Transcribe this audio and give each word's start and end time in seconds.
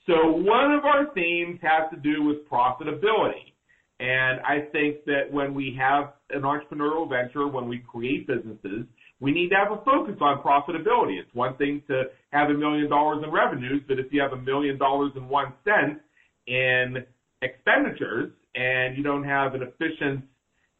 So 0.06 0.30
one 0.30 0.72
of 0.72 0.84
our 0.84 1.12
themes 1.14 1.58
has 1.62 1.90
to 1.90 1.96
do 1.96 2.22
with 2.22 2.48
profitability. 2.48 3.52
And 4.00 4.40
I 4.40 4.68
think 4.72 5.04
that 5.06 5.30
when 5.30 5.54
we 5.54 5.76
have 5.78 6.14
an 6.30 6.42
entrepreneurial 6.42 7.08
venture, 7.08 7.48
when 7.48 7.68
we 7.68 7.78
create 7.78 8.26
businesses, 8.26 8.86
we 9.20 9.32
need 9.32 9.48
to 9.48 9.56
have 9.56 9.72
a 9.72 9.84
focus 9.84 10.14
on 10.20 10.40
profitability. 10.40 11.18
It's 11.20 11.34
one 11.34 11.56
thing 11.56 11.82
to 11.88 12.04
have 12.30 12.50
a 12.50 12.54
million 12.54 12.88
dollars 12.88 13.24
in 13.24 13.30
revenues, 13.32 13.82
but 13.88 13.98
if 13.98 14.06
you 14.12 14.20
have 14.20 14.32
a 14.32 14.40
million 14.40 14.78
dollars 14.78 15.12
and 15.16 15.28
one 15.28 15.52
cent 15.64 15.98
in 16.46 17.04
expenditures 17.42 18.32
and 18.54 18.96
you 18.96 19.02
don't 19.02 19.24
have 19.24 19.54
an 19.54 19.62
efficient 19.62 20.24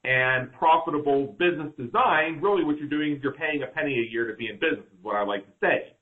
and 0.05 0.53
profitable 0.53 1.37
business 1.39 1.73
design, 1.77 2.41
really 2.41 2.65
what 2.65 2.79
you're 2.79 2.89
doing 2.89 3.13
is 3.13 3.23
you're 3.23 3.33
paying 3.33 3.63
a 3.63 3.67
penny 3.67 3.95
a 3.99 4.11
year 4.11 4.27
to 4.27 4.35
be 4.37 4.49
in 4.49 4.55
business, 4.55 4.87
is 4.87 5.03
what 5.03 5.17
I 5.17 5.25
like 5.25 5.45
to 5.45 5.53
say. 5.61 5.95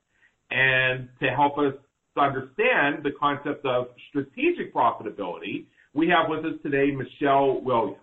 And 0.51 1.09
to 1.21 1.29
help 1.29 1.59
us 1.59 1.75
understand 2.17 3.03
the 3.03 3.11
concept 3.19 3.65
of 3.67 3.89
strategic 4.09 4.75
profitability, 4.75 5.67
we 5.95 6.09
have 6.09 6.29
with 6.29 6.45
us 6.45 6.61
today 6.63 6.91
Michelle 6.91 7.61
Williams. 7.63 7.99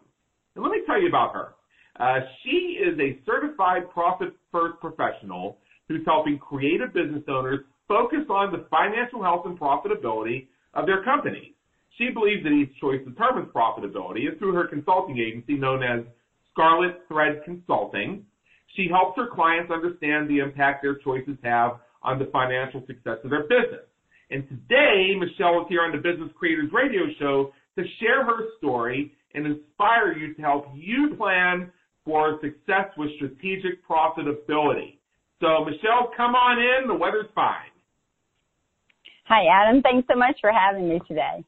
And 0.55 0.63
let 0.63 0.71
me 0.71 0.81
tell 0.85 1.01
you 1.01 1.07
about 1.07 1.33
her. 1.33 1.53
Uh, 1.99 2.19
she 2.43 2.79
is 2.81 2.99
a 2.99 3.19
certified 3.25 3.89
profit 3.91 4.33
first 4.51 4.79
professional 4.81 5.57
who's 5.87 6.01
helping 6.05 6.37
creative 6.37 6.93
business 6.93 7.23
owners 7.27 7.59
focus 7.87 8.25
on 8.29 8.51
the 8.51 8.65
financial 8.69 9.21
health 9.21 9.45
and 9.45 9.59
profitability 9.59 10.47
of 10.73 10.85
their 10.85 11.03
companies. 11.03 11.53
She 11.97 12.09
believes 12.09 12.43
that 12.43 12.49
each 12.49 12.75
choice 12.79 13.01
determines 13.05 13.49
profitability, 13.53 14.27
and 14.27 14.37
through 14.39 14.53
her 14.53 14.67
consulting 14.67 15.19
agency 15.19 15.53
known 15.53 15.83
as 15.83 16.03
Scarlet 16.51 17.01
Thread 17.07 17.41
Consulting, 17.45 18.25
she 18.75 18.87
helps 18.89 19.17
her 19.17 19.27
clients 19.27 19.71
understand 19.71 20.29
the 20.29 20.39
impact 20.39 20.81
their 20.81 20.95
choices 20.95 21.37
have 21.43 21.79
on 22.01 22.17
the 22.17 22.25
financial 22.25 22.83
success 22.87 23.17
of 23.23 23.29
their 23.29 23.43
business. 23.43 23.85
And 24.31 24.47
today, 24.49 25.13
Michelle 25.17 25.61
is 25.61 25.67
here 25.69 25.81
on 25.81 25.91
the 25.91 25.97
Business 25.97 26.31
Creators 26.37 26.71
Radio 26.73 27.03
Show 27.19 27.53
to 27.77 27.83
share 27.99 28.25
her 28.25 28.47
story 28.57 29.13
and 29.35 29.45
inspire 29.45 30.17
you 30.17 30.33
to 30.33 30.41
help 30.41 30.67
you 30.73 31.15
plan 31.17 31.71
for 32.05 32.39
success 32.41 32.89
with 32.97 33.09
strategic 33.15 33.87
profitability. 33.87 34.97
So, 35.39 35.65
Michelle, 35.65 36.09
come 36.15 36.35
on 36.35 36.57
in. 36.57 36.87
The 36.87 36.95
weather's 36.95 37.29
fine. 37.35 37.71
Hi, 39.25 39.45
Adam. 39.45 39.81
Thanks 39.81 40.07
so 40.11 40.17
much 40.17 40.37
for 40.41 40.51
having 40.51 40.89
me 40.89 40.99
today. 41.07 41.43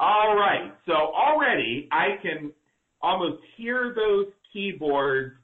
All 0.00 0.34
right. 0.34 0.72
So 0.86 0.92
already 0.92 1.86
I 1.92 2.16
can 2.22 2.52
almost 3.02 3.42
hear 3.58 3.94
those 3.94 4.28
keyboards 4.50 5.34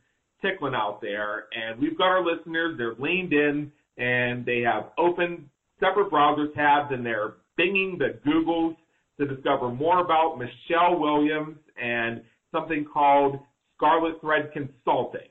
tickling 0.41 0.75
out 0.75 1.03
there, 1.03 1.45
and 1.55 1.79
we've 1.79 1.97
got 1.99 2.07
our 2.07 2.25
listeners. 2.25 2.77
They're 2.79 2.95
leaned 2.99 3.35
in, 3.35 3.71
and 3.99 4.47
they 4.47 4.61
have 4.61 4.93
open 4.97 5.51
separate 5.79 6.09
browser 6.09 6.49
tabs, 6.55 6.91
and 6.91 7.05
they're 7.05 7.35
binging 7.61 7.99
the 7.99 8.19
Googles 8.27 8.77
to 9.19 9.27
discover 9.27 9.69
more 9.69 10.01
about 10.01 10.39
Michelle 10.39 10.99
Williams 10.99 11.59
and 11.81 12.23
something 12.51 12.87
called 12.91 13.39
Scarlet 13.77 14.21
Thread 14.23 14.53
Consulting. 14.55 15.29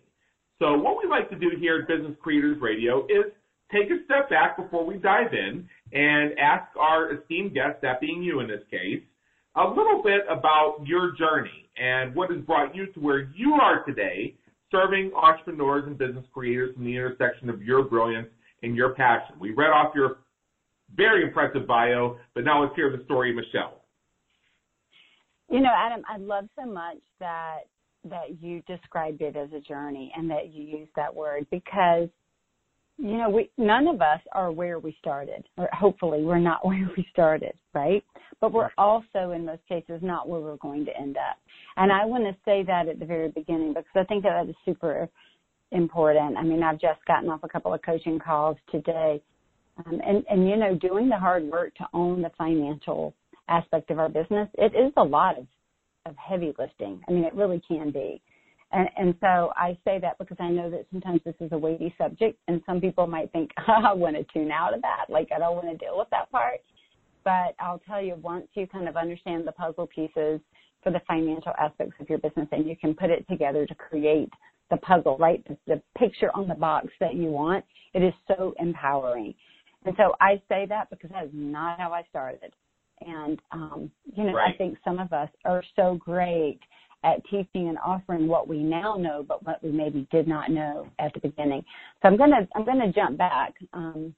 So 0.60 0.78
what 0.78 0.98
we 1.04 1.10
like 1.10 1.32
to 1.32 1.36
do 1.36 1.50
here 1.60 1.80
at 1.82 1.88
Business 1.88 2.16
Creators 2.22 2.62
Radio 2.62 3.06
is 3.06 3.32
take 3.72 3.90
a 3.90 4.04
step 4.06 4.30
back 4.30 4.56
before 4.56 4.86
we 4.86 4.98
dive 4.98 5.34
in 5.34 5.68
and 5.92 6.38
ask 6.38 6.66
our 6.80 7.14
esteemed 7.14 7.56
guest, 7.56 7.82
that 7.82 8.00
being 8.00 8.22
you 8.22 8.40
in 8.40 8.48
this 8.48 8.62
case, 8.70 9.02
a 9.56 9.68
little 9.68 10.02
bit 10.04 10.22
about 10.30 10.78
your 10.86 11.14
journey 11.18 11.70
and 11.78 12.14
what 12.16 12.32
has 12.32 12.42
brought 12.42 12.76
you 12.76 12.88
to 12.88 13.00
where 13.00 13.30
you 13.36 13.54
are 13.54 13.84
today, 13.84 14.36
serving 14.72 15.12
entrepreneurs 15.16 15.84
and 15.88 15.98
business 15.98 16.26
creators 16.34 16.76
in 16.78 16.84
the 16.84 16.92
intersection 16.92 17.50
of 17.50 17.62
your 17.62 17.84
brilliance 17.84 18.28
and 18.64 18.76
your 18.76 18.94
passion. 18.94 19.36
We 19.40 19.52
read 19.52 19.70
off 19.70 19.94
your 19.96 20.18
very 20.96 21.24
impressive 21.24 21.68
bio, 21.68 22.18
but 22.34 22.44
now 22.44 22.64
let's 22.64 22.76
hear 22.76 22.96
the 22.96 23.04
story 23.06 23.34
Michelle. 23.34 23.82
You 25.50 25.62
know, 25.62 25.74
Adam, 25.76 26.04
I 26.10 26.18
love 26.18 26.46
so 26.60 26.66
much 26.66 26.98
that 27.20 27.60
that 28.10 28.40
you 28.40 28.62
described 28.68 29.22
it 29.22 29.36
as 29.36 29.50
a 29.52 29.60
journey 29.60 30.14
and 30.16 30.30
that 30.30 30.54
you 30.54 30.64
used 30.64 30.92
that 30.96 31.14
word 31.14 31.48
because 31.50 32.08
you 32.98 33.18
know, 33.18 33.30
we 33.30 33.50
none 33.58 33.88
of 33.88 34.02
us 34.02 34.22
are 34.32 34.52
where 34.52 34.80
we 34.80 34.96
started, 35.00 35.48
or 35.58 35.70
hopefully 35.74 36.24
we're 36.24 36.40
not 36.40 36.66
where 36.66 36.90
we 36.96 37.06
started, 37.12 37.54
right? 37.74 38.04
But 38.42 38.52
we're 38.52 38.72
also 38.78 39.32
in 39.32 39.46
most 39.46 39.62
cases 39.68 40.00
not 40.02 40.28
where 40.30 40.42
we're 40.42 40.58
going 40.58 40.86
to 40.86 40.98
end 40.98 41.18
up. 41.18 41.38
And 41.78 41.92
I 41.92 42.06
want 42.06 42.24
to 42.24 42.36
say 42.46 42.64
that 42.64 42.88
at 42.88 43.00
the 43.00 43.06
very 43.06 43.30
beginning 43.30 43.74
because 43.74 43.86
I 43.96 44.04
think 44.04 44.24
that 44.24 44.44
that 44.44 44.50
is 44.50 44.56
super 44.66 45.10
important. 45.72 46.38
I 46.38 46.44
mean, 46.44 46.64
I've 46.64 46.80
just 46.80 47.04
gotten 47.06 47.30
off 47.30 47.42
a 47.44 47.50
couple 47.50 47.74
of 47.74 47.82
coaching 47.82 48.20
calls 48.20 48.58
today. 48.72 49.22
Um, 49.86 50.00
and, 50.06 50.24
and, 50.30 50.48
you 50.48 50.56
know, 50.56 50.76
doing 50.76 51.10
the 51.10 51.18
hard 51.18 51.44
work 51.44 51.76
to 51.76 51.88
own 51.94 52.22
the 52.22 52.32
financial 52.38 53.14
aspect 53.50 53.92
of 53.92 54.00
our 54.00 54.08
business, 54.08 54.48
it 54.58 54.74
is 54.74 54.94
a 54.96 55.04
lot 55.04 55.38
of, 55.38 55.46
of 56.06 56.16
heavy 56.16 56.54
lifting. 56.58 57.02
I 57.08 57.12
mean, 57.12 57.26
it 57.26 57.34
really 57.34 57.62
can 57.68 57.92
be. 57.92 58.22
And, 58.76 58.90
and 58.98 59.16
so 59.22 59.54
I 59.56 59.78
say 59.86 60.00
that 60.02 60.18
because 60.18 60.36
I 60.38 60.50
know 60.50 60.70
that 60.70 60.86
sometimes 60.92 61.22
this 61.24 61.36
is 61.40 61.50
a 61.54 61.58
weighty 61.58 61.96
subject, 61.98 62.38
and 62.50 62.62
some 62.66 62.82
people 62.82 63.08
might 63.08 63.32
think, 63.32 63.52
I 63.68 63.94
want 63.94 64.18
to 64.18 64.26
tune 64.34 64.52
out 64.52 64.74
of 64.74 64.82
that. 64.82 65.06
Like, 65.08 65.30
I 65.34 65.40
don't 65.40 65.56
want 65.56 65.72
to 65.72 65.78
deal 65.78 65.98
with 65.98 66.10
that 66.12 66.30
part. 66.30 66.60
But 67.24 67.56
I'll 67.60 67.82
tell 67.88 68.02
you, 68.02 68.16
once 68.22 68.48
you 68.54 68.68
kind 68.68 68.90
of 68.90 68.98
understand 68.98 69.48
the 69.48 69.54
puzzle 69.54 69.88
pieces 69.88 70.42
for 70.84 70.92
the 70.92 71.02
financial 71.08 71.54
aspects 71.58 71.96
of 72.02 72.10
your 72.10 72.20
business, 72.20 72.48
and 72.52 72.68
you 72.68 72.76
can 72.76 72.94
put 72.94 73.10
it 73.10 73.26
together 73.30 73.66
to 73.66 73.76
create 73.76 74.30
the 74.70 74.78
puzzle, 74.78 75.18
right? 75.18 75.44
The, 75.48 75.58
the 75.68 75.82
picture 75.98 76.30
on 76.36 76.50
the 76.50 76.56
box 76.56 76.88
that 77.00 77.16
you 77.16 77.28
want, 77.28 77.64
it 77.94 78.04
is 78.04 78.14
so 78.28 78.54
empowering. 78.60 79.34
And 79.86 79.96
so 79.98 80.16
I 80.20 80.42
say 80.50 80.66
that 80.68 80.90
because 80.90 81.12
that 81.12 81.26
is 81.26 81.32
not 81.34 81.80
how 81.80 81.94
I 81.94 82.04
started. 82.10 82.52
And, 83.02 83.40
um, 83.52 83.92
you 84.16 84.26
know, 84.26 84.34
right. 84.34 84.54
I 84.54 84.58
think 84.58 84.78
some 84.84 85.00
of 85.00 85.14
us 85.14 85.30
are 85.46 85.64
so 85.76 85.96
great 85.96 86.60
at 87.04 87.24
teaching 87.26 87.70
and 87.70 87.78
offering 87.86 88.28
what 88.28 88.48
we 88.48 88.60
now 88.60 88.96
know, 88.96 89.24
but 89.28 89.46
what 89.46 89.64
we 89.64 89.72
maybe 89.72 90.08
did 90.12 90.28
not 90.28 90.50
know 90.50 90.88
at 91.00 91.14
the 91.14 91.20
beginning. 91.20 91.64
So 92.02 92.10
I'm 92.10 92.18
gonna 92.18 92.48
I'm 92.56 92.66
gonna 92.66 92.92
jump 92.92 93.18
back 93.18 93.54
um, 93.74 94.14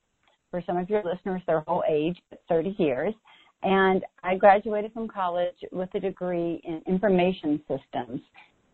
for 0.52 0.62
some 0.66 0.78
of 0.78 0.90
your 0.90 1.04
listeners. 1.04 1.42
Their 1.48 1.62
whole 1.62 1.84
age, 1.90 2.18
30 2.50 2.76
years, 2.78 3.14
and 3.64 4.04
I 4.24 4.36
graduated 4.36 4.94
from 4.94 5.08
college 5.08 5.56
with 5.72 5.90
a 5.96 6.00
degree 6.00 6.62
in 6.64 6.82
information 6.88 7.62
systems 7.68 8.22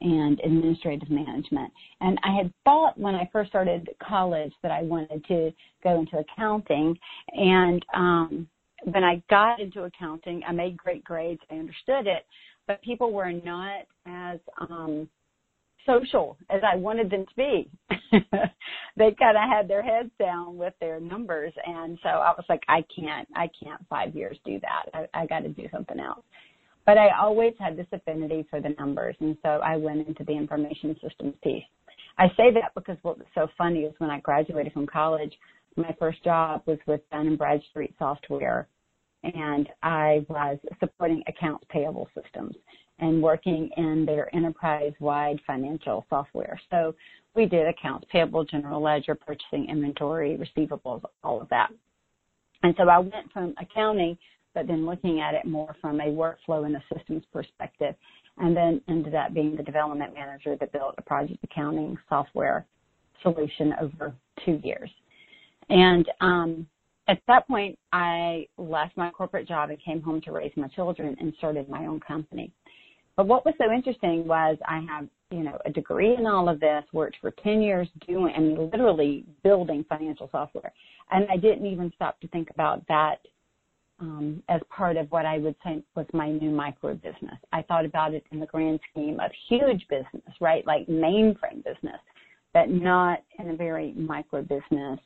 and 0.02 0.40
administrative 0.42 1.10
management. 1.10 1.72
And 2.02 2.20
I 2.24 2.36
had 2.36 2.54
thought 2.66 3.00
when 3.00 3.16
I 3.16 3.30
first 3.32 3.50
started 3.50 3.90
college 4.06 4.52
that 4.62 4.72
I 4.72 4.84
wanted 4.84 5.26
to 5.28 5.52
go 5.84 6.00
into 6.00 6.18
accounting. 6.18 6.98
And 7.30 7.86
um, 7.94 8.48
when 8.84 9.04
I 9.04 9.24
got 9.30 9.62
into 9.62 9.84
accounting, 9.84 10.42
I 10.48 10.52
made 10.52 10.78
great 10.78 11.04
grades. 11.04 11.42
I 11.50 11.56
understood 11.56 12.08
it, 12.08 12.26
but 12.68 12.82
people 12.82 13.12
were 13.12 13.32
not 13.32 13.82
as 14.06 14.40
um 14.70 15.08
social 15.86 16.38
as 16.50 16.62
I 16.64 16.76
wanted 16.76 17.10
them 17.10 17.26
to 17.26 17.36
be. 17.36 17.70
they 18.98 19.12
kind 19.20 19.38
of 19.38 19.50
had 19.50 19.68
their 19.68 19.84
heads 19.84 20.12
down 20.20 20.58
with 20.58 20.74
their 20.80 21.00
numbers, 21.00 21.54
and 21.66 21.98
so 22.04 22.10
I 22.10 22.32
was 22.32 22.46
like, 22.48 22.62
I 22.68 22.86
can't, 22.96 23.28
I 23.36 23.50
can't 23.62 23.82
five 23.90 24.16
years 24.16 24.38
do 24.46 24.60
that. 24.62 25.08
I, 25.14 25.22
I 25.22 25.26
got 25.26 25.40
to 25.40 25.50
do 25.50 25.68
something 25.72 26.00
else. 26.00 26.24
But 26.86 26.98
I 26.98 27.10
always 27.20 27.54
had 27.60 27.78
this 27.78 27.88
affinity 27.92 28.46
for 28.50 28.60
the 28.60 28.76
numbers, 28.80 29.16
and 29.20 29.38
so 29.42 29.50
I 29.50 29.78
went 29.78 30.08
into 30.08 30.24
the 30.24 30.34
information 30.34 30.96
systems 31.02 31.36
piece. 31.44 31.64
I 32.18 32.28
say 32.38 32.52
that 32.54 32.74
because 32.76 32.98
what 33.02 33.18
was 33.18 33.28
so 33.34 33.48
funny 33.58 33.82
is 33.82 33.94
when 33.98 34.10
I 34.10 34.20
graduated 34.20 34.74
from 34.74 34.86
college, 34.86 35.34
my 35.76 35.96
first 35.98 36.24
job 36.24 36.62
was 36.66 36.78
with 36.86 37.02
Dun 37.10 37.28
and 37.28 37.38
Bradstreet 37.38 37.96
Software, 37.98 38.68
and 39.24 39.70
I 39.82 40.26
was 40.30 40.58
supporting 40.80 41.24
accounts 41.28 41.66
payable 41.70 42.10
systems 42.16 42.56
and 43.00 43.22
working 43.22 43.70
in 43.78 44.06
their 44.06 44.34
enterprise-wide 44.36 45.40
financial 45.48 46.06
software. 46.10 46.60
So 46.70 46.94
we 47.36 47.46
did 47.46 47.68
accounts 47.68 48.08
payable, 48.12 48.44
general 48.44 48.82
ledger, 48.82 49.16
purchasing, 49.16 49.68
inventory, 49.70 50.38
receivables, 50.38 51.02
all 51.24 51.42
of 51.42 51.50
that. 51.50 51.70
And 52.62 52.76
so 52.78 52.88
I 52.88 53.00
went 53.00 53.32
from 53.34 53.56
accounting 53.60 54.18
but 54.54 54.68
then 54.68 54.86
looking 54.86 55.20
at 55.20 55.34
it 55.34 55.46
more 55.46 55.76
from 55.82 56.00
a 56.00 56.06
workflow 56.06 56.66
and 56.66 56.76
a 56.76 56.84
systems 56.96 57.24
perspective. 57.32 57.96
And 58.38 58.56
then 58.56 58.82
ended 58.88 59.14
up 59.14 59.34
being 59.34 59.56
the 59.56 59.64
development 59.64 60.14
manager 60.14 60.56
that 60.60 60.72
built 60.72 60.96
a 60.98 61.02
project 61.02 61.44
accounting 61.44 61.98
software 62.10 62.66
solution 63.22 63.74
over 63.80 64.14
two 64.44 64.60
years. 64.64 64.90
And 65.70 66.10
um, 66.20 66.68
at 67.08 67.20
that 67.28 67.48
point, 67.48 67.78
I 67.92 68.48
left 68.58 68.96
my 68.96 69.10
corporate 69.12 69.48
job 69.48 69.70
and 69.70 69.84
came 69.84 70.02
home 70.02 70.22
to 70.22 70.32
raise 70.32 70.54
my 70.56 70.68
children 70.70 71.16
and 71.20 71.34
started 71.38 71.68
my 71.70 71.86
own 71.86 72.00
company. 72.00 72.52
But 73.16 73.28
what 73.28 73.46
was 73.46 73.54
so 73.58 73.72
interesting 73.72 74.28
was 74.28 74.58
I 74.66 74.86
have, 74.90 75.08
you 75.30 75.44
know, 75.44 75.58
a 75.66 75.70
degree 75.70 76.16
in 76.16 76.26
all 76.26 76.50
of 76.50 76.60
this, 76.60 76.84
worked 76.94 77.18
for 77.22 77.32
10 77.44 77.62
years 77.62 77.88
doing, 78.08 78.34
mean, 78.38 78.70
literally 78.72 79.26
building 79.44 79.86
financial 79.88 80.30
software. 80.32 80.72
And 81.12 81.28
I 81.30 81.38
didn't 81.38 81.66
even 81.66 81.92
stop 81.96 82.20
to 82.22 82.28
think 82.30 82.50
about 82.50 82.88
that 82.88 83.18
um, 84.00 84.42
as 84.50 84.62
part 84.76 84.98
of 84.98 85.12
what 85.12 85.26
I 85.26 85.38
would 85.38 85.56
say 85.64 85.84
was 85.96 86.08
my 86.14 86.32
new 86.32 86.50
micro 86.50 86.96
business. 86.96 87.38
I 87.52 87.62
thought 87.64 87.86
about 87.86 88.14
it 88.14 88.24
in 88.32 88.40
the 88.40 88.48
grand 88.48 88.80
scheme 88.92 89.20
of 89.20 89.32
huge 89.48 89.86
business, 89.90 90.36
right? 90.42 90.66
Like 90.66 90.88
mainframe 90.88 91.64
business, 91.64 92.00
but 92.54 92.70
not 92.70 93.20
in 93.38 93.52
a 93.52 93.56
very 93.56 93.94
micro 93.94 94.42
business 94.42 95.00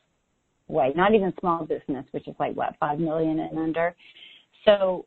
way, 0.68 0.92
not 0.94 1.14
even 1.14 1.32
small 1.40 1.64
business, 1.64 2.04
which 2.12 2.28
is 2.28 2.34
like 2.38 2.54
what, 2.54 2.76
five 2.78 2.98
million 2.98 3.40
and 3.40 3.58
under. 3.58 3.94
So 4.64 5.06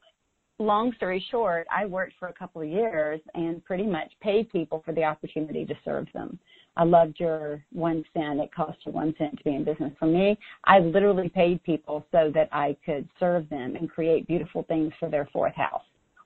long 0.59 0.93
story 0.95 1.23
short, 1.31 1.67
I 1.75 1.85
worked 1.85 2.13
for 2.19 2.27
a 2.27 2.33
couple 2.33 2.61
of 2.61 2.67
years 2.67 3.19
and 3.33 3.63
pretty 3.63 3.85
much 3.85 4.11
paid 4.21 4.51
people 4.51 4.81
for 4.85 4.93
the 4.93 5.03
opportunity 5.03 5.65
to 5.65 5.75
serve 5.83 6.07
them. 6.13 6.39
I 6.77 6.83
loved 6.85 7.19
your 7.19 7.63
one 7.73 8.03
cent. 8.13 8.39
It 8.39 8.53
cost 8.53 8.77
you 8.85 8.93
one 8.93 9.13
cent 9.17 9.37
to 9.37 9.43
be 9.43 9.55
in 9.55 9.65
business. 9.65 9.91
For 9.99 10.05
me, 10.05 10.37
I 10.63 10.79
literally 10.79 11.29
paid 11.29 11.61
people 11.63 12.05
so 12.11 12.31
that 12.33 12.47
I 12.51 12.77
could 12.85 13.07
serve 13.19 13.49
them 13.49 13.75
and 13.75 13.89
create 13.89 14.27
beautiful 14.27 14.63
things 14.63 14.93
for 14.99 15.09
their 15.09 15.27
fourth 15.33 15.55
house 15.55 15.83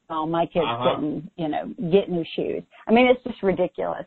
while 0.07 0.27
my 0.27 0.45
kids 0.45 0.65
uh-huh. 0.67 0.95
couldn't, 0.95 1.31
you 1.35 1.47
know, 1.47 1.73
get 1.91 2.09
new 2.09 2.23
shoes. 2.35 2.61
I 2.87 2.91
mean, 2.91 3.07
it's 3.07 3.23
just 3.23 3.41
ridiculous. 3.41 4.05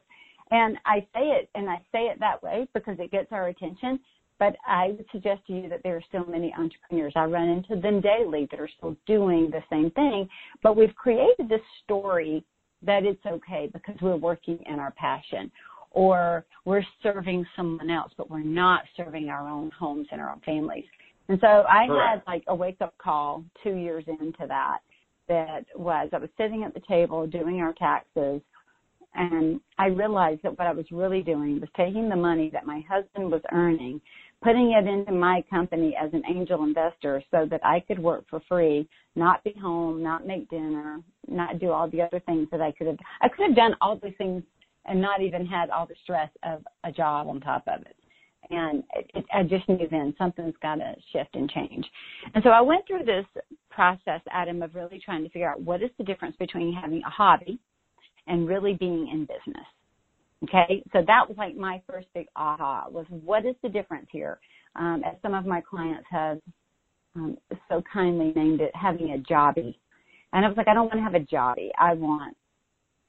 And 0.51 0.79
I 0.87 1.01
say 1.13 1.25
it, 1.31 1.51
and 1.55 1.69
I 1.69 1.77
say 1.93 2.05
it 2.05 2.21
that 2.21 2.43
way 2.43 2.69
because 2.73 2.97
it 2.99 3.11
gets 3.11 3.33
our 3.33 3.49
attention. 3.49 3.99
But 4.39 4.57
I 4.67 4.89
would 4.89 5.07
suggest 5.11 5.47
to 5.49 5.53
you 5.53 5.69
that 5.69 5.83
there 5.83 5.97
are 5.97 6.03
still 6.09 6.25
many 6.27 6.55
entrepreneurs. 6.57 7.13
I 7.17 7.25
run 7.25 7.49
into 7.49 7.81
them 7.81 8.01
daily 8.01 8.47
that 8.51 8.61
are 8.61 8.69
still 8.77 8.97
doing 9.07 9.51
the 9.51 9.63
same 9.71 9.91
thing. 9.93 10.29
But 10.63 10.77
we've 10.77 10.95
created 10.95 11.49
this 11.49 11.61
story 11.85 12.45
that 12.83 13.05
it's 13.05 13.25
okay 13.27 13.69
because 13.73 13.97
we're 14.01 14.17
working 14.17 14.59
in 14.67 14.79
our 14.79 14.93
passion 14.93 15.51
or 15.91 16.45
we're 16.65 16.85
serving 17.03 17.45
someone 17.57 17.91
else, 17.91 18.13
but 18.17 18.31
we're 18.31 18.41
not 18.41 18.83
serving 18.97 19.29
our 19.29 19.49
own 19.49 19.71
homes 19.77 20.07
and 20.13 20.21
our 20.21 20.31
own 20.31 20.41
families. 20.45 20.85
And 21.29 21.41
so 21.41 21.65
I 21.69 21.87
Correct. 21.87 22.09
had 22.09 22.23
like 22.27 22.45
a 22.47 22.55
wake 22.55 22.81
up 22.81 22.97
call 22.99 23.45
two 23.65 23.75
years 23.75 24.05
into 24.07 24.47
that 24.47 24.79
that 25.29 25.65
was 25.75 26.09
I 26.13 26.19
was 26.19 26.31
sitting 26.39 26.63
at 26.65 26.73
the 26.73 26.81
table 26.81 27.27
doing 27.27 27.61
our 27.61 27.73
taxes 27.75 28.41
and 29.15 29.61
I 29.79 29.87
realized 29.87 30.43
that 30.43 30.59
what 30.59 30.67
I 30.67 30.73
was 30.73 30.87
really 30.91 31.23
doing 31.23 31.61
was 31.61 31.69
taking 31.77 32.09
the 32.09 32.17
money 32.17 32.51
that 32.53 32.67
my 32.67 32.85
husband 32.89 33.31
was 33.31 33.43
earning, 33.53 34.01
putting 34.43 34.73
it 34.73 34.87
into 34.87 35.13
my 35.13 35.43
company 35.51 35.97
as 36.01 36.11
an 36.13 36.23
angel 36.29 36.63
investor 36.63 37.23
so 37.31 37.47
that 37.51 37.61
I 37.65 37.81
could 37.81 37.99
work 37.99 38.25
for 38.31 38.41
free, 38.49 38.89
not 39.17 39.43
be 39.43 39.55
home, 39.61 40.03
not 40.03 40.27
make 40.27 40.49
dinner, 40.49 41.01
not 41.27 41.59
do 41.59 41.73
all 41.73 41.91
the 41.91 42.03
other 42.03 42.21
things 42.21 42.49
that 42.53 42.61
I 42.61 42.73
could 42.73 42.87
have. 42.87 42.99
I 43.21 43.29
could 43.29 43.49
have 43.49 43.57
done 43.57 43.75
all 43.81 43.99
these 44.01 44.15
things 44.17 44.43
and 44.85 45.01
not 45.01 45.21
even 45.21 45.45
had 45.45 45.71
all 45.71 45.87
the 45.87 45.97
stress 46.03 46.31
of 46.45 46.65
a 46.85 46.93
job 46.93 47.27
on 47.29 47.41
top 47.41 47.65
of 47.67 47.83
it. 47.83 47.97
And 48.51 48.83
it, 48.95 49.11
it, 49.15 49.25
I 49.35 49.43
just 49.43 49.69
knew 49.69 49.87
then 49.91 50.15
something's 50.17 50.55
got 50.63 50.77
to 50.77 50.95
shift 51.13 51.35
and 51.35 51.51
change. 51.51 51.85
And 52.35 52.43
so 52.43 52.51
I 52.51 52.61
went 52.61 52.87
through 52.87 53.05
this 53.05 53.27
process, 53.71 54.21
Adam, 54.31 54.63
of 54.63 54.75
really 54.75 55.01
trying 55.05 55.25
to 55.25 55.31
figure 55.31 55.51
out 55.51 55.61
what 55.61 55.83
is 55.83 55.91
the 55.99 56.05
difference 56.05 56.37
between 56.37 56.73
having 56.73 57.03
a 57.03 57.11
hobby 57.11 57.59
and 58.27 58.49
really 58.49 58.75
being 58.75 59.09
in 59.13 59.21
business. 59.21 59.67
Okay, 60.45 60.83
so 60.93 61.03
that 61.07 61.29
was 61.29 61.37
like 61.37 61.57
my 61.57 61.83
first 61.91 62.07
big 62.15 62.27
aha 62.37 62.87
was 62.89 63.07
what 63.09 63.45
is 63.45 63.57
the 63.63 63.69
difference 63.69 64.07
here? 64.13 64.39
Um, 64.77 65.03
as 65.05 65.17
some 65.21 65.35
of 65.35 65.47
my 65.47 65.61
clients 65.61 66.07
have 66.11 66.39
um, 67.17 67.37
so 67.69 67.83
kindly 67.93 68.33
named 68.35 68.61
it, 68.61 68.71
having 68.75 69.15
a 69.15 69.19
jobby. 69.19 69.75
And 70.33 70.45
I 70.45 70.49
was 70.49 70.57
like, 70.57 70.69
I 70.69 70.75
don't 70.75 70.87
want 70.87 70.99
to 70.99 71.03
have 71.03 71.15
a 71.15 71.21
jobby. 71.21 71.71
I 71.79 71.95
want, 71.95 72.37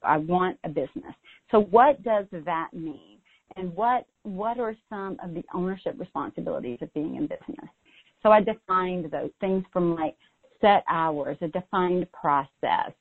I 0.02 0.16
want 0.16 0.58
a 0.64 0.68
business. 0.68 1.14
So 1.50 1.60
what 1.60 2.02
does 2.02 2.26
that 2.32 2.68
mean? 2.72 3.18
And 3.56 3.74
what, 3.74 4.06
what 4.22 4.58
are 4.58 4.74
some 4.88 5.18
of 5.22 5.34
the 5.34 5.42
ownership 5.54 5.96
responsibilities 5.98 6.78
of 6.80 6.92
being 6.94 7.16
in 7.16 7.22
business? 7.22 7.68
So 8.22 8.30
I 8.30 8.40
defined 8.40 9.10
those 9.10 9.30
things 9.40 9.64
from 9.72 9.94
like 9.94 10.16
set 10.60 10.84
hours, 10.88 11.36
a 11.40 11.48
defined 11.48 12.06
process, 12.12 12.92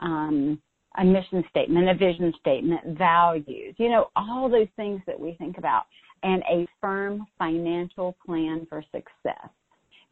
um, 0.00 0.60
a 0.98 1.04
mission 1.04 1.44
statement, 1.50 1.88
a 1.88 1.94
vision 1.94 2.32
statement, 2.40 2.98
values, 2.98 3.74
you 3.78 3.88
know, 3.88 4.08
all 4.16 4.48
those 4.48 4.68
things 4.76 5.00
that 5.06 5.18
we 5.18 5.34
think 5.34 5.58
about, 5.58 5.84
and 6.22 6.42
a 6.50 6.66
firm 6.80 7.26
financial 7.38 8.16
plan 8.24 8.66
for 8.68 8.82
success. 8.92 9.48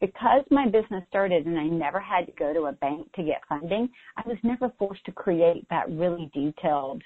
Because 0.01 0.43
my 0.51 0.65
business 0.65 1.03
started 1.09 1.45
and 1.45 1.57
I 1.57 1.65
never 1.65 1.99
had 1.99 2.25
to 2.25 2.31
go 2.33 2.53
to 2.53 2.65
a 2.65 2.73
bank 2.73 3.11
to 3.13 3.23
get 3.23 3.41
funding, 3.47 3.89
I 4.17 4.23
was 4.27 4.37
never 4.43 4.71
forced 4.77 5.05
to 5.05 5.11
create 5.11 5.65
that 5.69 5.89
really 5.89 6.29
detailed 6.33 7.01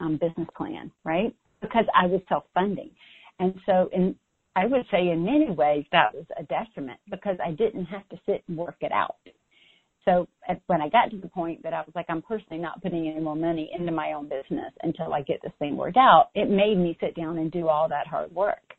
um, 0.00 0.18
business 0.20 0.48
plan, 0.56 0.90
right? 1.04 1.34
Because 1.60 1.86
I 1.94 2.06
was 2.06 2.20
self-funding. 2.28 2.90
And 3.38 3.54
so 3.64 3.88
in, 3.92 4.14
I 4.54 4.66
would 4.66 4.84
say 4.90 5.08
in 5.08 5.24
many 5.24 5.50
ways 5.50 5.84
that 5.92 6.14
was 6.14 6.26
a 6.38 6.42
detriment 6.44 7.00
because 7.10 7.36
I 7.44 7.52
didn't 7.52 7.86
have 7.86 8.08
to 8.10 8.16
sit 8.26 8.44
and 8.48 8.56
work 8.56 8.76
it 8.80 8.92
out. 8.92 9.16
So 10.04 10.26
when 10.66 10.80
I 10.80 10.88
got 10.88 11.10
to 11.10 11.18
the 11.18 11.28
point 11.28 11.62
that 11.62 11.74
I 11.74 11.80
was 11.80 11.92
like, 11.94 12.06
I'm 12.08 12.22
personally 12.22 12.60
not 12.60 12.82
putting 12.82 13.06
any 13.08 13.20
more 13.20 13.36
money 13.36 13.70
into 13.76 13.92
my 13.92 14.12
own 14.12 14.28
business 14.28 14.72
until 14.82 15.12
I 15.12 15.22
get 15.22 15.40
this 15.42 15.52
thing 15.58 15.76
worked 15.76 15.98
out, 15.98 16.30
it 16.34 16.48
made 16.48 16.78
me 16.78 16.96
sit 17.00 17.14
down 17.14 17.38
and 17.38 17.52
do 17.52 17.68
all 17.68 17.88
that 17.88 18.06
hard 18.06 18.34
work. 18.34 18.74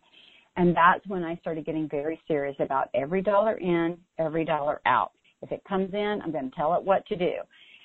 And 0.58 0.76
that's 0.76 1.06
when 1.08 1.24
I 1.24 1.38
started 1.38 1.66
getting 1.66 1.88
very 1.88 2.20
serious 2.28 2.56
about 2.60 2.90
every 2.94 3.22
dollar 3.22 3.58
in, 3.58 3.98
every 4.20 4.46
dollar 4.46 4.82
out. 4.86 5.12
If 5.42 5.52
it 5.52 5.64
comes 5.68 5.94
in, 5.94 6.22
I'm 6.24 6.32
going 6.32 6.50
to 6.50 6.56
tell 6.56 6.74
it 6.76 6.84
what 6.84 7.06
to 7.08 7.16
do. 7.16 7.34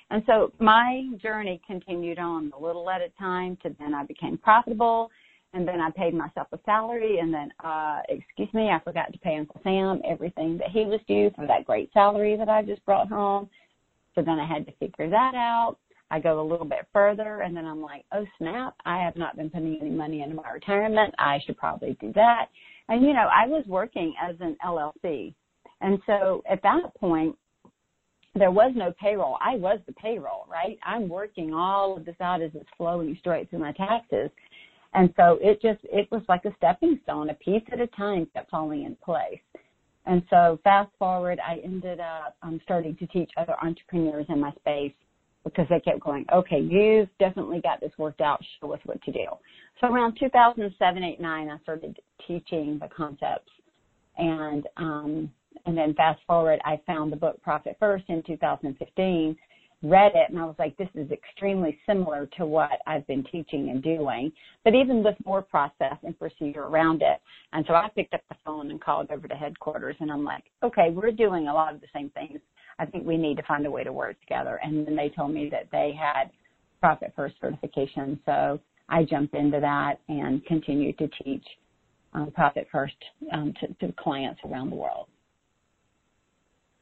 And 0.09 0.23
so 0.25 0.51
my 0.59 1.03
journey 1.21 1.61
continued 1.67 2.19
on 2.19 2.51
a 2.57 2.61
little 2.61 2.89
at 2.89 3.01
a 3.01 3.09
time 3.19 3.57
to 3.63 3.75
then 3.79 3.93
I 3.93 4.05
became 4.05 4.37
profitable 4.37 5.09
and 5.53 5.67
then 5.67 5.79
I 5.79 5.89
paid 5.91 6.13
myself 6.13 6.47
a 6.51 6.59
salary 6.65 7.19
and 7.19 7.33
then 7.33 7.51
uh 7.63 8.01
excuse 8.09 8.53
me, 8.53 8.69
I 8.69 8.79
forgot 8.83 9.11
to 9.13 9.19
pay 9.19 9.37
Uncle 9.37 9.61
Sam 9.63 10.01
everything 10.09 10.57
that 10.57 10.69
he 10.71 10.85
was 10.85 10.99
due 11.07 11.31
for 11.35 11.47
that 11.47 11.65
great 11.65 11.91
salary 11.93 12.35
that 12.37 12.49
I 12.49 12.63
just 12.63 12.85
brought 12.85 13.07
home. 13.09 13.49
So 14.15 14.21
then 14.21 14.39
I 14.39 14.47
had 14.47 14.65
to 14.65 14.71
figure 14.73 15.09
that 15.09 15.35
out. 15.35 15.77
I 16.09 16.19
go 16.19 16.41
a 16.41 16.49
little 16.49 16.65
bit 16.65 16.87
further 16.93 17.41
and 17.41 17.55
then 17.55 17.65
I'm 17.65 17.81
like, 17.81 18.05
oh 18.13 18.25
snap, 18.37 18.75
I 18.85 19.01
have 19.03 19.15
not 19.15 19.35
been 19.35 19.49
putting 19.49 19.77
any 19.81 19.89
money 19.89 20.21
into 20.21 20.35
my 20.35 20.51
retirement. 20.51 21.13
I 21.19 21.39
should 21.45 21.57
probably 21.57 21.97
do 21.99 22.11
that. 22.13 22.47
And 22.89 23.01
you 23.01 23.13
know, 23.13 23.29
I 23.33 23.47
was 23.47 23.65
working 23.67 24.13
as 24.21 24.35
an 24.39 24.55
LLC. 24.65 25.33
And 25.81 25.99
so 26.05 26.43
at 26.49 26.63
that 26.63 26.95
point, 26.99 27.35
there 28.35 28.51
was 28.51 28.71
no 28.75 28.93
payroll. 29.01 29.37
I 29.41 29.55
was 29.55 29.79
the 29.87 29.93
payroll, 29.93 30.45
right? 30.49 30.77
I'm 30.85 31.09
working 31.09 31.53
all 31.53 31.97
of 31.97 32.05
this 32.05 32.15
out 32.21 32.41
as 32.41 32.51
it's 32.53 32.69
flowing 32.77 33.15
straight 33.19 33.49
through 33.49 33.59
my 33.59 33.71
taxes. 33.73 34.29
And 34.93 35.13
so 35.15 35.37
it 35.41 35.61
just, 35.61 35.79
it 35.83 36.07
was 36.11 36.23
like 36.27 36.45
a 36.45 36.55
stepping 36.57 36.99
stone, 37.03 37.29
a 37.29 37.33
piece 37.35 37.63
at 37.71 37.79
a 37.79 37.87
time 37.87 38.27
kept 38.33 38.49
falling 38.49 38.83
in 38.83 38.95
place. 39.03 39.39
And 40.05 40.23
so 40.29 40.59
fast 40.63 40.89
forward, 40.97 41.39
I 41.45 41.59
ended 41.63 41.99
up 41.99 42.35
um, 42.41 42.61
starting 42.63 42.95
to 42.97 43.07
teach 43.07 43.29
other 43.35 43.55
entrepreneurs 43.61 44.25
in 44.29 44.39
my 44.39 44.51
space 44.53 44.93
because 45.43 45.65
they 45.69 45.79
kept 45.79 45.99
going, 45.99 46.25
okay, 46.33 46.59
you've 46.59 47.09
definitely 47.19 47.61
got 47.61 47.79
this 47.81 47.91
worked 47.97 48.21
out. 48.21 48.41
Show 48.59 48.73
us 48.73 48.79
what 48.85 49.01
to 49.03 49.11
do. 49.11 49.25
So 49.79 49.87
around 49.87 50.17
2007, 50.19 51.03
8, 51.03 51.19
9, 51.19 51.49
I 51.49 51.57
started 51.59 51.99
teaching 52.25 52.79
the 52.81 52.87
concepts. 52.95 53.51
And, 54.17 54.67
um, 54.77 55.31
and 55.65 55.77
then 55.77 55.93
fast 55.93 56.21
forward, 56.25 56.59
I 56.65 56.79
found 56.87 57.11
the 57.11 57.17
book 57.17 57.41
Profit 57.41 57.75
First 57.79 58.05
in 58.07 58.23
2015, 58.23 59.35
read 59.83 60.13
it, 60.15 60.29
and 60.29 60.39
I 60.39 60.45
was 60.45 60.55
like, 60.57 60.75
this 60.77 60.89
is 60.95 61.11
extremely 61.11 61.77
similar 61.85 62.27
to 62.37 62.45
what 62.45 62.79
I've 62.87 63.05
been 63.05 63.23
teaching 63.31 63.69
and 63.69 63.83
doing, 63.83 64.31
but 64.63 64.73
even 64.73 65.03
with 65.03 65.15
more 65.25 65.41
process 65.41 65.97
and 66.03 66.17
procedure 66.17 66.63
around 66.63 67.01
it. 67.03 67.21
And 67.53 67.63
so 67.67 67.75
I 67.75 67.87
picked 67.93 68.13
up 68.13 68.21
the 68.29 68.35
phone 68.43 68.71
and 68.71 68.81
called 68.81 69.11
over 69.11 69.27
to 69.27 69.35
headquarters, 69.35 69.95
and 69.99 70.11
I'm 70.11 70.23
like, 70.23 70.45
okay, 70.63 70.89
we're 70.91 71.11
doing 71.11 71.47
a 71.47 71.53
lot 71.53 71.73
of 71.75 71.81
the 71.81 71.87
same 71.93 72.09
things. 72.09 72.39
I 72.79 72.85
think 72.85 73.05
we 73.05 73.17
need 73.17 73.37
to 73.37 73.43
find 73.43 73.65
a 73.65 73.71
way 73.71 73.83
to 73.83 73.93
work 73.93 74.19
together. 74.21 74.59
And 74.63 74.85
then 74.85 74.95
they 74.95 75.09
told 75.09 75.31
me 75.31 75.49
that 75.51 75.67
they 75.71 75.93
had 75.99 76.31
Profit 76.79 77.13
First 77.15 77.35
certification, 77.39 78.19
so 78.25 78.59
I 78.89 79.03
jumped 79.03 79.35
into 79.35 79.59
that 79.59 79.99
and 80.07 80.43
continued 80.45 80.97
to 80.99 81.09
teach 81.23 81.45
um, 82.13 82.31
Profit 82.31 82.67
First 82.71 82.95
um, 83.31 83.53
to, 83.59 83.87
to 83.87 83.93
clients 83.93 84.39
around 84.45 84.71
the 84.71 84.75
world. 84.75 85.07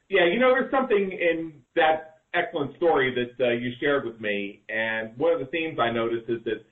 Yeah, 0.09 0.25
you 0.25 0.39
know, 0.39 0.51
there's 0.51 0.71
something 0.71 1.11
in 1.11 1.53
that 1.75 2.14
excellent 2.35 2.75
story 2.77 3.13
that 3.15 3.45
uh, 3.45 3.51
you 3.51 3.71
shared 3.79 4.05
with 4.05 4.19
me, 4.19 4.61
and 4.69 5.17
one 5.17 5.33
of 5.33 5.39
the 5.39 5.45
themes 5.47 5.79
I 5.79 5.91
noticed 5.91 6.29
is 6.29 6.43
that 6.45 6.65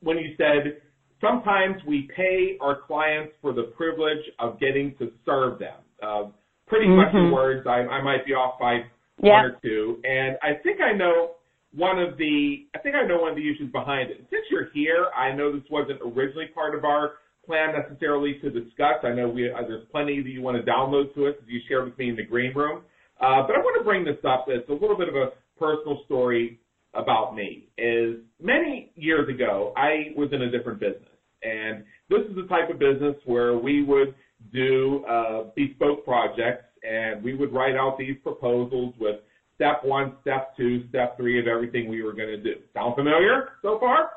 when 0.00 0.18
you 0.18 0.34
said 0.36 0.80
sometimes 1.20 1.76
we 1.86 2.08
pay 2.16 2.56
our 2.60 2.80
clients 2.86 3.32
for 3.40 3.52
the 3.52 3.64
privilege 3.76 4.24
of 4.38 4.58
getting 4.58 4.94
to 4.98 5.12
serve 5.24 5.58
them. 5.58 5.76
Uh, 6.02 6.24
pretty 6.66 6.86
mm-hmm. 6.86 6.96
much 6.96 7.12
the 7.12 7.34
words. 7.34 7.66
I, 7.66 7.80
I 7.86 8.02
might 8.02 8.24
be 8.24 8.32
off 8.32 8.58
by 8.58 8.74
yep. 9.22 9.32
one 9.32 9.44
or 9.44 9.56
two. 9.62 10.00
And 10.04 10.36
I 10.42 10.60
think 10.62 10.80
I 10.80 10.96
know 10.96 11.32
one 11.74 11.98
of 11.98 12.16
the, 12.16 12.66
I 12.74 12.78
think 12.78 12.94
I 12.96 13.06
know 13.06 13.18
one 13.18 13.30
of 13.30 13.36
the 13.36 13.48
issues 13.48 13.70
behind 13.70 14.10
it. 14.10 14.18
Since 14.30 14.44
you're 14.50 14.70
here, 14.72 15.06
I 15.16 15.32
know 15.34 15.52
this 15.52 15.68
wasn't 15.70 16.00
originally 16.02 16.46
part 16.54 16.74
of 16.74 16.84
our 16.84 17.14
plan 17.46 17.74
necessarily 17.74 18.38
to 18.42 18.50
discuss. 18.50 19.04
I 19.04 19.10
know 19.10 19.28
we, 19.28 19.50
uh, 19.50 19.62
there's 19.66 19.86
plenty 19.92 20.22
that 20.22 20.28
you 20.28 20.42
want 20.42 20.56
to 20.56 20.70
download 20.70 21.14
to 21.14 21.26
us 21.26 21.34
as 21.40 21.48
you 21.48 21.60
shared 21.68 21.84
with 21.84 21.98
me 21.98 22.08
in 22.08 22.16
the 22.16 22.24
green 22.24 22.54
room. 22.54 22.82
Uh, 23.20 23.42
but 23.46 23.54
I 23.54 23.58
want 23.58 23.78
to 23.78 23.84
bring 23.84 24.04
this 24.04 24.16
up. 24.26 24.46
It's 24.48 24.68
a 24.68 24.72
little 24.72 24.96
bit 24.96 25.08
of 25.08 25.14
a 25.14 25.30
personal 25.58 26.02
story 26.06 26.58
about 26.94 27.34
me. 27.34 27.68
Is 27.78 28.16
many 28.42 28.92
years 28.96 29.28
ago, 29.28 29.72
I 29.76 30.12
was 30.16 30.30
in 30.32 30.42
a 30.42 30.50
different 30.50 30.80
business. 30.80 31.04
And 31.42 31.84
this 32.08 32.20
is 32.28 32.34
the 32.34 32.46
type 32.48 32.70
of 32.70 32.78
business 32.78 33.16
where 33.24 33.56
we 33.56 33.82
would 33.82 34.14
do 34.52 35.04
uh, 35.08 35.44
bespoke 35.54 36.04
projects 36.04 36.64
and 36.82 37.22
we 37.22 37.34
would 37.34 37.52
write 37.52 37.76
out 37.76 37.98
these 37.98 38.16
proposals 38.22 38.94
with 38.98 39.16
step 39.54 39.84
one, 39.84 40.14
step 40.22 40.56
two, 40.56 40.88
step 40.88 41.16
three 41.16 41.38
of 41.38 41.46
everything 41.46 41.88
we 41.88 42.02
were 42.02 42.12
going 42.14 42.28
to 42.28 42.42
do. 42.42 42.54
Sound 42.72 42.94
familiar 42.94 43.50
so 43.62 43.78
far? 43.78 44.10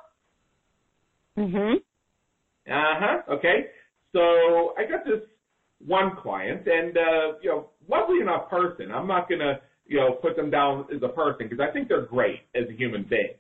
Mhm. 1.37 1.75
Uh 1.75 1.79
huh. 2.67 3.21
Okay. 3.29 3.67
So 4.13 4.73
I 4.77 4.85
got 4.89 5.03
this 5.03 5.21
one 5.85 6.15
client, 6.21 6.65
and 6.67 6.97
uh, 6.97 7.37
you 7.41 7.49
know, 7.49 7.69
lovely 7.89 8.19
enough 8.21 8.49
person. 8.49 8.91
I'm 8.91 9.07
not 9.07 9.27
going 9.29 9.39
to 9.39 9.59
you 9.85 9.99
know 9.99 10.13
put 10.13 10.35
them 10.35 10.49
down 10.49 10.85
as 10.93 11.01
a 11.03 11.09
person 11.09 11.47
because 11.49 11.59
I 11.59 11.71
think 11.71 11.87
they're 11.87 12.05
great 12.05 12.41
as 12.55 12.63
a 12.69 12.73
human 12.73 13.05
being, 13.09 13.35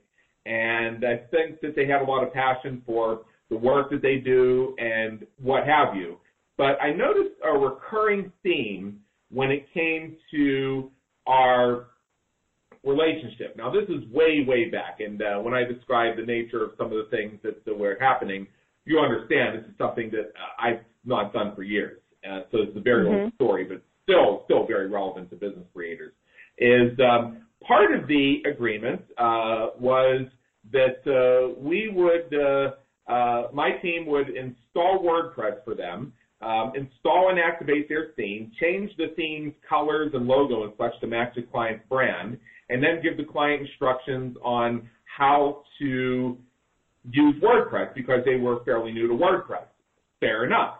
and 0.45 1.05
I 1.05 1.17
think 1.31 1.61
that 1.61 1.75
they 1.75 1.85
have 1.87 2.01
a 2.01 2.05
lot 2.05 2.23
of 2.23 2.33
passion 2.33 2.81
for 2.85 3.21
the 3.49 3.57
work 3.57 3.89
that 3.91 4.01
they 4.01 4.17
do 4.17 4.75
and 4.79 5.25
what 5.41 5.65
have 5.67 5.95
you. 5.95 6.17
But 6.57 6.81
I 6.81 6.91
noticed 6.91 7.35
a 7.43 7.51
recurring 7.51 8.31
theme 8.43 8.99
when 9.31 9.51
it 9.51 9.65
came 9.73 10.15
to 10.31 10.91
our 11.25 11.87
relationship. 12.83 13.55
Now, 13.57 13.71
this 13.71 13.87
is 13.89 14.07
way, 14.11 14.45
way 14.47 14.69
back, 14.69 14.99
and 14.99 15.21
uh, 15.21 15.39
when 15.39 15.53
I 15.53 15.63
describe 15.63 16.17
the 16.17 16.25
nature 16.25 16.63
of 16.63 16.71
some 16.77 16.87
of 16.87 16.93
the 16.93 17.07
things 17.09 17.39
that, 17.43 17.63
that 17.65 17.77
were 17.77 17.97
happening, 17.99 18.45
you 18.85 18.99
understand 18.99 19.57
this 19.57 19.65
is 19.65 19.77
something 19.77 20.11
that 20.11 20.33
uh, 20.35 20.61
I've 20.61 20.81
not 21.05 21.33
done 21.33 21.55
for 21.55 21.63
years. 21.63 21.99
Uh, 22.29 22.41
so 22.51 22.59
it's 22.59 22.75
a 22.75 22.81
very 22.81 23.05
mm-hmm. 23.05 23.23
old 23.23 23.33
story, 23.35 23.63
but 23.63 23.81
very 24.83 24.91
relevant 24.91 25.29
to 25.29 25.35
business 25.35 25.65
creators. 25.73 26.13
Is 26.57 26.97
um, 26.99 27.43
part 27.65 27.93
of 27.93 28.07
the 28.07 28.43
agreement 28.49 29.01
uh, 29.17 29.67
was 29.79 30.27
that 30.71 31.01
uh, 31.07 31.59
we 31.59 31.89
would, 31.93 32.33
uh, 32.33 33.11
uh, 33.11 33.47
my 33.53 33.71
team 33.81 34.05
would 34.07 34.29
install 34.29 35.03
WordPress 35.03 35.63
for 35.63 35.75
them 35.75 36.13
um, 36.41 36.73
install 36.75 37.29
and 37.29 37.39
activate 37.39 37.87
their 37.87 38.09
theme, 38.17 38.51
change 38.59 38.91
the 38.97 39.13
theme's 39.15 39.53
colors 39.67 40.11
and 40.13 40.27
logo 40.27 40.63
and 40.63 40.73
such 40.77 40.99
to 40.99 41.07
match 41.07 41.33
the 41.35 41.41
client's 41.43 41.85
brand, 41.87 42.37
and 42.69 42.83
then 42.83 43.01
give 43.01 43.15
the 43.15 43.23
client 43.23 43.61
instructions 43.61 44.35
on 44.43 44.89
how 45.05 45.63
to 45.79 46.37
use 47.09 47.35
WordPress 47.41 47.93
because 47.95 48.19
they 48.25 48.35
were 48.35 48.63
fairly 48.65 48.91
new 48.91 49.07
to 49.07 49.13
WordPress. 49.13 49.67
Fair 50.19 50.45
enough. 50.45 50.79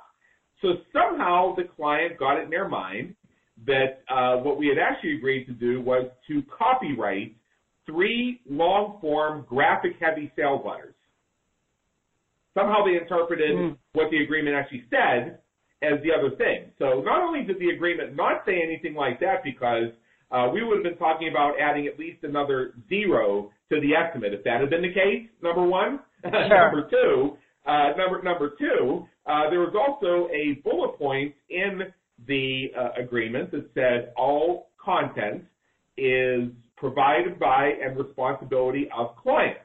So 0.61 0.73
somehow 0.91 1.55
the 1.55 1.63
client 1.63 2.19
got 2.19 2.37
it 2.39 2.43
in 2.45 2.49
their 2.49 2.67
mind 2.67 3.15
that 3.65 4.03
uh, 4.09 4.37
what 4.37 4.57
we 4.57 4.67
had 4.67 4.77
actually 4.77 5.15
agreed 5.15 5.45
to 5.45 5.53
do 5.53 5.81
was 5.81 6.09
to 6.27 6.43
copyright 6.57 7.35
three 7.85 8.41
long 8.49 8.97
form 9.01 9.45
graphic 9.47 9.93
heavy 9.99 10.31
sales 10.35 10.61
letters. 10.65 10.95
Somehow 12.53 12.85
they 12.85 13.01
interpreted 13.01 13.55
mm. 13.55 13.77
what 13.93 14.11
the 14.11 14.23
agreement 14.23 14.55
actually 14.55 14.83
said 14.89 15.39
as 15.81 15.99
the 16.03 16.09
other 16.17 16.35
thing. 16.35 16.71
So 16.79 17.01
not 17.01 17.21
only 17.21 17.43
did 17.43 17.59
the 17.59 17.69
agreement 17.69 18.15
not 18.15 18.43
say 18.45 18.61
anything 18.63 18.95
like 18.95 19.19
that 19.19 19.43
because 19.43 19.89
uh, 20.31 20.49
we 20.53 20.63
would 20.63 20.77
have 20.77 20.83
been 20.83 20.97
talking 20.97 21.29
about 21.29 21.53
adding 21.59 21.87
at 21.87 21.99
least 21.99 22.23
another 22.23 22.73
zero 22.89 23.51
to 23.71 23.81
the 23.81 23.93
estimate 23.93 24.33
if 24.33 24.43
that 24.43 24.61
had 24.61 24.69
been 24.69 24.81
the 24.81 24.93
case. 24.93 25.27
Number 25.41 25.63
one. 25.63 25.99
Sure. 26.23 26.47
number 26.47 26.89
two. 26.89 27.37
Uh, 27.65 27.89
number 27.97 28.21
number 28.23 28.53
two. 28.57 29.05
Uh, 29.25 29.49
there 29.49 29.59
was 29.59 29.75
also 29.75 30.29
a 30.31 30.61
bullet 30.63 30.97
point 30.97 31.33
in 31.49 31.81
the 32.27 32.71
uh, 32.77 33.01
agreement 33.01 33.51
that 33.51 33.69
said 33.73 34.13
all 34.17 34.69
content 34.83 35.43
is 35.97 36.49
provided 36.77 37.39
by 37.39 37.71
and 37.83 37.97
responsibility 37.97 38.89
of 38.95 39.15
clients. 39.15 39.59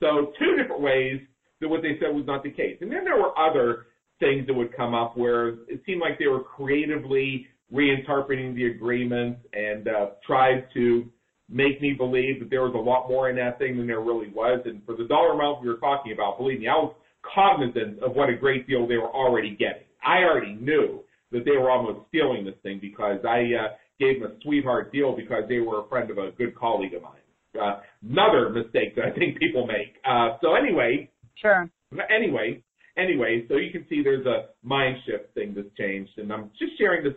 So 0.00 0.32
two 0.38 0.56
different 0.56 0.82
ways 0.82 1.20
that 1.60 1.68
what 1.68 1.82
they 1.82 1.98
said 2.00 2.14
was 2.14 2.24
not 2.26 2.42
the 2.42 2.50
case. 2.50 2.76
And 2.80 2.92
then 2.92 3.04
there 3.04 3.16
were 3.16 3.36
other 3.38 3.86
things 4.20 4.46
that 4.46 4.54
would 4.54 4.76
come 4.76 4.94
up 4.94 5.16
where 5.16 5.48
it 5.68 5.82
seemed 5.86 6.00
like 6.00 6.18
they 6.18 6.26
were 6.26 6.42
creatively 6.42 7.46
reinterpreting 7.72 8.54
the 8.54 8.66
agreement 8.66 9.38
and 9.52 9.88
uh, 9.88 10.06
tried 10.26 10.66
to 10.74 11.06
make 11.48 11.80
me 11.80 11.92
believe 11.92 12.40
that 12.40 12.50
there 12.50 12.62
was 12.62 12.74
a 12.74 12.78
lot 12.78 13.08
more 13.08 13.30
in 13.30 13.36
that 13.36 13.58
thing 13.58 13.76
than 13.76 13.86
there 13.86 14.00
really 14.00 14.28
was. 14.28 14.60
And 14.64 14.84
for 14.84 14.96
the 14.96 15.04
dollar 15.04 15.32
amount 15.32 15.62
we 15.62 15.68
were 15.68 15.78
talking 15.78 16.12
about, 16.12 16.38
believe 16.38 16.60
me, 16.60 16.68
I 16.68 16.74
was 16.74 16.94
cognizant 17.34 18.02
of 18.02 18.14
what 18.14 18.28
a 18.28 18.36
great 18.36 18.66
deal 18.66 18.86
they 18.86 18.96
were 18.96 19.10
already 19.10 19.50
getting. 19.50 19.82
I 20.04 20.18
already 20.18 20.54
knew 20.54 21.00
that 21.32 21.44
they 21.44 21.56
were 21.56 21.70
almost 21.70 22.08
stealing 22.08 22.44
this 22.44 22.54
thing 22.62 22.78
because 22.80 23.18
I 23.24 23.40
uh, 23.54 23.68
gave 23.98 24.20
them 24.20 24.32
a 24.32 24.42
sweetheart 24.42 24.92
deal 24.92 25.14
because 25.16 25.44
they 25.48 25.60
were 25.60 25.84
a 25.84 25.88
friend 25.88 26.10
of 26.10 26.18
a 26.18 26.30
good 26.32 26.54
colleague 26.54 26.94
of 26.94 27.02
mine. 27.02 27.12
Uh, 27.60 27.80
another 28.08 28.50
mistake 28.50 28.94
that 28.96 29.06
I 29.06 29.10
think 29.10 29.38
people 29.38 29.66
make. 29.66 29.96
Uh, 30.04 30.36
so 30.42 30.54
anyway, 30.54 31.10
sure. 31.40 31.70
Anyway, 32.14 32.62
anyway, 32.96 33.44
so 33.48 33.56
you 33.56 33.70
can 33.70 33.86
see 33.88 34.02
there's 34.02 34.26
a 34.26 34.48
mind 34.62 34.96
shift 35.06 35.32
thing 35.34 35.54
that's 35.54 35.68
changed, 35.78 36.12
and 36.18 36.32
I'm 36.32 36.50
just 36.58 36.76
sharing 36.78 37.04
this 37.04 37.14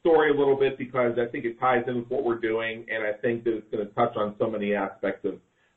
story 0.00 0.30
a 0.30 0.38
little 0.38 0.58
bit 0.58 0.78
because 0.78 1.12
I 1.18 1.30
think 1.30 1.44
it 1.44 1.58
ties 1.58 1.84
in 1.86 1.96
with 1.96 2.08
what 2.08 2.24
we're 2.24 2.38
doing, 2.38 2.86
and 2.90 3.02
I 3.02 3.12
think 3.20 3.44
that 3.44 3.56
it's 3.56 3.70
going 3.70 3.86
to 3.86 3.92
touch 3.94 4.16
on 4.16 4.34
so 4.38 4.48
many 4.48 4.74
aspects 4.74 5.26
of 5.26 5.34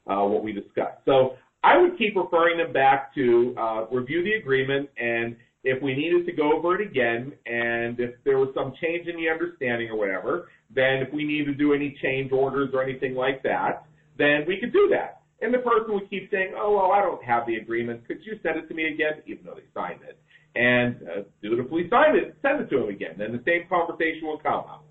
uh, 0.08 0.26
what 0.28 0.44
we 0.44 0.52
discussed. 0.52 1.00
So 1.06 1.36
I 1.64 1.78
would 1.78 1.98
keep 1.98 2.16
referring 2.16 2.58
them 2.58 2.74
back 2.74 3.14
to 3.16 3.56
uh, 3.58 3.86
review 3.92 4.24
the 4.24 4.34
agreement, 4.34 4.90
and 4.98 5.36
if 5.64 5.82
we 5.82 5.94
needed 5.96 6.26
to 6.26 6.32
go 6.32 6.54
over 6.54 6.80
it 6.80 6.88
again, 6.88 7.34
and 7.46 8.00
if 8.00 8.16
there 8.24 8.38
was 8.38 8.50
some 8.54 8.74
change 8.82 9.08
in 9.08 9.16
the 9.16 9.30
understanding 9.30 9.90
or 9.90 9.98
whatever, 9.98 10.50
then 10.74 11.04
if 11.06 11.14
we 11.14 11.24
needed 11.24 11.46
to 11.46 11.54
do 11.54 11.74
any 11.74 11.98
change 12.02 12.32
orders 12.32 12.70
or 12.74 12.84
anything 12.84 13.16
like 13.16 13.44
that, 13.44 13.86
then 14.18 14.46
we 14.48 14.58
could 14.60 14.72
do 14.72 14.88
that. 14.92 15.22
And 15.42 15.54
the 15.54 15.60
person 15.60 15.94
would 15.94 16.10
keep 16.10 16.32
saying, 16.32 16.54
oh, 16.58 16.76
well, 16.76 16.92
I 16.92 17.02
don't 17.02 17.24
have 17.24 17.46
the 17.46 17.56
agreement. 17.56 18.08
Could 18.08 18.20
you 18.24 18.40
send 18.42 18.58
it 18.58 18.68
to 18.68 18.74
me 18.74 18.86
again? 18.94 19.22
Even 19.28 19.46
though 19.46 19.54
they 19.54 19.68
signed 19.74 20.02
it. 20.08 20.18
And 20.56 20.96
uh, 21.04 21.22
dutifully 21.42 21.88
sign 21.90 22.16
it, 22.16 22.36
send 22.42 22.62
it 22.62 22.70
to 22.72 22.80
them 22.80 22.90
again. 22.90 23.16
Then 23.18 23.32
the 23.32 23.44
same 23.46 23.70
conversation 23.70 24.26
will 24.26 24.40
come 24.40 24.66
up. 24.66 24.84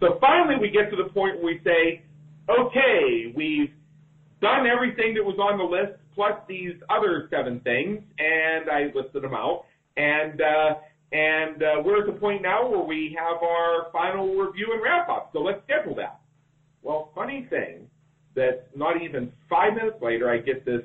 So 0.00 0.18
finally 0.20 0.56
we 0.60 0.68
get 0.68 0.90
to 0.90 0.96
the 0.96 1.08
point 1.08 1.36
where 1.36 1.54
we 1.54 1.60
say, 1.64 2.02
okay, 2.50 3.32
we've 3.34 3.72
done 4.42 4.66
everything 4.66 5.14
that 5.14 5.24
was 5.24 5.38
on 5.40 5.56
the 5.56 5.64
list 5.64 5.98
plus 6.14 6.34
these 6.48 6.74
other 6.90 7.28
seven 7.30 7.60
things, 7.60 8.02
and 8.18 8.70
I 8.70 8.92
listed 8.94 9.22
them 9.22 9.34
out. 9.34 9.64
And 9.96 10.40
uh, 10.40 10.74
and 11.12 11.62
uh, 11.62 11.82
we're 11.84 12.00
at 12.00 12.06
the 12.06 12.18
point 12.18 12.42
now 12.42 12.68
where 12.68 12.84
we 12.84 13.16
have 13.18 13.42
our 13.42 13.86
final 13.92 14.34
review 14.34 14.70
and 14.72 14.82
wrap 14.82 15.08
up. 15.08 15.30
So 15.32 15.40
let's 15.40 15.60
schedule 15.64 15.94
that. 15.96 16.20
Well, 16.82 17.10
funny 17.14 17.46
thing, 17.48 17.88
that 18.34 18.68
not 18.76 19.02
even 19.02 19.32
five 19.48 19.74
minutes 19.74 19.96
later, 20.02 20.30
I 20.30 20.38
get 20.38 20.64
this 20.64 20.82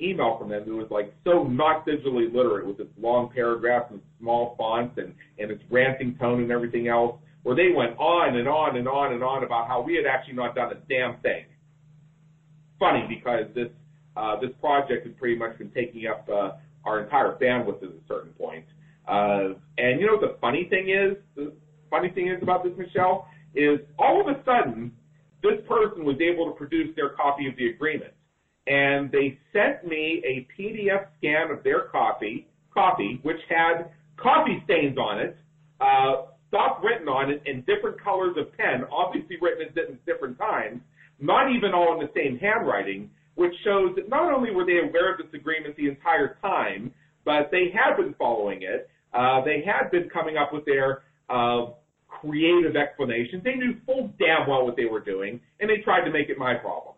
email 0.00 0.38
from 0.38 0.48
them 0.48 0.64
that 0.66 0.74
was 0.74 0.90
like 0.90 1.12
so 1.24 1.44
not 1.44 1.86
digitally 1.86 2.32
literate 2.32 2.66
with 2.66 2.80
its 2.80 2.90
long 2.98 3.30
paragraphs 3.34 3.90
and 3.90 4.00
small 4.18 4.54
fonts 4.56 4.98
and, 4.98 5.14
and 5.38 5.50
its 5.50 5.62
ranting 5.70 6.16
tone 6.18 6.42
and 6.42 6.50
everything 6.50 6.88
else, 6.88 7.16
where 7.42 7.56
they 7.56 7.70
went 7.74 7.98
on 7.98 8.36
and 8.36 8.48
on 8.48 8.76
and 8.76 8.88
on 8.88 9.12
and 9.12 9.22
on 9.22 9.44
about 9.44 9.68
how 9.68 9.82
we 9.82 9.94
had 9.94 10.06
actually 10.06 10.34
not 10.34 10.54
done 10.54 10.72
a 10.72 10.76
damn 10.88 11.20
thing. 11.20 11.44
Funny 12.78 13.04
because 13.08 13.44
this 13.54 13.68
uh, 14.16 14.40
this 14.40 14.50
project 14.60 15.06
has 15.06 15.14
pretty 15.18 15.36
much 15.36 15.56
been 15.58 15.70
taking 15.70 16.06
up 16.06 16.28
uh, 16.32 16.52
our 16.84 17.02
entire 17.02 17.36
bandwidth 17.40 17.82
at 17.82 17.88
a 17.90 18.00
certain 18.08 18.32
point. 18.32 18.64
Uh, 19.08 19.54
and 19.78 20.00
you 20.00 20.06
know 20.06 20.20
the 20.20 20.36
funny 20.40 20.66
thing 20.70 20.90
is? 20.90 21.16
The 21.36 21.52
funny 21.90 22.10
thing 22.10 22.28
is 22.28 22.42
about 22.42 22.64
this, 22.64 22.72
Michelle, 22.76 23.26
is 23.54 23.80
all 23.98 24.20
of 24.20 24.28
a 24.28 24.42
sudden 24.44 24.92
this 25.42 25.60
person 25.68 26.04
was 26.04 26.16
able 26.20 26.46
to 26.46 26.52
produce 26.52 26.94
their 26.96 27.10
copy 27.10 27.48
of 27.48 27.56
the 27.56 27.68
agreement. 27.68 28.12
And 28.66 29.10
they 29.10 29.38
sent 29.52 29.86
me 29.86 30.22
a 30.24 30.46
PDF 30.54 31.06
scan 31.18 31.50
of 31.50 31.64
their 31.64 31.88
copy, 31.90 32.46
copy, 32.72 33.18
which 33.22 33.40
had 33.48 33.90
coffee 34.16 34.62
stains 34.64 34.98
on 34.98 35.18
it, 35.18 35.36
uh, 35.80 36.26
stuff 36.48 36.78
written 36.82 37.08
on 37.08 37.30
it 37.30 37.42
in 37.46 37.62
different 37.62 38.02
colors 38.02 38.36
of 38.36 38.54
pen, 38.56 38.84
obviously 38.92 39.36
written 39.40 39.66
at 39.66 40.06
different 40.06 40.38
times, 40.38 40.80
not 41.18 41.50
even 41.50 41.72
all 41.72 41.94
in 41.94 42.00
the 42.00 42.12
same 42.14 42.38
handwriting, 42.38 43.10
which 43.34 43.52
shows 43.64 43.94
that 43.96 44.08
not 44.08 44.32
only 44.32 44.50
were 44.50 44.64
they 44.64 44.78
aware 44.78 45.12
of 45.12 45.18
this 45.18 45.32
agreement 45.32 45.76
the 45.76 45.88
entire 45.88 46.36
time, 46.42 46.92
but 47.24 47.50
they 47.50 47.72
had 47.72 47.96
been 47.96 48.14
following 48.18 48.62
it. 48.62 48.88
Uh, 49.12 49.42
they 49.44 49.62
had 49.64 49.90
been 49.90 50.08
coming 50.08 50.36
up 50.36 50.52
with 50.52 50.64
their 50.64 51.02
uh, 51.28 51.66
creative 52.08 52.76
explanations. 52.76 53.42
They 53.44 53.54
knew 53.54 53.76
full 53.86 54.12
damn 54.18 54.48
well 54.48 54.64
what 54.64 54.76
they 54.76 54.84
were 54.84 55.00
doing, 55.00 55.40
and 55.60 55.70
they 55.70 55.82
tried 55.82 56.04
to 56.04 56.10
make 56.10 56.28
it 56.28 56.38
my 56.38 56.54
problem. 56.54 56.94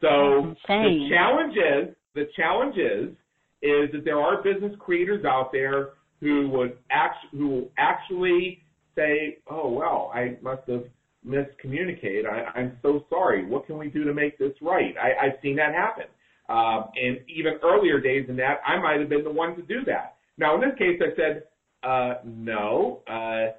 So 0.00 0.54
the 0.66 1.08
challenge 1.10 1.54
is 1.56 1.94
the 2.14 2.28
challenge 2.36 2.76
is 2.76 3.16
is 3.62 3.92
that 3.92 4.04
there 4.04 4.18
are 4.18 4.42
business 4.42 4.72
creators 4.80 5.24
out 5.24 5.52
there 5.52 5.90
who 6.20 6.48
would 6.48 6.76
act, 6.90 7.18
who 7.30 7.68
actually 7.78 8.64
say, 8.96 9.38
"Oh 9.48 9.70
well, 9.70 10.10
I 10.12 10.36
must 10.42 10.68
have 10.68 10.84
miscommunicated. 11.26 12.26
I, 12.26 12.58
I'm 12.58 12.78
so 12.82 13.04
sorry. 13.08 13.44
What 13.44 13.66
can 13.66 13.78
we 13.78 13.88
do 13.88 14.04
to 14.04 14.14
make 14.14 14.38
this 14.38 14.52
right?" 14.60 14.94
I, 14.96 15.26
I've 15.26 15.38
seen 15.42 15.56
that 15.56 15.74
happen. 15.74 16.04
Um, 16.48 16.90
and 16.96 17.18
even 17.28 17.54
earlier 17.62 18.00
days 18.00 18.26
than 18.26 18.36
that, 18.36 18.60
I 18.66 18.78
might 18.78 19.00
have 19.00 19.08
been 19.08 19.24
the 19.24 19.32
one 19.32 19.56
to 19.56 19.62
do 19.62 19.84
that. 19.86 20.16
Now, 20.38 20.54
in 20.54 20.60
this 20.60 20.76
case, 20.78 21.00
I 21.00 21.16
said, 21.16 21.44
uh, 21.82 22.14
no, 22.24 23.02
uh, 23.08 23.52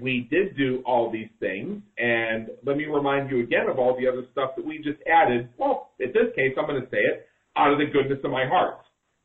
we 0.00 0.28
did 0.30 0.56
do 0.56 0.82
all 0.86 1.10
these 1.10 1.28
things, 1.40 1.82
and 1.98 2.48
let 2.64 2.76
me 2.76 2.84
remind 2.84 3.30
you 3.30 3.40
again 3.40 3.68
of 3.68 3.78
all 3.78 3.96
the 3.98 4.06
other 4.06 4.24
stuff 4.32 4.50
that 4.56 4.64
we 4.64 4.78
just 4.78 4.98
added. 5.06 5.48
Well, 5.58 5.90
in 5.98 6.08
this 6.08 6.34
case, 6.34 6.54
I'm 6.58 6.66
going 6.66 6.80
to 6.80 6.88
say 6.90 6.98
it 6.98 7.26
out 7.56 7.72
of 7.72 7.78
the 7.78 7.86
goodness 7.86 8.18
of 8.24 8.30
my 8.30 8.46
heart. 8.46 8.78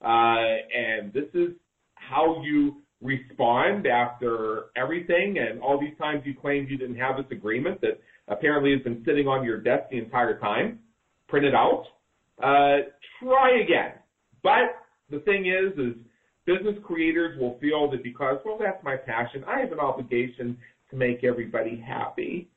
Uh, 0.03 0.57
and 0.75 1.13
this 1.13 1.29
is 1.33 1.49
how 1.95 2.41
you 2.43 2.77
respond 3.01 3.85
after 3.85 4.65
everything 4.75 5.37
and 5.37 5.61
all 5.61 5.79
these 5.79 5.97
times 5.99 6.23
you 6.25 6.33
claimed 6.33 6.69
you 6.69 6.77
didn't 6.77 6.97
have 6.97 7.17
this 7.17 7.25
agreement 7.31 7.79
that 7.81 7.99
apparently 8.27 8.71
has 8.71 8.81
been 8.81 9.03
sitting 9.05 9.27
on 9.27 9.43
your 9.43 9.59
desk 9.59 9.83
the 9.91 9.97
entire 9.97 10.39
time. 10.39 10.79
Print 11.27 11.45
it 11.45 11.53
out. 11.53 11.83
Uh, 12.39 12.89
try 13.21 13.61
again. 13.63 13.93
But 14.43 14.75
the 15.09 15.19
thing 15.19 15.45
is, 15.45 15.77
is 15.77 15.93
business 16.45 16.75
creators 16.83 17.39
will 17.39 17.57
feel 17.59 17.89
that 17.91 18.03
because, 18.03 18.37
well, 18.45 18.57
that's 18.59 18.83
my 18.83 18.95
passion, 18.95 19.43
I 19.47 19.59
have 19.59 19.71
an 19.71 19.79
obligation 19.79 20.57
to 20.89 20.95
make 20.95 21.23
everybody 21.23 21.83
happy. 21.85 22.49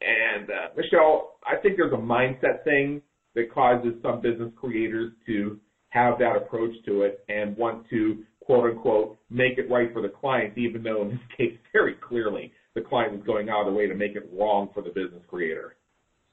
And 0.00 0.48
uh, 0.50 0.74
Michelle, 0.76 1.36
I 1.46 1.60
think 1.60 1.76
there's 1.76 1.92
a 1.92 1.96
mindset 1.96 2.64
thing 2.64 3.02
that 3.34 3.52
causes 3.52 3.94
some 4.02 4.20
business 4.20 4.50
creators 4.56 5.12
to 5.26 5.60
have 5.90 6.18
that 6.18 6.36
approach 6.36 6.74
to 6.86 7.02
it 7.02 7.24
and 7.28 7.56
want 7.56 7.88
to 7.90 8.24
quote 8.48 8.70
unquote 8.70 9.18
make 9.28 9.58
it 9.58 9.70
right 9.70 9.92
for 9.92 10.00
the 10.00 10.08
client, 10.08 10.56
even 10.56 10.82
though 10.82 11.02
in 11.02 11.10
this 11.10 11.18
case 11.36 11.58
very 11.70 11.94
clearly 11.94 12.50
the 12.74 12.80
client 12.80 13.12
was 13.12 13.22
going 13.26 13.50
out 13.50 13.66
of 13.66 13.66
the 13.66 13.78
way 13.78 13.86
to 13.86 13.94
make 13.94 14.16
it 14.16 14.26
wrong 14.32 14.70
for 14.72 14.82
the 14.82 14.88
business 14.88 15.22
creator. 15.28 15.76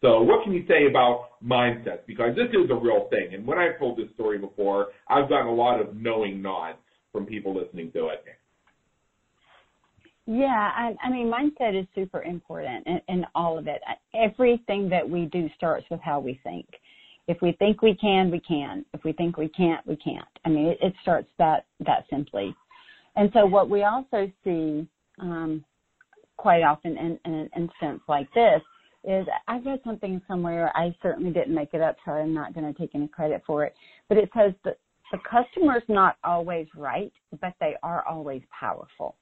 So 0.02 0.22
what 0.22 0.44
can 0.44 0.54
you 0.54 0.64
say 0.68 0.88
about 0.90 1.44
mindsets? 1.44 2.06
Because 2.08 2.36
this 2.36 2.48
is 2.50 2.70
a 2.70 2.76
real 2.76 3.08
thing. 3.10 3.34
And 3.34 3.46
when 3.46 3.58
I've 3.58 3.78
told 3.80 3.98
this 3.98 4.08
story 4.14 4.38
before, 4.38 4.88
I've 5.10 5.28
gotten 5.28 5.48
a 5.48 5.54
lot 5.54 5.82
of 5.82 5.96
knowing 5.96 6.42
nods 6.42 6.78
from 7.12 7.26
people 7.26 7.56
listening 7.56 7.92
to 7.94 8.10
it. 8.10 8.24
Yeah, 10.28 10.72
I, 10.76 10.96
I 11.04 11.10
mean, 11.10 11.32
mindset 11.32 11.80
is 11.80 11.86
super 11.96 12.24
important 12.24 12.88
in, 12.88 13.00
in 13.08 13.26
all 13.36 13.58
of 13.58 13.68
it. 13.68 13.82
Everything 14.14 14.90
that 14.90 15.08
we 15.08 15.26
do 15.26 15.50
starts 15.56 15.86
with 15.92 16.02
how 16.02 16.20
we 16.20 16.40
think. 16.44 16.66
If 17.28 17.42
we 17.42 17.54
think 17.54 17.82
we 17.82 17.96
can, 17.96 18.30
we 18.30 18.40
can. 18.40 18.86
If 18.94 19.04
we 19.04 19.14
think 19.14 19.38
we 19.38 19.48
can't, 19.50 19.86
we 19.88 19.96
can't. 19.96 20.28
I 20.46 20.50
mean, 20.50 20.68
it, 20.68 20.78
it 20.82 20.94
starts 21.02 21.28
that 21.40 21.66
that 21.86 22.06
simply. 22.10 22.56
And 23.16 23.30
so, 23.34 23.46
what 23.46 23.70
we 23.70 23.84
also 23.84 24.32
see 24.44 24.88
um, 25.20 25.64
quite 26.38 26.64
often 26.64 26.98
in, 26.98 27.20
in 27.26 27.34
an 27.34 27.50
instance 27.56 28.02
like 28.08 28.32
this 28.34 28.62
is 29.04 29.26
I 29.48 29.60
read 29.60 29.80
something 29.84 30.22
somewhere. 30.28 30.72
I 30.76 30.96
certainly 31.02 31.32
didn't 31.32 31.56
make 31.56 31.74
it 31.74 31.82
up, 31.82 31.96
so 32.06 32.12
I'm 32.12 32.34
not 32.34 32.54
going 32.54 32.72
to 32.72 32.80
take 32.80 32.96
any 32.96 33.08
credit 33.08 33.44
for 33.46 33.64
it. 33.66 33.74
But 34.10 34.18
it 34.18 34.30
says 34.36 34.54
that 34.64 34.78
the 35.12 35.20
customer's 35.20 35.84
not 35.88 36.18
always 36.24 36.68
right, 36.76 37.14
but 37.40 37.54
they 37.60 37.76
are 37.84 38.06
always 38.08 38.42
powerful. 38.60 39.16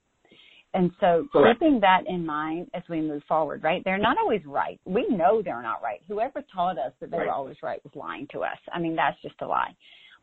And 0.73 0.91
so 0.99 1.27
Correct. 1.31 1.59
keeping 1.59 1.79
that 1.81 2.01
in 2.07 2.25
mind 2.25 2.67
as 2.73 2.83
we 2.89 3.01
move 3.01 3.21
forward, 3.27 3.63
right? 3.63 3.83
They're 3.85 3.99
not 3.99 4.17
always 4.17 4.41
right. 4.45 4.79
We 4.85 5.07
know 5.09 5.41
they're 5.43 5.61
not 5.61 5.83
right. 5.83 6.01
Whoever 6.07 6.43
taught 6.53 6.79
us 6.79 6.93
that 6.99 7.11
they 7.11 7.17
right. 7.17 7.27
were 7.27 7.33
always 7.33 7.57
right 7.61 7.83
was 7.83 7.93
lying 7.95 8.27
to 8.31 8.39
us. 8.39 8.57
I 8.73 8.79
mean, 8.79 8.95
that's 8.95 9.21
just 9.21 9.35
a 9.41 9.45
lie. 9.45 9.75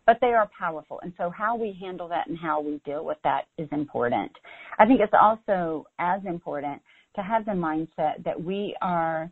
But 0.07 0.19
they 0.21 0.29
are 0.29 0.51
powerful. 0.59 0.99
And 1.03 1.13
so 1.17 1.31
how 1.31 1.57
we 1.57 1.77
handle 1.81 2.09
that 2.09 2.27
and 2.27 2.37
how 2.37 2.61
we 2.61 2.81
deal 2.85 3.05
with 3.05 3.19
that 3.23 3.43
is 3.59 3.69
important. 3.71 4.33
I 4.79 4.87
think 4.87 5.01
it's 5.01 5.13
also 5.21 5.87
as 5.99 6.21
important 6.27 6.83
to 7.15 7.23
have 7.23 7.45
the 7.45 7.53
mindset 7.53 8.25
that 8.25 8.41
we 8.41 8.75
are 8.83 9.31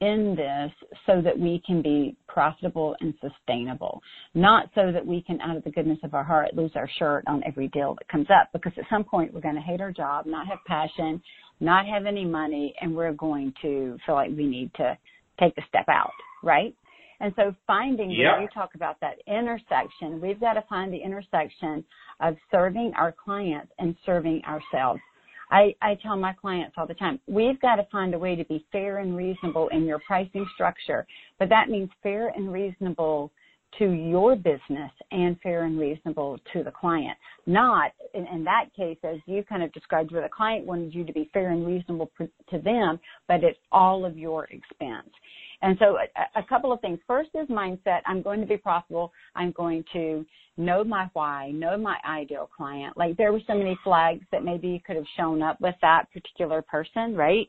in 0.00 0.36
this 0.36 0.70
so 1.06 1.20
that 1.20 1.36
we 1.38 1.60
can 1.66 1.82
be 1.82 2.16
profitable 2.28 2.94
and 3.00 3.14
sustainable, 3.20 4.00
not 4.34 4.70
so 4.74 4.92
that 4.92 5.04
we 5.04 5.22
can, 5.22 5.40
out 5.40 5.56
of 5.56 5.64
the 5.64 5.70
goodness 5.70 5.98
of 6.04 6.14
our 6.14 6.22
heart, 6.22 6.54
lose 6.54 6.70
our 6.76 6.88
shirt 6.98 7.24
on 7.26 7.42
every 7.44 7.68
deal 7.68 7.94
that 7.98 8.08
comes 8.08 8.28
up. 8.30 8.48
Because 8.52 8.72
at 8.76 8.84
some 8.88 9.04
point 9.04 9.34
we're 9.34 9.40
going 9.40 9.56
to 9.56 9.60
hate 9.60 9.80
our 9.80 9.92
job, 9.92 10.26
not 10.26 10.46
have 10.46 10.58
passion, 10.66 11.20
not 11.60 11.86
have 11.86 12.06
any 12.06 12.24
money, 12.24 12.74
and 12.80 12.94
we're 12.94 13.12
going 13.12 13.52
to 13.62 13.98
feel 14.06 14.14
like 14.14 14.30
we 14.30 14.46
need 14.46 14.70
to 14.74 14.96
take 15.40 15.56
a 15.58 15.62
step 15.68 15.86
out, 15.88 16.12
right? 16.42 16.74
And 17.20 17.32
so 17.36 17.54
finding 17.66 18.10
yep. 18.12 18.34
when 18.34 18.42
you 18.42 18.48
talk 18.54 18.74
about 18.74 19.00
that 19.00 19.16
intersection, 19.26 20.20
we've 20.20 20.38
got 20.38 20.52
to 20.54 20.64
find 20.68 20.92
the 20.92 20.98
intersection 20.98 21.84
of 22.20 22.36
serving 22.50 22.92
our 22.96 23.12
clients 23.12 23.72
and 23.78 23.96
serving 24.06 24.42
ourselves. 24.44 25.00
I, 25.50 25.74
I 25.82 25.96
tell 26.02 26.16
my 26.16 26.32
clients 26.32 26.74
all 26.76 26.86
the 26.86 26.94
time, 26.94 27.20
we've 27.26 27.60
got 27.60 27.76
to 27.76 27.86
find 27.90 28.14
a 28.14 28.18
way 28.18 28.36
to 28.36 28.44
be 28.44 28.64
fair 28.70 28.98
and 28.98 29.16
reasonable 29.16 29.68
in 29.68 29.84
your 29.84 30.00
pricing 30.06 30.46
structure, 30.54 31.06
but 31.38 31.48
that 31.48 31.68
means 31.68 31.90
fair 32.02 32.28
and 32.28 32.52
reasonable 32.52 33.32
to 33.78 33.90
your 33.90 34.34
business 34.34 34.90
and 35.10 35.38
fair 35.42 35.64
and 35.64 35.78
reasonable 35.78 36.38
to 36.52 36.62
the 36.62 36.70
client. 36.70 37.16
Not, 37.46 37.92
in, 38.14 38.26
in 38.28 38.44
that 38.44 38.66
case, 38.74 38.96
as 39.04 39.18
you 39.26 39.44
kind 39.44 39.62
of 39.62 39.72
described 39.72 40.10
where 40.10 40.22
the 40.22 40.28
client 40.28 40.66
wanted 40.66 40.94
you 40.94 41.04
to 41.04 41.12
be 41.12 41.28
fair 41.32 41.50
and 41.50 41.66
reasonable 41.66 42.10
to 42.18 42.58
them, 42.58 42.98
but 43.26 43.44
at 43.44 43.56
all 43.70 44.06
of 44.06 44.16
your 44.16 44.44
expense. 44.44 45.10
And 45.62 45.76
so 45.78 45.96
a, 45.96 46.38
a, 46.38 46.42
couple 46.44 46.72
of 46.72 46.80
things. 46.80 46.98
First 47.06 47.30
is 47.34 47.48
mindset. 47.48 48.00
I'm 48.06 48.22
going 48.22 48.40
to 48.40 48.46
be 48.46 48.56
profitable. 48.56 49.12
I'm 49.34 49.50
going 49.52 49.84
to 49.92 50.24
know 50.56 50.84
my 50.84 51.08
why, 51.14 51.50
know 51.50 51.76
my 51.76 51.96
ideal 52.08 52.48
client. 52.56 52.96
Like 52.96 53.16
there 53.16 53.32
were 53.32 53.40
so 53.46 53.54
many 53.54 53.78
flags 53.82 54.24
that 54.30 54.44
maybe 54.44 54.68
you 54.68 54.80
could 54.84 54.96
have 54.96 55.06
shown 55.16 55.42
up 55.42 55.60
with 55.60 55.74
that 55.82 56.06
particular 56.12 56.62
person, 56.62 57.14
right? 57.14 57.48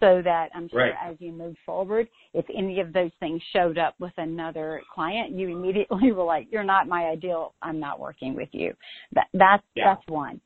So 0.00 0.22
that 0.22 0.50
I'm 0.54 0.68
sure 0.68 0.82
right. 0.82 0.94
as 1.04 1.16
you 1.18 1.32
move 1.32 1.56
forward, 1.66 2.08
if 2.32 2.44
any 2.56 2.78
of 2.80 2.92
those 2.92 3.10
things 3.18 3.42
showed 3.52 3.78
up 3.78 3.94
with 3.98 4.12
another 4.16 4.80
client, 4.94 5.32
you 5.32 5.48
immediately 5.48 6.12
were 6.12 6.22
like, 6.22 6.46
you're 6.52 6.62
not 6.62 6.86
my 6.86 7.06
ideal. 7.06 7.54
I'm 7.62 7.80
not 7.80 7.98
working 7.98 8.34
with 8.34 8.48
you. 8.52 8.74
That, 9.12 9.26
that's, 9.34 9.64
yeah. 9.74 9.94
that's 9.94 10.06
one. 10.08 10.40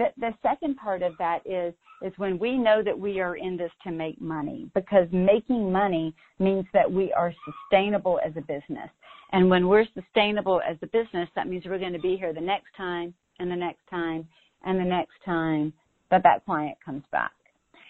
The, 0.00 0.06
the 0.16 0.32
second 0.42 0.78
part 0.78 1.02
of 1.02 1.12
that 1.18 1.40
is 1.44 1.74
is 2.00 2.14
when 2.16 2.38
we 2.38 2.56
know 2.56 2.82
that 2.82 2.98
we 2.98 3.20
are 3.20 3.36
in 3.36 3.58
this 3.58 3.70
to 3.84 3.90
make 3.90 4.18
money 4.18 4.70
because 4.74 5.06
making 5.12 5.70
money 5.70 6.14
means 6.38 6.64
that 6.72 6.90
we 6.90 7.12
are 7.12 7.34
sustainable 7.44 8.18
as 8.24 8.32
a 8.38 8.40
business. 8.40 8.88
And 9.32 9.50
when 9.50 9.68
we're 9.68 9.84
sustainable 9.92 10.62
as 10.66 10.78
a 10.80 10.86
business, 10.86 11.28
that 11.36 11.48
means 11.48 11.64
we're 11.66 11.78
going 11.78 11.92
to 11.92 11.98
be 11.98 12.16
here 12.16 12.32
the 12.32 12.40
next 12.40 12.74
time 12.78 13.12
and 13.40 13.50
the 13.50 13.56
next 13.56 13.82
time 13.90 14.26
and 14.64 14.80
the 14.80 14.84
next 14.84 15.12
time 15.22 15.70
that 16.10 16.22
that 16.22 16.46
client 16.46 16.78
comes 16.82 17.02
back. 17.12 17.32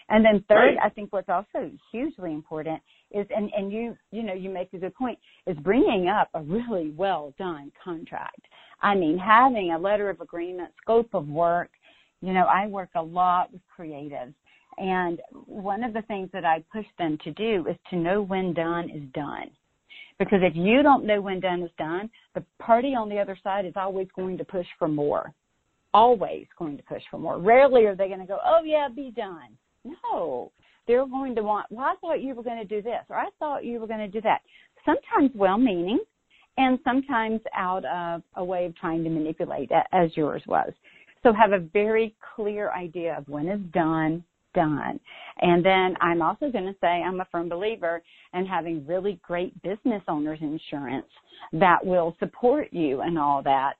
And 0.09 0.25
then 0.25 0.43
third. 0.49 0.75
I 0.83 0.89
think 0.89 1.13
what's 1.13 1.29
also 1.29 1.71
hugely 1.93 2.33
important 2.33 2.81
is, 3.11 3.25
and, 3.33 3.49
and 3.55 3.71
you, 3.71 3.95
you 4.11 4.23
know, 4.23 4.33
you 4.33 4.49
make 4.49 4.73
a 4.73 4.77
good 4.77 4.95
point, 4.95 5.17
is 5.47 5.55
bringing 5.59 6.09
up 6.09 6.27
a 6.33 6.41
really 6.41 6.91
well 6.97 7.33
done 7.39 7.71
contract. 7.81 8.41
I 8.81 8.95
mean, 8.95 9.17
having 9.17 9.71
a 9.71 9.79
letter 9.79 10.09
of 10.09 10.19
agreement, 10.19 10.71
scope 10.81 11.13
of 11.13 11.29
work, 11.29 11.69
you 12.21 12.33
know, 12.33 12.45
I 12.45 12.67
work 12.67 12.89
a 12.95 13.01
lot 13.01 13.51
with 13.51 13.61
creatives 13.77 14.33
and 14.77 15.21
one 15.45 15.83
of 15.83 15.93
the 15.93 16.01
things 16.03 16.29
that 16.33 16.45
I 16.45 16.63
push 16.71 16.85
them 16.97 17.17
to 17.23 17.31
do 17.31 17.67
is 17.69 17.75
to 17.89 17.95
know 17.95 18.21
when 18.21 18.53
done 18.53 18.89
is 18.89 19.03
done. 19.13 19.51
Because 20.17 20.39
if 20.41 20.55
you 20.55 20.83
don't 20.83 21.05
know 21.05 21.19
when 21.19 21.39
done 21.39 21.63
is 21.63 21.71
done, 21.77 22.09
the 22.35 22.43
party 22.59 22.95
on 22.95 23.09
the 23.09 23.19
other 23.19 23.37
side 23.43 23.65
is 23.65 23.73
always 23.75 24.07
going 24.15 24.37
to 24.37 24.43
push 24.43 24.67
for 24.77 24.87
more. 24.87 25.33
Always 25.93 26.47
going 26.57 26.77
to 26.77 26.83
push 26.83 27.01
for 27.09 27.19
more. 27.19 27.39
Rarely 27.39 27.85
are 27.85 27.95
they 27.95 28.07
going 28.07 28.19
to 28.19 28.25
go, 28.25 28.39
oh 28.45 28.61
yeah, 28.63 28.87
be 28.87 29.11
done. 29.11 29.57
No. 29.83 30.51
They're 30.87 31.05
going 31.05 31.35
to 31.35 31.43
want, 31.43 31.67
well, 31.69 31.85
I 31.85 31.95
thought 32.01 32.21
you 32.21 32.33
were 32.33 32.43
going 32.43 32.57
to 32.57 32.65
do 32.65 32.81
this, 32.81 33.03
or 33.09 33.17
I 33.17 33.27
thought 33.39 33.65
you 33.65 33.79
were 33.79 33.87
going 33.87 33.99
to 33.99 34.07
do 34.07 34.21
that. 34.21 34.41
Sometimes 34.85 35.31
well 35.35 35.57
meaning, 35.57 35.99
and 36.57 36.79
sometimes 36.83 37.39
out 37.55 37.85
of 37.85 38.23
a 38.35 38.43
way 38.43 38.65
of 38.65 38.75
trying 38.75 39.03
to 39.03 39.09
manipulate, 39.09 39.71
as 39.91 40.09
yours 40.15 40.41
was. 40.47 40.71
So 41.23 41.33
have 41.33 41.51
a 41.51 41.59
very 41.59 42.15
clear 42.35 42.71
idea 42.71 43.17
of 43.17 43.27
when 43.27 43.47
is 43.47 43.61
done, 43.73 44.23
done. 44.53 44.99
And 45.39 45.63
then 45.63 45.95
I'm 46.01 46.21
also 46.21 46.49
going 46.51 46.65
to 46.65 46.75
say 46.81 46.87
I'm 46.87 47.19
a 47.19 47.27
firm 47.31 47.49
believer 47.49 48.01
in 48.33 48.45
having 48.45 48.85
really 48.85 49.19
great 49.21 49.59
business 49.61 50.01
owners 50.07 50.39
insurance 50.41 51.05
that 51.53 51.85
will 51.85 52.15
support 52.19 52.69
you 52.71 53.01
and 53.01 53.17
all 53.17 53.41
that 53.43 53.73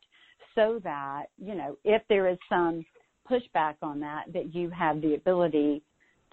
so 0.56 0.80
that, 0.84 1.26
you 1.38 1.56
know, 1.56 1.78
if 1.84 2.02
there 2.10 2.28
is 2.30 2.38
some 2.50 2.86
pushback 3.30 3.76
on 3.82 4.00
that, 4.02 4.26
that 4.34 4.54
you 4.54 4.70
have 4.70 5.02
the 5.02 5.16
ability 5.16 5.82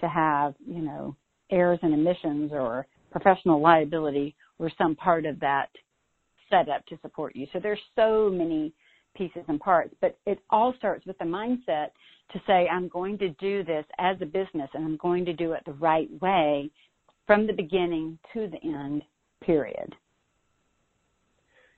to 0.00 0.08
have, 0.08 0.54
you 0.66 0.82
know, 0.82 1.16
errors 1.50 1.78
and 1.82 1.94
omissions 1.94 2.52
or 2.52 2.86
professional 3.10 3.60
liability 3.60 4.34
or 4.58 4.70
some 4.76 4.94
part 4.94 5.24
of 5.24 5.38
that 5.40 5.68
set 6.50 6.68
up 6.68 6.84
to 6.86 6.98
support 7.02 7.34
you. 7.36 7.46
So 7.52 7.60
there's 7.60 7.80
so 7.96 8.30
many 8.30 8.72
pieces 9.18 9.42
and 9.48 9.60
parts, 9.60 9.94
but 10.00 10.16
it 10.24 10.38
all 10.48 10.72
starts 10.78 11.04
with 11.04 11.18
the 11.18 11.24
mindset 11.24 11.88
to 12.32 12.40
say, 12.46 12.68
I'm 12.68 12.88
going 12.88 13.18
to 13.18 13.30
do 13.30 13.64
this 13.64 13.84
as 13.98 14.16
a 14.20 14.26
business 14.26 14.70
and 14.74 14.84
I'm 14.84 14.96
going 14.98 15.24
to 15.24 15.32
do 15.32 15.52
it 15.52 15.62
the 15.66 15.72
right 15.72 16.08
way 16.22 16.70
from 17.26 17.46
the 17.46 17.52
beginning 17.52 18.18
to 18.32 18.48
the 18.48 18.62
end, 18.66 19.02
period. 19.44 19.94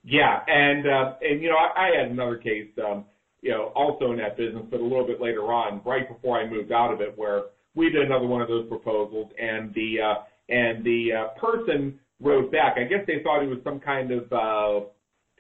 Yeah, 0.03 0.41
and 0.47 0.87
uh, 0.87 1.15
and 1.21 1.43
you 1.43 1.51
know, 1.51 1.57
I, 1.57 1.89
I 1.89 2.01
had 2.01 2.11
another 2.11 2.37
case. 2.37 2.69
Um, 2.83 3.05
you 3.43 3.51
know, 3.51 3.73
also 3.75 4.13
in 4.13 4.19
that 4.19 4.37
business, 4.37 4.65
but 4.71 4.81
a 4.81 4.83
little 4.83 5.07
bit 5.07 5.21
later 5.21 5.53
on, 5.53 5.81
right 5.85 6.09
before 6.09 6.39
I 6.39 6.49
moved 6.49 6.73
out 6.73 6.93
of 6.93 7.01
it, 7.01 7.17
where 7.17 7.45
we 7.75 7.91
did 7.91 8.03
another 8.03 8.27
one 8.27 8.43
of 8.43 8.49
those 8.49 8.67
proposals, 8.69 9.31
and 9.39 9.75
the 9.75 9.97
uh, 10.01 10.15
and 10.49 10.85
the 10.85 11.09
uh, 11.13 11.41
person 11.41 11.99
wrote 12.21 12.51
back. 12.53 12.77
I 12.77 12.85
guess 12.85 13.01
they 13.07 13.23
thought 13.23 13.43
it 13.43 13.49
was 13.49 13.59
some 13.65 13.81
kind 13.81 14.11
of 14.11 14.33
uh, 14.33 14.87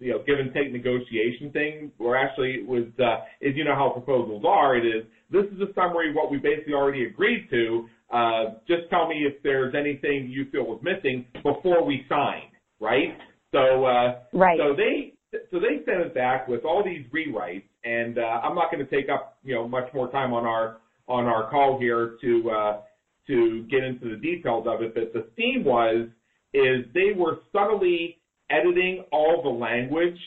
you 0.00 0.12
know 0.12 0.18
give 0.26 0.38
and 0.38 0.52
take 0.52 0.72
negotiation 0.72 1.52
thing, 1.52 1.92
where 1.98 2.16
actually 2.16 2.52
it 2.52 2.66
was 2.66 2.84
uh, 2.98 3.24
is 3.40 3.54
you 3.56 3.64
know 3.64 3.74
how 3.74 3.90
proposals 3.90 4.44
are. 4.46 4.76
It 4.76 4.86
is 4.86 5.04
this 5.30 5.44
is 5.52 5.60
a 5.60 5.72
summary 5.74 6.10
of 6.10 6.16
what 6.16 6.30
we 6.30 6.38
basically 6.38 6.74
already 6.74 7.04
agreed 7.04 7.48
to. 7.50 7.86
Uh, 8.12 8.44
just 8.66 8.90
tell 8.90 9.06
me 9.06 9.24
if 9.26 9.40
there's 9.42 9.74
anything 9.74 10.28
you 10.28 10.46
feel 10.50 10.64
was 10.64 10.80
missing 10.82 11.24
before 11.44 11.84
we 11.84 12.04
sign, 12.08 12.50
right? 12.80 13.16
So 13.52 13.84
uh, 13.84 14.20
right. 14.32 14.58
So 14.58 14.74
they 14.74 15.14
so 15.52 15.60
they 15.60 15.84
sent 15.84 16.00
it 16.00 16.14
back 16.14 16.48
with 16.48 16.64
all 16.64 16.82
these 16.84 17.06
rewrites, 17.14 17.68
and 17.84 18.18
uh, 18.18 18.22
I'm 18.42 18.54
not 18.54 18.72
going 18.72 18.84
to 18.84 18.90
take 18.90 19.08
up 19.08 19.38
you 19.44 19.54
know 19.54 19.68
much 19.68 19.92
more 19.94 20.10
time 20.10 20.32
on 20.32 20.44
our 20.44 20.78
on 21.06 21.26
our 21.26 21.50
call 21.50 21.78
here 21.78 22.16
to 22.22 22.50
uh, 22.50 22.80
to 23.26 23.66
get 23.70 23.84
into 23.84 24.10
the 24.10 24.16
details 24.16 24.66
of 24.66 24.82
it. 24.82 24.94
But 24.94 25.12
the 25.12 25.28
theme 25.36 25.64
was 25.64 26.08
is 26.52 26.84
they 26.94 27.12
were 27.16 27.38
subtly 27.52 28.19
editing 28.50 29.04
all 29.12 29.42
the 29.42 29.48
language 29.48 30.18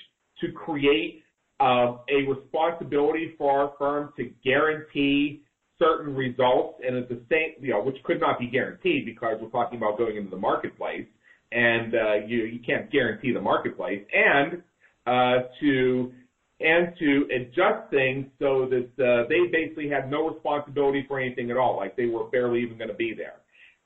to 0.41 0.51
create 0.51 1.23
uh, 1.59 1.97
a 2.09 2.27
responsibility 2.27 3.36
for 3.38 3.51
our 3.51 3.73
firm 3.77 4.13
to 4.17 4.31
guarantee 4.43 5.43
certain 5.79 6.15
results, 6.15 6.79
and 6.86 6.95
at 6.97 7.09
the 7.09 7.21
same, 7.29 7.53
you 7.59 7.71
know, 7.71 7.81
which 7.81 7.97
could 8.03 8.19
not 8.19 8.39
be 8.39 8.47
guaranteed 8.47 9.05
because 9.05 9.38
we're 9.41 9.49
talking 9.49 9.77
about 9.77 9.97
going 9.97 10.17
into 10.17 10.29
the 10.29 10.38
marketplace, 10.38 11.05
and 11.51 11.93
uh, 11.95 12.13
you 12.25 12.43
you 12.43 12.59
can't 12.65 12.91
guarantee 12.91 13.31
the 13.31 13.41
marketplace, 13.41 14.03
and 14.13 14.62
uh, 15.05 15.47
to 15.59 16.12
and 16.59 16.93
to 16.97 17.27
adjust 17.36 17.89
things 17.89 18.25
so 18.39 18.69
that 18.69 18.89
uh, 19.03 19.27
they 19.27 19.47
basically 19.51 19.89
had 19.89 20.09
no 20.09 20.29
responsibility 20.29 21.03
for 21.07 21.19
anything 21.19 21.51
at 21.51 21.57
all, 21.57 21.75
like 21.75 21.95
they 21.95 22.05
were 22.05 22.25
barely 22.25 22.62
even 22.62 22.77
going 22.77 22.89
to 22.89 22.95
be 22.95 23.13
there. 23.13 23.36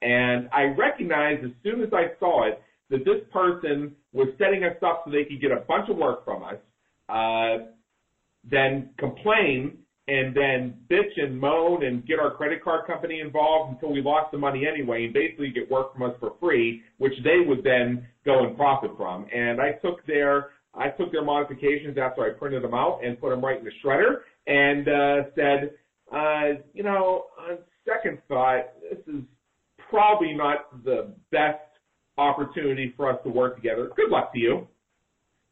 And 0.02 0.48
I 0.54 0.64
recognized 0.78 1.44
as 1.44 1.52
soon 1.64 1.82
as 1.82 1.90
I 1.92 2.18
saw 2.20 2.48
it 2.48 2.62
that 2.90 3.04
this 3.04 3.22
person 3.32 3.96
was 4.18 4.30
setting 4.38 4.64
us 4.64 4.76
up 4.84 5.04
so 5.06 5.12
they 5.12 5.24
could 5.24 5.40
get 5.40 5.52
a 5.52 5.62
bunch 5.68 5.90
of 5.90 5.98
work 5.98 6.26
from 6.26 6.44
us, 6.44 6.58
uh, 7.10 7.66
then 8.50 8.90
complain 8.98 9.78
and 10.08 10.36
then 10.36 10.74
bitch 10.90 11.22
and 11.22 11.38
moan 11.38 11.84
and 11.84 12.06
get 12.08 12.18
our 12.18 12.32
credit 12.32 12.64
card 12.64 12.88
company 12.88 13.20
involved 13.20 13.74
until 13.74 13.92
we 13.92 14.02
lost 14.02 14.32
the 14.32 14.38
money 14.38 14.66
anyway 14.66 15.04
and 15.06 15.14
basically 15.14 15.52
get 15.52 15.70
work 15.70 15.94
from 15.94 16.10
us 16.10 16.16
for 16.20 16.34
free, 16.40 16.82
which 16.98 17.14
they 17.24 17.46
would 17.46 17.64
then 17.64 18.08
go 18.26 18.46
and 18.46 18.56
profit 18.56 18.92
from. 18.98 19.28
And 19.34 19.60
I 19.62 19.74
took 19.74 20.06
their 20.06 20.52
I 20.74 20.90
took 20.90 21.12
their 21.12 21.24
modifications 21.24 21.98
after 21.98 22.24
I 22.24 22.30
printed 22.30 22.64
them 22.64 22.74
out 22.74 23.00
and 23.04 23.20
put 23.20 23.32
them 23.32 23.44
right 23.44 23.58
in 23.58 23.66
the 23.66 23.72
shredder 23.84 24.20
and 24.46 24.88
uh, 24.88 25.30
said, 25.36 25.72
uh, 26.14 26.62
you 26.74 26.84
know, 26.84 27.26
on 27.40 27.58
second 27.86 28.20
thought, 28.28 28.74
this 28.90 29.00
is 29.08 29.24
probably 29.90 30.34
not 30.34 30.84
the 30.84 31.14
best 31.32 31.60
opportunity 32.18 32.94
for 32.96 33.12
us 33.12 33.20
to 33.24 33.30
work 33.30 33.56
together. 33.56 33.90
Good 33.96 34.10
luck 34.10 34.34
to 34.34 34.40
you. 34.40 34.68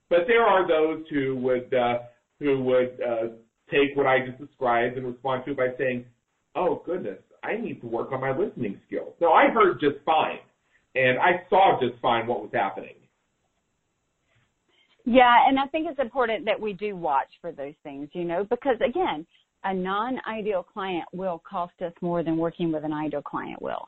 But 0.10 0.20
there 0.28 0.44
are 0.44 0.68
those 0.68 1.06
who 1.10 1.36
would 1.38 1.74
uh, 1.74 2.00
who 2.40 2.62
would 2.64 3.00
uh, 3.02 3.28
take 3.72 3.96
what 3.96 4.06
I 4.06 4.26
just 4.26 4.40
described 4.40 4.98
and 4.98 5.08
respond 5.08 5.46
to 5.46 5.52
it 5.52 5.58
by 5.58 5.70
saying, 5.78 6.06
"Oh 6.56 6.84
goodness, 6.86 7.20
I 7.44 7.58
need 7.58 7.82
to 7.82 7.88
work 7.88 8.12
on 8.12 8.22
my 8.22 8.38
listening 8.38 8.80
skills." 8.88 9.14
So 9.20 9.32
I 9.32 9.50
heard 9.50 9.80
just 9.80 9.98
fine, 10.06 10.40
and 10.94 11.18
I 11.18 11.44
saw 11.50 11.80
just 11.80 12.00
fine 12.02 12.28
what 12.28 12.42
was 12.42 12.52
happening. 12.54 12.96
Yeah, 15.06 15.48
and 15.48 15.60
I 15.60 15.68
think 15.68 15.88
it's 15.90 16.00
important 16.00 16.46
that 16.46 16.60
we 16.60 16.74
do 16.74 16.96
watch 16.96 17.28
for 17.40 17.52
those 17.52 17.76
things, 17.84 18.10
you 18.14 18.24
know, 18.24 18.44
because 18.44 18.78
again, 18.78 19.26
a 19.64 19.74
non-ideal 19.74 20.64
client 20.64 21.06
will 21.14 21.42
cost 21.48 21.74
us 21.86 21.94
more 22.02 22.24
than 22.24 22.38
working 22.38 22.72
with 22.72 22.84
an 22.84 22.94
ideal 22.94 23.22
client 23.22 23.62
will. 23.62 23.88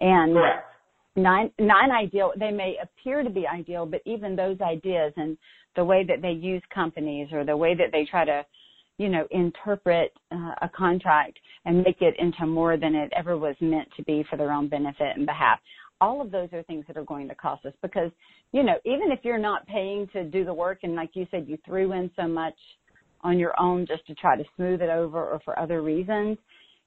And 0.00 0.34
Correct. 0.34 0.71
Non 1.16 1.50
non-ideal, 1.58 2.32
they 2.38 2.50
may 2.50 2.76
appear 2.82 3.22
to 3.22 3.30
be 3.30 3.46
ideal, 3.46 3.86
but 3.86 4.00
even 4.06 4.36
those 4.36 4.60
ideas 4.60 5.12
and 5.16 5.36
the 5.76 5.84
way 5.84 6.04
that 6.04 6.22
they 6.22 6.32
use 6.32 6.62
companies 6.74 7.28
or 7.32 7.44
the 7.44 7.56
way 7.56 7.74
that 7.74 7.92
they 7.92 8.04
try 8.04 8.24
to, 8.24 8.44
you 8.98 9.08
know, 9.08 9.26
interpret 9.30 10.12
uh, 10.30 10.54
a 10.62 10.70
contract 10.74 11.38
and 11.64 11.82
make 11.82 12.00
it 12.00 12.14
into 12.18 12.46
more 12.46 12.76
than 12.76 12.94
it 12.94 13.12
ever 13.16 13.36
was 13.36 13.56
meant 13.60 13.88
to 13.96 14.02
be 14.04 14.24
for 14.28 14.36
their 14.36 14.52
own 14.52 14.68
benefit 14.68 15.16
and 15.16 15.26
behalf. 15.26 15.58
All 16.00 16.20
of 16.20 16.30
those 16.30 16.48
are 16.52 16.62
things 16.64 16.84
that 16.88 16.96
are 16.96 17.04
going 17.04 17.28
to 17.28 17.34
cost 17.34 17.64
us 17.64 17.72
because, 17.80 18.10
you 18.52 18.62
know, 18.62 18.74
even 18.84 19.12
if 19.12 19.20
you're 19.22 19.38
not 19.38 19.66
paying 19.66 20.08
to 20.12 20.24
do 20.24 20.44
the 20.44 20.52
work 20.52 20.80
and 20.82 20.94
like 20.94 21.10
you 21.14 21.26
said, 21.30 21.46
you 21.48 21.56
threw 21.64 21.92
in 21.92 22.10
so 22.16 22.26
much 22.26 22.56
on 23.20 23.38
your 23.38 23.58
own 23.60 23.86
just 23.86 24.04
to 24.08 24.14
try 24.16 24.36
to 24.36 24.44
smooth 24.56 24.82
it 24.82 24.90
over 24.90 25.24
or 25.24 25.40
for 25.44 25.58
other 25.58 25.80
reasons, 25.80 26.36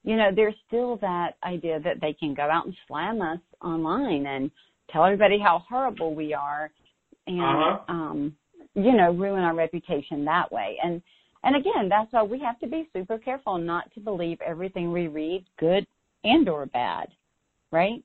you 0.06 0.16
know, 0.16 0.30
there's 0.34 0.54
still 0.68 0.96
that 0.98 1.32
idea 1.42 1.80
that 1.80 2.00
they 2.00 2.14
can 2.14 2.32
go 2.32 2.44
out 2.44 2.64
and 2.64 2.74
slam 2.86 3.20
us 3.20 3.40
online 3.60 4.24
and 4.24 4.50
tell 4.90 5.04
everybody 5.04 5.38
how 5.38 5.62
horrible 5.68 6.14
we 6.14 6.32
are 6.32 6.70
and 7.26 7.40
uh-huh. 7.40 7.92
um 7.92 8.36
you 8.74 8.92
know, 8.92 9.10
ruin 9.10 9.42
our 9.42 9.54
reputation 9.54 10.24
that 10.24 10.50
way. 10.52 10.76
And 10.82 11.02
and 11.42 11.56
again, 11.56 11.88
that's 11.88 12.12
why 12.12 12.22
we 12.22 12.40
have 12.40 12.58
to 12.60 12.66
be 12.66 12.88
super 12.92 13.18
careful 13.18 13.58
not 13.58 13.92
to 13.94 14.00
believe 14.00 14.38
everything 14.40 14.92
we 14.92 15.08
read, 15.08 15.44
good 15.58 15.86
and 16.24 16.48
or 16.48 16.66
bad. 16.66 17.08
Right? 17.72 18.02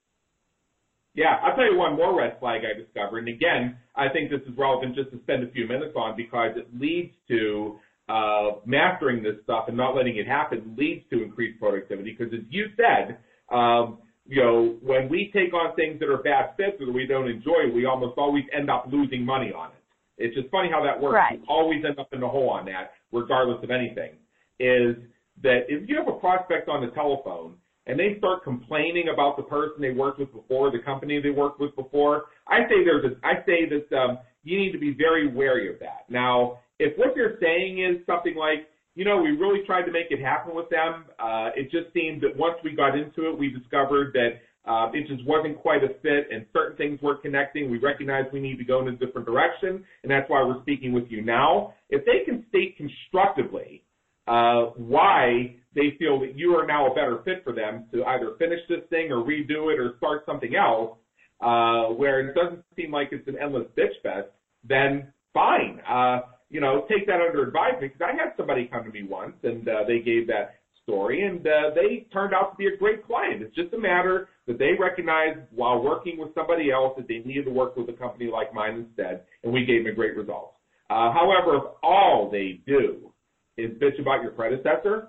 Yeah, 1.13 1.37
I'll 1.43 1.55
tell 1.55 1.65
you 1.65 1.77
one 1.77 1.97
more 1.97 2.17
red 2.17 2.39
flag 2.39 2.61
I 2.63 2.77
discovered. 2.79 3.19
And 3.19 3.27
again, 3.27 3.77
I 3.95 4.09
think 4.09 4.31
this 4.31 4.41
is 4.41 4.57
relevant 4.57 4.95
just 4.95 5.11
to 5.11 5.19
spend 5.23 5.43
a 5.43 5.51
few 5.51 5.67
minutes 5.67 5.93
on 5.95 6.15
because 6.15 6.51
it 6.55 6.67
leads 6.79 7.13
to 7.27 7.79
uh, 8.11 8.59
mastering 8.65 9.23
this 9.23 9.37
stuff 9.43 9.65
and 9.69 9.77
not 9.77 9.95
letting 9.95 10.17
it 10.17 10.27
happen 10.27 10.75
leads 10.77 11.03
to 11.11 11.23
increased 11.23 11.57
productivity. 11.59 12.15
Because 12.17 12.33
as 12.33 12.45
you 12.49 12.65
said, 12.75 13.19
um, 13.49 13.99
you 14.25 14.41
know, 14.43 14.75
when 14.81 15.07
we 15.09 15.31
take 15.33 15.53
on 15.53 15.75
things 15.75 15.99
that 15.99 16.09
are 16.09 16.21
bad 16.21 16.51
fits 16.57 16.77
or 16.81 16.87
that 16.87 16.91
we 16.91 17.05
don't 17.07 17.29
enjoy, 17.29 17.71
we 17.73 17.85
almost 17.85 18.17
always 18.17 18.43
end 18.57 18.69
up 18.69 18.85
losing 18.91 19.25
money 19.25 19.51
on 19.53 19.69
it. 19.71 19.83
It's 20.17 20.35
just 20.35 20.49
funny 20.49 20.69
how 20.69 20.83
that 20.83 21.01
works. 21.01 21.15
Right. 21.15 21.39
You 21.39 21.45
always 21.47 21.83
end 21.87 21.97
up 21.99 22.09
in 22.11 22.19
the 22.19 22.27
hole 22.27 22.49
on 22.49 22.65
that, 22.65 22.91
regardless 23.11 23.63
of 23.63 23.71
anything. 23.71 24.11
Is 24.59 24.95
that 25.41 25.61
if 25.69 25.89
you 25.89 25.97
have 25.97 26.07
a 26.07 26.19
prospect 26.19 26.69
on 26.69 26.85
the 26.85 26.91
telephone 26.91 27.55
and 27.87 27.97
they 27.97 28.15
start 28.19 28.43
complaining 28.43 29.07
about 29.11 29.37
the 29.37 29.43
person 29.43 29.81
they 29.81 29.91
worked 29.91 30.19
with 30.19 30.31
before, 30.31 30.69
the 30.69 30.83
company 30.85 31.19
they 31.19 31.31
worked 31.31 31.59
with 31.59 31.75
before, 31.75 32.25
I 32.47 32.59
say 32.69 32.83
there's 32.85 33.05
a, 33.05 33.25
I 33.25 33.43
say 33.45 33.59
that 33.73 33.97
um, 33.97 34.19
you 34.43 34.59
need 34.59 34.71
to 34.73 34.77
be 34.79 34.93
very 34.93 35.33
wary 35.33 35.73
of 35.73 35.79
that. 35.79 36.05
Now, 36.09 36.59
if 36.81 36.97
what 36.97 37.13
they're 37.15 37.37
saying 37.39 37.79
is 37.79 38.05
something 38.05 38.35
like, 38.35 38.67
you 38.95 39.05
know, 39.05 39.21
we 39.21 39.29
really 39.29 39.63
tried 39.65 39.83
to 39.83 39.91
make 39.91 40.07
it 40.09 40.19
happen 40.19 40.55
with 40.55 40.69
them, 40.69 41.05
uh, 41.19 41.49
it 41.55 41.71
just 41.71 41.93
seemed 41.93 42.21
that 42.21 42.35
once 42.35 42.55
we 42.63 42.75
got 42.75 42.97
into 42.97 43.29
it, 43.29 43.37
we 43.37 43.49
discovered 43.49 44.11
that 44.13 44.41
uh, 44.69 44.91
it 44.93 45.07
just 45.07 45.25
wasn't 45.25 45.57
quite 45.59 45.83
a 45.83 45.89
fit 46.01 46.27
and 46.31 46.45
certain 46.53 46.75
things 46.77 46.99
weren't 47.01 47.21
connecting. 47.21 47.69
We 47.69 47.77
recognize 47.77 48.25
we 48.33 48.41
need 48.41 48.57
to 48.57 48.65
go 48.65 48.81
in 48.81 48.87
a 48.87 48.97
different 48.97 49.25
direction, 49.25 49.83
and 50.03 50.11
that's 50.11 50.29
why 50.29 50.43
we're 50.43 50.61
speaking 50.61 50.91
with 50.91 51.05
you 51.09 51.21
now. 51.21 51.73
If 51.89 52.03
they 52.05 52.25
can 52.25 52.45
state 52.49 52.77
constructively 52.77 53.83
uh, 54.27 54.71
why 54.75 55.55
they 55.73 55.95
feel 55.97 56.19
that 56.19 56.37
you 56.37 56.55
are 56.55 56.65
now 56.65 56.91
a 56.91 56.95
better 56.95 57.21
fit 57.23 57.43
for 57.43 57.53
them 57.53 57.85
to 57.93 58.03
either 58.03 58.33
finish 58.37 58.59
this 58.67 58.81
thing 58.89 59.11
or 59.11 59.23
redo 59.23 59.73
it 59.73 59.79
or 59.79 59.93
start 59.97 60.23
something 60.25 60.55
else, 60.55 60.97
uh, 61.41 61.85
where 61.93 62.19
it 62.27 62.35
doesn't 62.35 62.63
seem 62.75 62.91
like 62.91 63.09
it's 63.11 63.27
an 63.27 63.37
endless 63.41 63.65
bitch 63.77 63.95
fest, 64.03 64.29
then 64.67 65.11
fine. 65.33 65.79
Uh, 65.89 66.19
you 66.51 66.59
know, 66.59 66.85
take 66.89 67.07
that 67.07 67.21
under 67.21 67.47
advisement 67.47 67.93
because 67.93 68.01
I 68.01 68.11
had 68.11 68.33
somebody 68.35 68.69
come 68.71 68.83
to 68.83 68.91
me 68.91 69.03
once 69.03 69.35
and 69.43 69.67
uh, 69.67 69.83
they 69.87 69.99
gave 69.99 70.27
that 70.27 70.55
story 70.83 71.23
and 71.23 71.39
uh, 71.47 71.73
they 71.73 72.05
turned 72.11 72.33
out 72.33 72.51
to 72.51 72.57
be 72.57 72.67
a 72.67 72.77
great 72.77 73.05
client. 73.07 73.41
It's 73.41 73.55
just 73.55 73.73
a 73.73 73.77
matter 73.79 74.27
that 74.47 74.59
they 74.59 74.71
recognized 74.77 75.39
while 75.51 75.81
working 75.81 76.17
with 76.17 76.35
somebody 76.35 76.69
else 76.69 76.93
that 76.97 77.07
they 77.07 77.19
needed 77.19 77.45
to 77.45 77.51
work 77.51 77.77
with 77.77 77.87
a 77.89 77.93
company 77.93 78.29
like 78.31 78.53
mine 78.53 78.85
instead, 78.87 79.21
and 79.43 79.53
we 79.53 79.65
gave 79.65 79.85
them 79.85 79.93
a 79.93 79.95
great 79.95 80.17
results. 80.17 80.55
Uh, 80.89 81.13
however, 81.13 81.55
if 81.57 81.63
all 81.81 82.29
they 82.29 82.59
do 82.67 83.13
is 83.57 83.71
bitch 83.79 83.99
about 84.01 84.21
your 84.21 84.31
predecessor, 84.31 85.07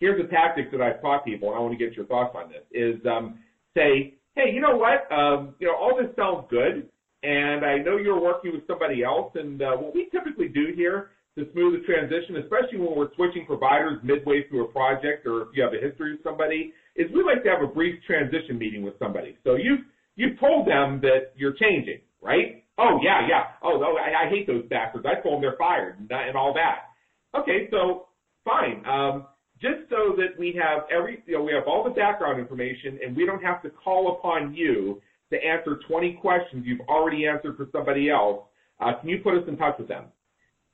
here's 0.00 0.22
a 0.22 0.28
tactic 0.28 0.70
that 0.70 0.82
I've 0.82 1.00
taught 1.00 1.24
people, 1.24 1.48
and 1.48 1.56
I 1.56 1.60
want 1.60 1.78
to 1.78 1.82
get 1.82 1.96
your 1.96 2.04
thoughts 2.06 2.36
on 2.36 2.50
this, 2.50 2.62
is 2.72 3.00
um, 3.06 3.38
say, 3.74 4.14
hey, 4.34 4.52
you 4.52 4.60
know 4.60 4.76
what? 4.76 5.10
Um, 5.10 5.54
you 5.60 5.68
know, 5.68 5.76
all 5.76 5.96
this 5.96 6.14
sounds 6.16 6.44
good, 6.50 6.90
and 7.24 7.64
I 7.64 7.78
know 7.78 7.96
you're 7.96 8.20
working 8.20 8.52
with 8.52 8.66
somebody 8.66 9.02
else, 9.02 9.32
and 9.34 9.62
uh, 9.62 9.72
what 9.76 9.94
we 9.94 10.08
typically 10.12 10.48
do 10.48 10.72
here 10.76 11.10
to 11.36 11.50
smooth 11.52 11.80
the 11.80 11.86
transition, 11.86 12.36
especially 12.36 12.78
when 12.78 12.96
we're 12.96 13.12
switching 13.16 13.44
providers 13.46 13.98
midway 14.04 14.46
through 14.48 14.64
a 14.64 14.68
project 14.68 15.26
or 15.26 15.42
if 15.42 15.48
you 15.54 15.62
have 15.62 15.72
a 15.72 15.80
history 15.84 16.12
with 16.12 16.22
somebody, 16.22 16.72
is 16.94 17.10
we 17.12 17.24
like 17.24 17.42
to 17.42 17.50
have 17.50 17.62
a 17.62 17.66
brief 17.66 17.98
transition 18.06 18.56
meeting 18.56 18.82
with 18.82 18.94
somebody. 19.00 19.36
So 19.42 19.56
you've, 19.56 19.80
you've 20.14 20.38
told 20.38 20.68
them 20.68 21.00
that 21.00 21.32
you're 21.34 21.54
changing, 21.54 22.00
right? 22.22 22.62
Oh, 22.78 23.00
yeah, 23.02 23.26
yeah. 23.28 23.44
Oh, 23.62 23.82
oh 23.82 23.96
I, 23.98 24.26
I 24.26 24.30
hate 24.30 24.46
those 24.46 24.62
bastards. 24.70 25.06
I 25.06 25.20
told 25.22 25.36
them 25.36 25.40
they're 25.40 25.58
fired 25.58 25.98
and, 25.98 26.10
and 26.12 26.36
all 26.36 26.54
that. 26.54 26.94
Okay, 27.36 27.68
so 27.70 28.06
fine. 28.44 28.84
Um, 28.86 29.26
just 29.60 29.88
so 29.90 30.14
that 30.16 30.38
we 30.38 30.56
have 30.60 30.82
every, 30.94 31.22
you 31.26 31.38
know, 31.38 31.42
we 31.42 31.52
have 31.52 31.64
all 31.66 31.82
the 31.82 31.90
background 31.90 32.38
information 32.38 32.98
and 33.04 33.16
we 33.16 33.26
don't 33.26 33.42
have 33.42 33.62
to 33.62 33.70
call 33.70 34.18
upon 34.18 34.54
you 34.54 35.00
to 35.34 35.44
answer 35.44 35.80
20 35.88 36.14
questions 36.14 36.64
you've 36.66 36.86
already 36.88 37.26
answered 37.26 37.56
for 37.56 37.66
somebody 37.72 38.10
else. 38.10 38.42
Uh, 38.80 38.92
can 39.00 39.08
you 39.08 39.18
put 39.18 39.34
us 39.34 39.44
in 39.48 39.56
touch 39.56 39.74
with 39.78 39.88
them? 39.88 40.04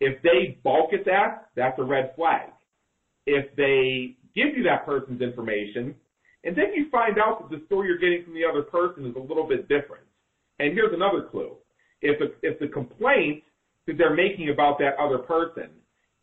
If 0.00 0.22
they 0.22 0.58
balk 0.62 0.92
at 0.92 1.04
that, 1.06 1.48
that's 1.56 1.78
a 1.78 1.82
red 1.82 2.12
flag. 2.16 2.50
If 3.26 3.54
they 3.56 4.16
give 4.34 4.56
you 4.56 4.62
that 4.64 4.86
person's 4.86 5.20
information, 5.20 5.94
and 6.44 6.56
then 6.56 6.72
you 6.74 6.88
find 6.90 7.18
out 7.18 7.40
that 7.40 7.56
the 7.56 7.64
story 7.66 7.88
you're 7.88 7.98
getting 7.98 8.24
from 8.24 8.34
the 8.34 8.44
other 8.44 8.62
person 8.62 9.06
is 9.06 9.14
a 9.16 9.18
little 9.18 9.46
bit 9.46 9.68
different. 9.68 10.04
And 10.58 10.72
here's 10.72 10.94
another 10.94 11.28
clue. 11.30 11.56
If, 12.00 12.18
the, 12.18 12.32
if 12.42 12.58
the 12.58 12.68
complaint 12.68 13.42
that 13.86 13.98
they're 13.98 14.14
making 14.14 14.48
about 14.48 14.78
that 14.78 14.96
other 14.98 15.18
person 15.18 15.68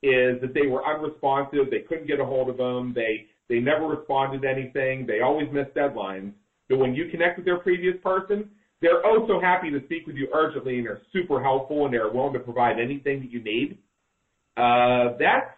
is 0.02 0.41
that 0.41 0.54
they 0.54 0.65
were 0.67 0.86
unresponsive, 0.86 1.69
they 1.69 1.82
couldn't 1.88 2.08
get 2.08 2.19
a 2.19 2.26
hold 2.26 2.50
of 2.50 2.58
them, 2.58 2.93
they, 2.95 3.26
they 3.50 3.60
never 3.60 3.86
responded 3.86 4.41
to 4.41 4.50
anything, 4.50 5.06
they 5.06 5.21
always 5.21 5.47
missed 5.52 5.73
deadlines, 5.76 6.34
but 6.70 6.80
when 6.80 6.96
you 6.96 7.10
connect 7.10 7.38
with 7.38 7.46
their 7.46 7.58
previous 7.58 7.96
person, 8.04 8.50
they're 8.82 9.06
oh 9.06 9.26
so 9.28 9.40
happy 9.40 9.72
to 9.72 9.84
speak 9.86 10.06
with 10.06 10.16
you 10.16 10.28
urgently 10.34 10.78
and 10.78 10.86
they're 10.86 11.02
super 11.12 11.42
helpful 11.42 11.86
and 11.86 11.94
they're 11.94 12.12
willing 12.12 12.34
to 12.34 12.40
provide 12.40 12.80
anything 12.80 13.22
that 13.22 13.32
you 13.32 13.42
need. 13.44 13.78
Uh, 14.56 15.18
that's 15.20 15.52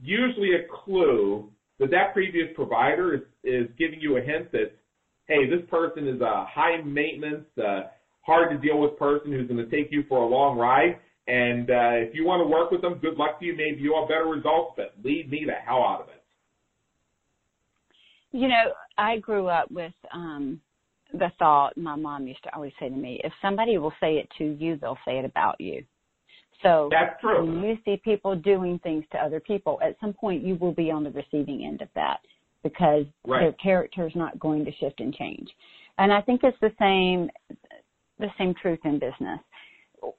usually 0.00 0.54
a 0.54 0.84
clue 0.84 1.48
that 1.78 1.90
that 1.90 2.12
previous 2.12 2.48
provider 2.54 3.14
is, 3.14 3.20
is 3.42 3.68
giving 3.78 4.00
you 4.00 4.18
a 4.18 4.20
hint 4.20 4.52
that, 4.52 4.72
hey, 5.26 5.48
this 5.48 5.68
person 5.70 6.06
is 6.06 6.20
a 6.20 6.46
high 6.48 6.80
maintenance, 6.84 7.46
uh, 7.58 7.82
hard 8.22 8.50
to 8.50 8.58
deal 8.58 8.78
with 8.80 8.98
person 8.98 9.32
who's 9.32 9.48
going 9.48 9.64
to 9.64 9.70
take 9.70 9.90
you 9.90 10.04
for 10.08 10.22
a 10.22 10.26
long 10.26 10.58
ride. 10.58 10.98
And 11.26 11.70
uh, 11.70 12.08
if 12.08 12.14
you 12.14 12.24
want 12.24 12.40
to 12.42 12.46
work 12.46 12.70
with 12.70 12.82
them, 12.82 12.94
good 12.94 13.16
luck 13.16 13.38
to 13.40 13.46
you. 13.46 13.56
Maybe 13.56 13.80
you'll 13.80 14.00
have 14.00 14.08
better 14.08 14.26
results, 14.26 14.74
but 14.76 14.94
leave 15.02 15.30
me 15.30 15.44
the 15.46 15.52
hell 15.52 15.82
out 15.82 16.02
of 16.02 16.08
it. 16.08 16.22
You 18.32 18.48
know, 18.48 18.72
I 19.00 19.18
grew 19.18 19.48
up 19.48 19.70
with 19.70 19.94
um 20.12 20.60
the 21.12 21.32
thought 21.38 21.76
my 21.76 21.96
mom 21.96 22.28
used 22.28 22.42
to 22.44 22.54
always 22.54 22.72
say 22.78 22.88
to 22.88 22.94
me, 22.94 23.20
if 23.24 23.32
somebody 23.42 23.78
will 23.78 23.92
say 23.98 24.14
it 24.18 24.28
to 24.38 24.44
you, 24.44 24.76
they'll 24.76 24.98
say 25.04 25.18
it 25.18 25.24
about 25.24 25.60
you. 25.60 25.82
So 26.62 26.88
That's 26.90 27.20
true. 27.20 27.44
when 27.44 27.62
you 27.62 27.78
see 27.84 28.00
people 28.04 28.36
doing 28.36 28.78
things 28.80 29.04
to 29.12 29.18
other 29.18 29.40
people, 29.40 29.80
at 29.82 29.96
some 30.00 30.12
point 30.12 30.44
you 30.44 30.54
will 30.56 30.72
be 30.72 30.90
on 30.90 31.02
the 31.02 31.10
receiving 31.10 31.64
end 31.64 31.82
of 31.82 31.88
that 31.96 32.20
because 32.62 33.06
right. 33.26 33.40
their 33.40 33.52
character 33.54 34.06
is 34.06 34.14
not 34.14 34.38
going 34.38 34.64
to 34.66 34.72
shift 34.78 35.00
and 35.00 35.12
change. 35.14 35.48
And 35.98 36.12
I 36.12 36.20
think 36.20 36.42
it's 36.44 36.58
the 36.60 36.72
same 36.78 37.30
the 38.18 38.28
same 38.38 38.54
truth 38.54 38.80
in 38.84 38.98
business. 38.98 39.40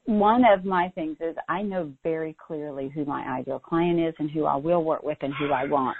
One 0.06 0.44
of 0.46 0.66
my 0.66 0.90
things 0.96 1.18
is 1.20 1.36
I 1.50 1.62
know 1.62 1.92
very 2.04 2.36
clearly 2.46 2.90
who 2.94 3.06
my 3.06 3.40
ideal 3.40 3.60
client 3.60 4.00
is 4.00 4.14
and 4.20 4.30
who 4.30 4.46
I 4.46 4.56
will 4.56 4.84
work 4.84 5.04
with 5.04 5.18
and 5.22 5.34
who 5.40 5.52
I 5.52 5.66
want. 5.66 5.98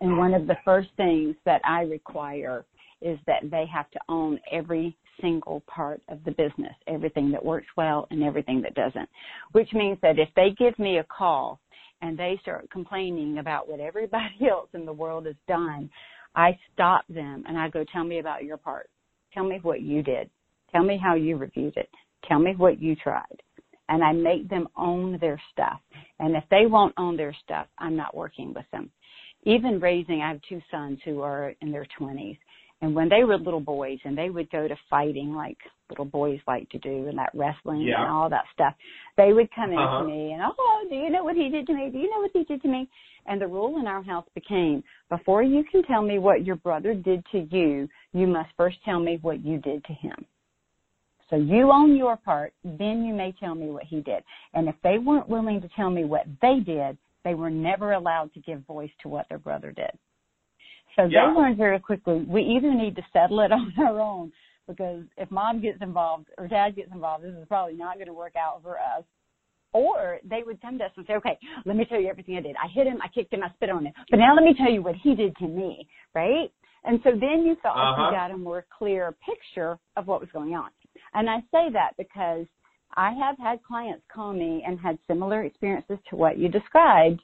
And 0.00 0.18
one 0.18 0.34
of 0.34 0.46
the 0.46 0.56
first 0.64 0.88
things 0.96 1.36
that 1.44 1.60
I 1.64 1.82
require 1.82 2.64
is 3.00 3.18
that 3.26 3.42
they 3.50 3.64
have 3.72 3.90
to 3.90 4.00
own 4.08 4.38
every 4.50 4.96
single 5.20 5.62
part 5.66 6.00
of 6.08 6.22
the 6.24 6.30
business, 6.32 6.74
everything 6.86 7.30
that 7.30 7.44
works 7.44 7.66
well 7.76 8.06
and 8.10 8.22
everything 8.22 8.62
that 8.62 8.74
doesn't. 8.74 9.08
Which 9.52 9.72
means 9.72 9.98
that 10.02 10.18
if 10.18 10.28
they 10.36 10.50
give 10.58 10.78
me 10.78 10.98
a 10.98 11.04
call 11.04 11.60
and 12.00 12.18
they 12.18 12.38
start 12.42 12.70
complaining 12.70 13.38
about 13.38 13.68
what 13.68 13.80
everybody 13.80 14.34
else 14.50 14.68
in 14.74 14.84
the 14.86 14.92
world 14.92 15.26
has 15.26 15.36
done, 15.48 15.90
I 16.34 16.58
stop 16.72 17.04
them 17.08 17.44
and 17.46 17.58
I 17.58 17.68
go, 17.68 17.84
tell 17.92 18.04
me 18.04 18.18
about 18.18 18.44
your 18.44 18.56
part. 18.56 18.88
Tell 19.34 19.44
me 19.44 19.58
what 19.62 19.82
you 19.82 20.02
did. 20.02 20.30
Tell 20.72 20.82
me 20.82 20.98
how 21.02 21.14
you 21.14 21.36
reviewed 21.36 21.76
it. 21.76 21.88
Tell 22.28 22.38
me 22.38 22.54
what 22.56 22.80
you 22.80 22.96
tried. 22.96 23.42
And 23.88 24.02
I 24.02 24.12
make 24.12 24.48
them 24.48 24.68
own 24.76 25.18
their 25.20 25.40
stuff. 25.52 25.80
And 26.18 26.34
if 26.36 26.44
they 26.50 26.66
won't 26.66 26.94
own 26.96 27.16
their 27.16 27.34
stuff, 27.44 27.66
I'm 27.78 27.96
not 27.96 28.16
working 28.16 28.54
with 28.54 28.64
them. 28.72 28.90
Even 29.44 29.80
raising, 29.80 30.22
I 30.22 30.28
have 30.28 30.40
two 30.48 30.60
sons 30.70 31.00
who 31.04 31.20
are 31.20 31.52
in 31.60 31.72
their 31.72 31.86
20s 32.00 32.38
and 32.82 32.96
when 32.96 33.08
they 33.08 33.22
were 33.22 33.38
little 33.38 33.60
boys 33.60 33.98
and 34.04 34.18
they 34.18 34.28
would 34.28 34.50
go 34.50 34.66
to 34.66 34.74
fighting 34.90 35.32
like 35.32 35.56
little 35.88 36.04
boys 36.04 36.40
like 36.48 36.68
to 36.70 36.78
do 36.78 37.06
and 37.08 37.16
that 37.16 37.30
wrestling 37.32 37.82
yeah. 37.82 38.02
and 38.02 38.10
all 38.10 38.28
that 38.28 38.44
stuff, 38.52 38.74
they 39.16 39.32
would 39.32 39.48
come 39.54 39.70
uh-huh. 39.70 40.00
into 40.00 40.12
me 40.12 40.32
and, 40.32 40.42
oh, 40.42 40.86
do 40.90 40.96
you 40.96 41.08
know 41.08 41.22
what 41.22 41.36
he 41.36 41.48
did 41.48 41.66
to 41.68 41.74
me? 41.74 41.90
Do 41.90 41.98
you 41.98 42.10
know 42.10 42.18
what 42.18 42.32
he 42.32 42.42
did 42.42 42.60
to 42.62 42.68
me? 42.68 42.88
And 43.26 43.40
the 43.40 43.46
rule 43.46 43.78
in 43.78 43.86
our 43.86 44.02
house 44.02 44.26
became, 44.34 44.82
before 45.08 45.44
you 45.44 45.62
can 45.70 45.84
tell 45.84 46.02
me 46.02 46.18
what 46.18 46.44
your 46.44 46.56
brother 46.56 46.92
did 46.92 47.24
to 47.30 47.46
you, 47.52 47.88
you 48.12 48.26
must 48.26 48.50
first 48.56 48.78
tell 48.84 48.98
me 48.98 49.20
what 49.22 49.44
you 49.44 49.58
did 49.58 49.84
to 49.84 49.92
him. 49.92 50.16
So 51.32 51.38
you 51.38 51.72
own 51.72 51.96
your 51.96 52.18
part, 52.18 52.52
then 52.62 53.04
you 53.06 53.14
may 53.14 53.32
tell 53.40 53.54
me 53.54 53.70
what 53.70 53.84
he 53.84 54.02
did. 54.02 54.22
And 54.52 54.68
if 54.68 54.74
they 54.84 54.98
weren't 54.98 55.30
willing 55.30 55.62
to 55.62 55.68
tell 55.74 55.88
me 55.88 56.04
what 56.04 56.26
they 56.42 56.60
did, 56.60 56.98
they 57.24 57.32
were 57.32 57.48
never 57.48 57.92
allowed 57.92 58.34
to 58.34 58.40
give 58.40 58.66
voice 58.66 58.90
to 59.00 59.08
what 59.08 59.30
their 59.30 59.38
brother 59.38 59.72
did. 59.72 59.90
So 60.94 61.04
yeah. 61.04 61.32
they 61.32 61.40
learned 61.40 61.56
very 61.56 61.80
quickly 61.80 62.26
we 62.28 62.42
either 62.42 62.74
need 62.74 62.96
to 62.96 63.02
settle 63.14 63.40
it 63.40 63.50
on 63.52 63.72
our 63.78 63.98
own 63.98 64.30
because 64.68 65.04
if 65.16 65.30
mom 65.30 65.62
gets 65.62 65.78
involved 65.80 66.26
or 66.36 66.48
dad 66.48 66.76
gets 66.76 66.92
involved, 66.92 67.24
this 67.24 67.32
is 67.32 67.48
probably 67.48 67.76
not 67.76 67.94
going 67.94 68.08
to 68.08 68.12
work 68.12 68.34
out 68.36 68.60
for 68.62 68.76
us. 68.76 69.02
Or 69.72 70.18
they 70.22 70.42
would 70.44 70.60
come 70.60 70.76
to 70.76 70.84
us 70.84 70.90
and 70.98 71.06
say, 71.06 71.14
okay, 71.14 71.38
let 71.64 71.76
me 71.76 71.86
tell 71.86 71.98
you 71.98 72.10
everything 72.10 72.36
I 72.36 72.42
did. 72.42 72.56
I 72.62 72.68
hit 72.68 72.86
him, 72.86 72.98
I 73.02 73.08
kicked 73.08 73.32
him, 73.32 73.42
I 73.42 73.48
spit 73.54 73.70
on 73.70 73.86
him. 73.86 73.94
But 74.10 74.18
now 74.18 74.34
let 74.34 74.44
me 74.44 74.52
tell 74.54 74.70
you 74.70 74.82
what 74.82 74.96
he 75.02 75.14
did 75.14 75.34
to 75.36 75.48
me, 75.48 75.88
right? 76.14 76.52
And 76.84 77.00
so 77.02 77.12
then 77.12 77.46
you 77.46 77.56
felt 77.62 77.74
uh-huh. 77.74 78.02
like 78.02 78.12
you 78.12 78.18
got 78.18 78.30
a 78.32 78.36
more 78.36 78.66
clear 78.76 79.14
picture 79.26 79.78
of 79.96 80.06
what 80.06 80.20
was 80.20 80.28
going 80.30 80.52
on. 80.52 80.68
And 81.14 81.28
I 81.28 81.40
say 81.50 81.70
that 81.72 81.92
because 81.98 82.46
I 82.94 83.12
have 83.12 83.38
had 83.38 83.62
clients 83.62 84.04
call 84.12 84.32
me 84.32 84.62
and 84.66 84.78
had 84.78 84.98
similar 85.06 85.44
experiences 85.44 85.98
to 86.10 86.16
what 86.16 86.38
you 86.38 86.48
described 86.48 87.22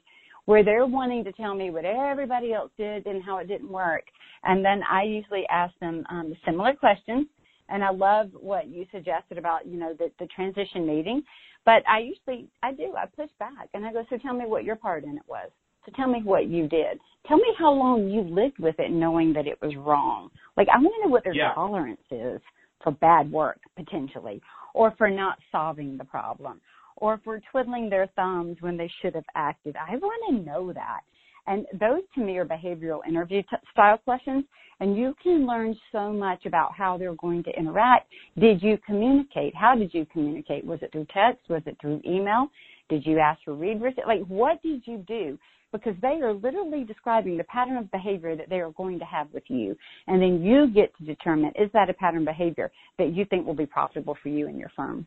where 0.49 0.63
they're 0.63 0.87
wanting 0.87 1.23
to 1.23 1.31
tell 1.33 1.53
me 1.53 1.69
what 1.69 1.85
everybody 1.85 2.53
else 2.53 2.71
did 2.75 3.05
and 3.05 3.23
how 3.23 3.37
it 3.37 3.47
didn't 3.47 3.69
work. 3.69 4.01
And 4.43 4.65
then 4.65 4.81
I 4.89 5.03
usually 5.03 5.43
ask 5.51 5.77
them 5.79 6.03
um, 6.09 6.35
similar 6.43 6.73
questions. 6.73 7.27
And 7.69 7.83
I 7.83 7.91
love 7.91 8.31
what 8.33 8.67
you 8.67 8.87
suggested 8.91 9.37
about, 9.37 9.67
you 9.67 9.77
know, 9.77 9.93
the, 9.93 10.09
the 10.17 10.25
transition 10.35 10.87
meeting. 10.87 11.21
But 11.65 11.83
I 11.87 11.99
usually, 11.99 12.47
I 12.63 12.73
do, 12.73 12.95
I 12.97 13.05
push 13.05 13.29
back 13.37 13.69
and 13.75 13.85
I 13.85 13.93
go, 13.93 14.03
so 14.09 14.17
tell 14.17 14.33
me 14.33 14.47
what 14.47 14.63
your 14.63 14.75
part 14.75 15.03
in 15.03 15.17
it 15.17 15.23
was. 15.27 15.51
So 15.85 15.91
tell 15.95 16.07
me 16.07 16.21
what 16.23 16.47
you 16.47 16.67
did. 16.67 16.97
Tell 17.27 17.37
me 17.37 17.53
how 17.59 17.71
long 17.71 18.09
you 18.09 18.21
lived 18.21 18.57
with 18.57 18.79
it 18.79 18.89
knowing 18.89 19.33
that 19.33 19.45
it 19.45 19.61
was 19.61 19.75
wrong. 19.75 20.31
Like, 20.57 20.67
I 20.73 20.79
want 20.79 20.95
to 20.97 21.07
know 21.07 21.11
what 21.11 21.23
their 21.23 21.35
yeah. 21.35 21.53
tolerance 21.53 22.01
is 22.09 22.41
for 22.83 22.91
bad 22.91 23.31
work, 23.31 23.59
potentially, 23.75 24.41
or 24.73 24.93
for 24.97 25.09
not 25.09 25.37
solving 25.51 25.97
the 25.97 26.05
problem 26.05 26.61
or 26.99 27.19
for 27.23 27.41
twiddling 27.51 27.89
their 27.89 28.07
thumbs 28.15 28.57
when 28.59 28.77
they 28.77 28.91
should 29.01 29.15
have 29.15 29.25
acted. 29.35 29.75
I 29.75 29.95
want 29.95 30.21
to 30.29 30.45
know 30.45 30.73
that. 30.73 31.01
And 31.47 31.65
those 31.79 32.01
to 32.15 32.21
me 32.21 32.37
are 32.37 32.45
behavioral 32.45 32.99
interview 33.07 33.41
t- 33.41 33.57
style 33.71 33.97
questions. 33.97 34.45
And 34.81 34.95
you 34.95 35.15
can 35.21 35.45
learn 35.45 35.75
so 35.91 36.13
much 36.13 36.45
about 36.45 36.73
how 36.73 36.97
they're 36.97 37.15
going 37.15 37.43
to 37.43 37.57
interact. 37.57 38.07
Did 38.39 38.61
you 38.61 38.77
communicate? 38.85 39.53
How 39.55 39.75
did 39.75 39.93
you 39.93 40.05
communicate? 40.05 40.63
Was 40.63 40.79
it 40.81 40.91
through 40.91 41.07
text? 41.13 41.49
Was 41.49 41.63
it 41.65 41.77
through 41.81 42.01
email? 42.07 42.47
Did 42.87 43.05
you 43.05 43.19
ask 43.19 43.41
for 43.43 43.55
read 43.55 43.81
receipt? 43.81 44.07
Like, 44.07 44.21
what 44.27 44.61
did 44.61 44.83
you 44.85 45.03
do? 45.07 45.37
Because 45.71 45.93
they 46.01 46.19
are 46.21 46.33
literally 46.33 46.83
describing 46.83 47.37
the 47.37 47.43
pattern 47.43 47.77
of 47.77 47.91
behavior 47.91 48.35
that 48.35 48.49
they 48.49 48.59
are 48.59 48.71
going 48.71 48.97
to 48.99 49.05
have 49.05 49.27
with 49.33 49.43
you. 49.47 49.75
And 50.07 50.21
then 50.21 50.41
you 50.41 50.67
get 50.73 50.95
to 50.97 51.05
determine, 51.05 51.51
is 51.55 51.69
that 51.73 51.89
a 51.89 51.93
pattern 51.93 52.21
of 52.21 52.25
behavior 52.25 52.71
that 52.97 53.13
you 53.13 53.25
think 53.25 53.45
will 53.45 53.53
be 53.55 53.67
profitable 53.67 54.17
for 54.23 54.29
you 54.29 54.47
and 54.47 54.57
your 54.57 54.71
firm? 54.75 55.05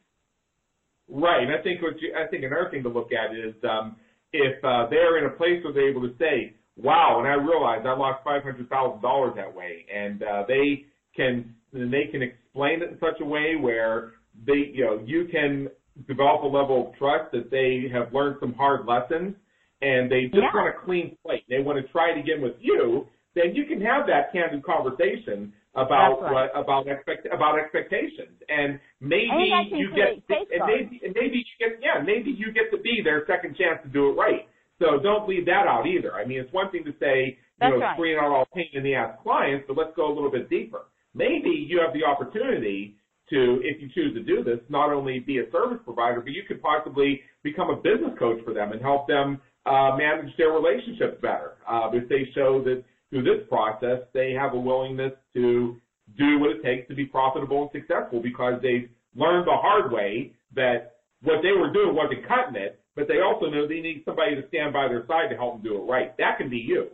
Right. 1.09 1.42
And 1.42 1.53
I 1.53 1.62
think 1.62 1.83
what 1.83 2.01
you, 2.01 2.14
I 2.14 2.29
think 2.29 2.44
another 2.44 2.68
thing 2.70 2.83
to 2.85 2.88
look 2.88 3.11
at 3.12 3.35
is 3.35 3.55
um, 3.68 3.96
if 4.33 4.62
uh, 4.64 4.87
they're 4.88 5.18
in 5.18 5.27
a 5.27 5.37
place 5.37 5.62
where 5.64 5.72
they're 5.72 5.90
able 5.90 6.03
to 6.03 6.14
say, 6.18 6.55
"Wow," 6.77 7.18
and 7.18 7.29
I 7.29 7.35
realized 7.35 7.87
I 7.87 7.94
lost 7.96 8.25
five 8.25 8.42
hundred 8.42 8.68
thousand 8.68 9.03
dollars 9.03 9.35
that 9.37 9.53
way, 9.55 9.85
and 9.94 10.22
uh, 10.22 10.44
they 10.48 10.87
can 11.14 11.55
and 11.72 11.92
they 11.92 12.07
can 12.11 12.22
explain 12.22 12.83
it 12.83 12.90
in 12.90 12.98
such 12.98 13.20
a 13.20 13.25
way 13.25 13.57
where 13.61 14.12
they 14.46 14.70
you 14.72 14.85
know 14.85 15.03
you 15.05 15.29
can 15.31 15.68
develop 16.09 16.42
a 16.42 16.46
level 16.46 16.88
of 16.88 16.96
trust 16.96 17.31
that 17.33 17.51
they 17.51 17.90
have 17.92 18.12
learned 18.14 18.37
some 18.40 18.55
hard 18.55 18.87
lessons 18.87 19.35
and 19.82 20.10
they 20.10 20.30
just 20.30 20.38
yeah. 20.38 20.54
want 20.54 20.70
a 20.70 20.78
clean 20.86 21.16
slate. 21.22 21.44
They 21.50 21.58
want 21.58 21.84
to 21.84 21.92
try 21.92 22.14
it 22.14 22.18
again 22.18 22.40
with 22.40 22.54
you. 22.60 23.06
Then 23.34 23.54
you 23.54 23.66
can 23.66 23.80
have 23.82 24.06
that 24.06 24.32
candid 24.32 24.62
conversation 24.62 25.52
about 25.74 26.20
right. 26.20 26.32
what 26.32 26.48
about 26.52 26.86
expect 26.86 27.26
about 27.32 27.58
expectations 27.58 28.36
and 28.48 28.78
maybe 29.00 29.32
and 29.32 29.72
you 29.72 29.88
get 29.96 30.20
and 30.28 30.62
maybe 30.68 31.00
and 31.02 31.14
maybe 31.16 31.40
you 31.40 31.56
get 31.58 31.80
yeah 31.80 32.02
maybe 32.04 32.30
you 32.30 32.52
get 32.52 32.68
to 32.70 32.76
be 32.82 33.00
their 33.02 33.24
second 33.26 33.56
chance 33.56 33.80
to 33.82 33.88
do 33.88 34.10
it 34.10 34.12
right 34.12 34.48
so 34.78 35.00
don't 35.02 35.26
leave 35.26 35.46
that 35.46 35.64
out 35.66 35.86
either 35.86 36.12
i 36.12 36.26
mean 36.26 36.38
it's 36.38 36.52
one 36.52 36.70
thing 36.70 36.84
to 36.84 36.92
say 37.00 37.24
you 37.24 37.36
That's 37.58 37.72
know 37.72 37.78
right. 37.80 37.96
screen 37.96 38.18
out 38.18 38.28
all 38.28 38.46
pain 38.54 38.68
in 38.74 38.82
the 38.82 38.94
ass 38.94 39.16
clients 39.22 39.64
but 39.66 39.78
let's 39.78 39.96
go 39.96 40.12
a 40.12 40.14
little 40.14 40.30
bit 40.30 40.50
deeper 40.50 40.92
maybe 41.14 41.48
you 41.48 41.80
have 41.80 41.94
the 41.94 42.04
opportunity 42.04 42.96
to 43.30 43.60
if 43.64 43.80
you 43.80 43.88
choose 43.94 44.12
to 44.12 44.22
do 44.22 44.44
this 44.44 44.60
not 44.68 44.92
only 44.92 45.20
be 45.20 45.38
a 45.38 45.50
service 45.50 45.80
provider 45.86 46.20
but 46.20 46.32
you 46.32 46.42
could 46.46 46.60
possibly 46.60 47.22
become 47.42 47.70
a 47.70 47.76
business 47.76 48.12
coach 48.18 48.44
for 48.44 48.52
them 48.52 48.72
and 48.72 48.82
help 48.82 49.08
them 49.08 49.40
uh, 49.66 49.96
manage 49.96 50.37
their 50.37 50.51
relationships 50.51 51.18
better 51.20 51.53
uh, 51.68 51.88
if 51.92 52.09
they 52.09 52.29
show 52.35 52.62
that 52.64 52.83
through 53.11 53.22
this 53.22 53.46
process, 53.48 54.01
they 54.14 54.33
have 54.33 54.55
a 54.55 54.59
willingness 54.59 55.12
to 55.35 55.77
do 56.16 56.38
what 56.38 56.51
it 56.51 56.62
takes 56.62 56.88
to 56.88 56.94
be 56.94 57.05
profitable 57.05 57.62
and 57.62 57.83
successful 57.83 58.20
because 58.20 58.55
they've 58.62 58.88
learned 59.14 59.46
the 59.46 59.55
hard 59.55 59.92
way 59.92 60.33
that 60.55 60.96
what 61.22 61.42
they 61.42 61.53
were 61.53 61.72
doing 61.72 61.94
wasn't 61.94 62.27
cutting 62.27 62.61
it, 62.61 62.81
but 62.96 63.07
they 63.09 63.20
also 63.20 63.46
know 63.46 63.68
they 63.68 63.81
need 63.81 64.03
somebody 64.05 64.35
to 64.35 64.46
stand 64.48 64.72
by 64.72 64.88
their 64.88 65.07
side 65.07 65.29
to 65.31 65.37
help 65.37 65.55
them 65.55 65.62
do 65.62 65.77
it 65.77 65.85
right. 65.85 66.16
That 66.16 66.38
can 66.38 66.51
be 66.51 66.59
you. 66.59 66.88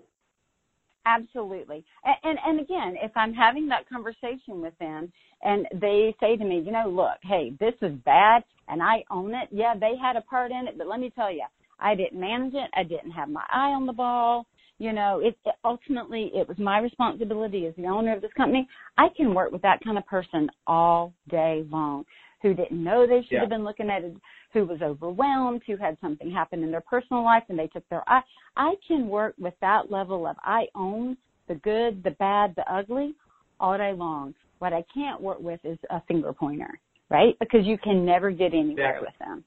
Absolutely. 1.07 1.85
And, 2.05 2.17
and, 2.25 2.39
and 2.45 2.61
again, 2.61 2.97
if 3.03 3.13
I'm 3.17 3.33
having 3.33 3.67
that 3.69 3.89
conversation 3.89 4.61
with 4.61 4.77
them 4.79 5.11
and 5.43 5.67
they 5.75 6.15
say 6.21 6.37
to 6.37 6.45
me, 6.45 6.61
you 6.61 6.71
know, 6.71 6.89
look, 6.89 7.19
hey, 7.23 7.55
this 7.59 7.75
is 7.81 7.97
bad 8.05 8.45
and 8.69 8.83
I 8.83 9.05
own 9.11 9.35
it. 9.35 9.49
Yeah, 9.51 9.75
they 9.79 9.95
had 10.01 10.17
a 10.17 10.21
part 10.21 10.51
in 10.51 10.69
it, 10.69 10.77
but 10.77 10.87
let 10.87 11.01
me 11.01 11.11
tell 11.15 11.33
you, 11.33 11.45
I 11.81 11.95
didn't 11.95 12.21
manage 12.21 12.55
it. 12.55 12.71
I 12.75 12.83
didn't 12.83 13.11
have 13.12 13.29
my 13.29 13.45
eye 13.51 13.71
on 13.71 13.87
the 13.87 13.93
ball. 13.93 14.47
You 14.79 14.93
know, 14.93 15.21
it, 15.21 15.37
it 15.45 15.55
ultimately 15.64 16.31
it 16.35 16.47
was 16.49 16.59
my 16.59 16.79
responsibility 16.79 17.67
as 17.67 17.75
the 17.77 17.87
owner 17.87 18.14
of 18.14 18.23
this 18.23 18.33
company. 18.37 18.69
I 18.97 19.09
can 19.17 19.35
work 19.35 19.51
with 19.51 19.62
that 19.62 19.83
kind 19.83 19.99
of 19.99 20.07
person 20.07 20.49
all 20.67 21.12
day 21.29 21.64
long 21.71 22.05
who 22.43 22.55
didn't 22.55 22.83
know 22.83 23.07
they 23.07 23.23
should 23.23 23.33
Yeah. 23.33 23.41
have 23.41 23.49
been 23.49 23.64
looking 23.64 23.91
at 23.91 24.05
it, 24.05 24.17
who 24.53 24.64
was 24.64 24.81
overwhelmed, 24.81 25.62
who 25.67 25.77
had 25.77 25.99
something 26.01 26.31
happen 26.31 26.62
in 26.62 26.71
their 26.71 26.81
personal 26.83 27.25
life 27.25 27.43
and 27.49 27.59
they 27.59 27.67
took 27.67 27.88
their 27.88 28.09
eye. 28.09 28.23
I 28.57 28.77
can 28.87 29.09
work 29.09 29.35
with 29.38 29.55
that 29.61 29.91
level 29.91 30.27
of 30.27 30.37
I 30.45 30.69
own 30.77 31.17
the 31.49 31.57
good, 31.57 32.03
the 32.05 32.12
bad, 32.12 32.55
the 32.55 32.73
ugly 32.73 33.14
all 33.59 33.77
day 33.77 33.93
long. 33.93 34.35
What 34.61 34.73
I 34.73 34.85
can't 34.95 35.21
work 35.21 35.41
with 35.41 35.61
is 35.64 35.79
a 35.91 36.01
finger 36.03 36.33
pointer, 36.33 36.79
right? 37.11 37.37
Because 37.41 37.67
you 37.67 37.79
can 37.79 38.05
never 38.05 38.31
get 38.31 38.55
anywhere 38.55 38.99
Exactly. 38.99 39.09
with 39.09 39.19
them. 39.19 39.45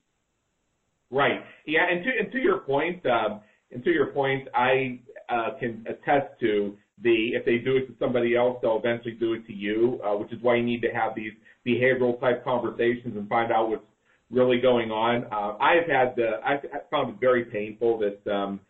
Right. 1.12 1.42
Yeah, 1.66 1.82
and 1.90 2.04
to 2.04 2.10
and 2.20 2.32
to 2.32 2.38
your 2.40 2.60
point, 2.60 3.06
um, 3.06 3.42
and 3.72 3.84
to 3.84 3.92
your 3.92 4.08
point, 4.08 4.48
I 4.56 5.00
uh, 5.30 5.58
can 5.60 5.86
attest 5.88 6.40
to 6.40 6.78
the 7.04 7.34
if 7.34 7.46
they 7.46 7.58
do 7.58 7.76
it 7.78 7.88
to 7.88 7.94
somebody 8.00 8.36
else, 8.36 8.60
they'll 8.62 8.78
eventually 8.78 9.16
do 9.16 9.34
it 9.34 9.46
to 9.48 9.54
you, 9.54 10.00
uh, 10.06 10.16
which 10.16 10.32
is 10.32 10.42
why 10.42 10.56
you 10.56 10.64
need 10.64 10.82
to 10.84 10.90
have 10.90 11.14
these 11.16 11.34
behavioral 11.68 12.20
type 12.20 12.44
conversations 12.44 13.16
and 13.18 13.28
find 13.28 13.52
out 13.52 13.70
what's 13.70 13.84
really 14.32 14.60
going 14.60 14.92
on. 14.92 15.26
Uh, 15.26 15.58
I've 15.62 15.88
had 15.88 16.16
the 16.16 16.40
I 16.46 16.60
found 16.90 17.14
it 17.14 17.20
very 17.20 17.46
painful 17.46 18.00
that 18.00 18.32
um, 18.32 18.62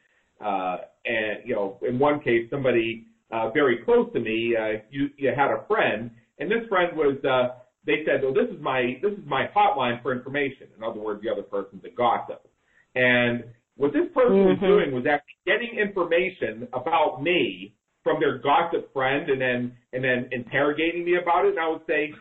uh, 0.43 0.77
and 1.05 1.39
you 1.45 1.55
know 1.55 1.77
in 1.87 1.99
one 1.99 2.19
case 2.19 2.49
somebody 2.49 3.05
uh, 3.31 3.51
very 3.51 3.77
close 3.85 4.11
to 4.13 4.19
me 4.19 4.55
uh, 4.59 4.79
you 4.89 5.09
you 5.17 5.29
had 5.29 5.51
a 5.51 5.63
friend 5.67 6.09
and 6.39 6.49
this 6.49 6.67
friend 6.67 6.97
was 6.97 7.17
uh, 7.23 7.60
they 7.85 8.03
said 8.05 8.21
well 8.23 8.33
this 8.33 8.49
is 8.49 8.61
my 8.61 8.99
this 9.01 9.13
is 9.13 9.25
my 9.25 9.47
hotline 9.55 10.01
for 10.01 10.11
information. 10.11 10.67
In 10.77 10.83
other 10.83 10.99
words, 10.99 11.21
the 11.21 11.29
other 11.29 11.43
person's 11.43 11.83
a 11.85 11.89
gossip, 11.89 12.47
and 12.95 13.43
what 13.75 13.93
this 13.93 14.07
person 14.13 14.45
was 14.45 14.57
Mhm. 14.57 14.67
doing 14.67 14.91
was 14.91 15.05
actually 15.05 15.37
getting 15.45 15.79
information 15.79 16.67
about 16.73 17.23
me 17.23 17.73
from 18.03 18.19
their 18.19 18.37
gossip 18.37 18.91
friend 18.93 19.29
and 19.29 19.41
then 19.41 19.77
and 19.93 20.03
then 20.03 20.27
interrogating 20.31 21.03
me 21.03 21.15
about 21.15 21.45
it. 21.45 21.51
And 21.51 21.59
I 21.59 21.67
would 21.67 21.85
say, 21.87 22.13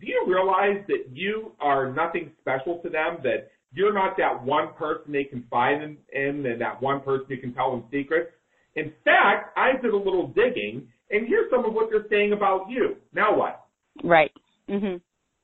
do 0.00 0.06
you 0.06 0.24
realize 0.26 0.84
that 0.88 1.08
you 1.12 1.52
are 1.60 1.92
nothing 1.92 2.32
special 2.40 2.78
to 2.78 2.88
them? 2.88 3.18
That 3.22 3.50
you're 3.72 3.92
not 3.92 4.16
that 4.16 4.42
one 4.42 4.72
person 4.74 5.12
they 5.12 5.24
confide 5.24 5.82
in, 5.82 5.98
in 6.12 6.46
and 6.46 6.60
that 6.60 6.80
one 6.80 7.00
person 7.00 7.26
who 7.28 7.36
can 7.36 7.52
tell 7.54 7.70
them 7.72 7.84
secrets. 7.90 8.30
In 8.76 8.92
fact, 9.04 9.56
I 9.56 9.72
did 9.80 9.92
a 9.92 9.96
little 9.96 10.28
digging, 10.28 10.88
and 11.10 11.26
here's 11.26 11.50
some 11.50 11.64
of 11.64 11.72
what 11.74 11.90
they're 11.90 12.08
saying 12.08 12.32
about 12.32 12.68
you. 12.68 12.96
Now 13.12 13.36
what? 13.36 13.66
Right. 14.02 14.32
Mhm. 14.68 15.00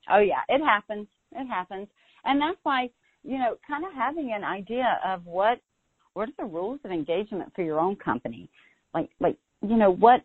Oh 0.08 0.18
yeah, 0.18 0.42
it 0.48 0.60
happens. 0.64 1.06
It 1.32 1.46
happens. 1.46 1.88
And 2.24 2.40
that's 2.40 2.58
why, 2.62 2.90
you 3.22 3.38
know, 3.38 3.56
kind 3.66 3.84
of 3.84 3.92
having 3.92 4.32
an 4.32 4.44
idea 4.44 5.00
of 5.04 5.24
what 5.26 5.60
what 6.14 6.28
are 6.28 6.32
the 6.38 6.44
rules 6.44 6.80
of 6.84 6.90
engagement 6.90 7.52
for 7.54 7.62
your 7.62 7.78
own 7.78 7.96
company? 7.96 8.48
Like 8.94 9.10
like, 9.20 9.36
you 9.62 9.76
know, 9.76 9.90
what 9.90 10.22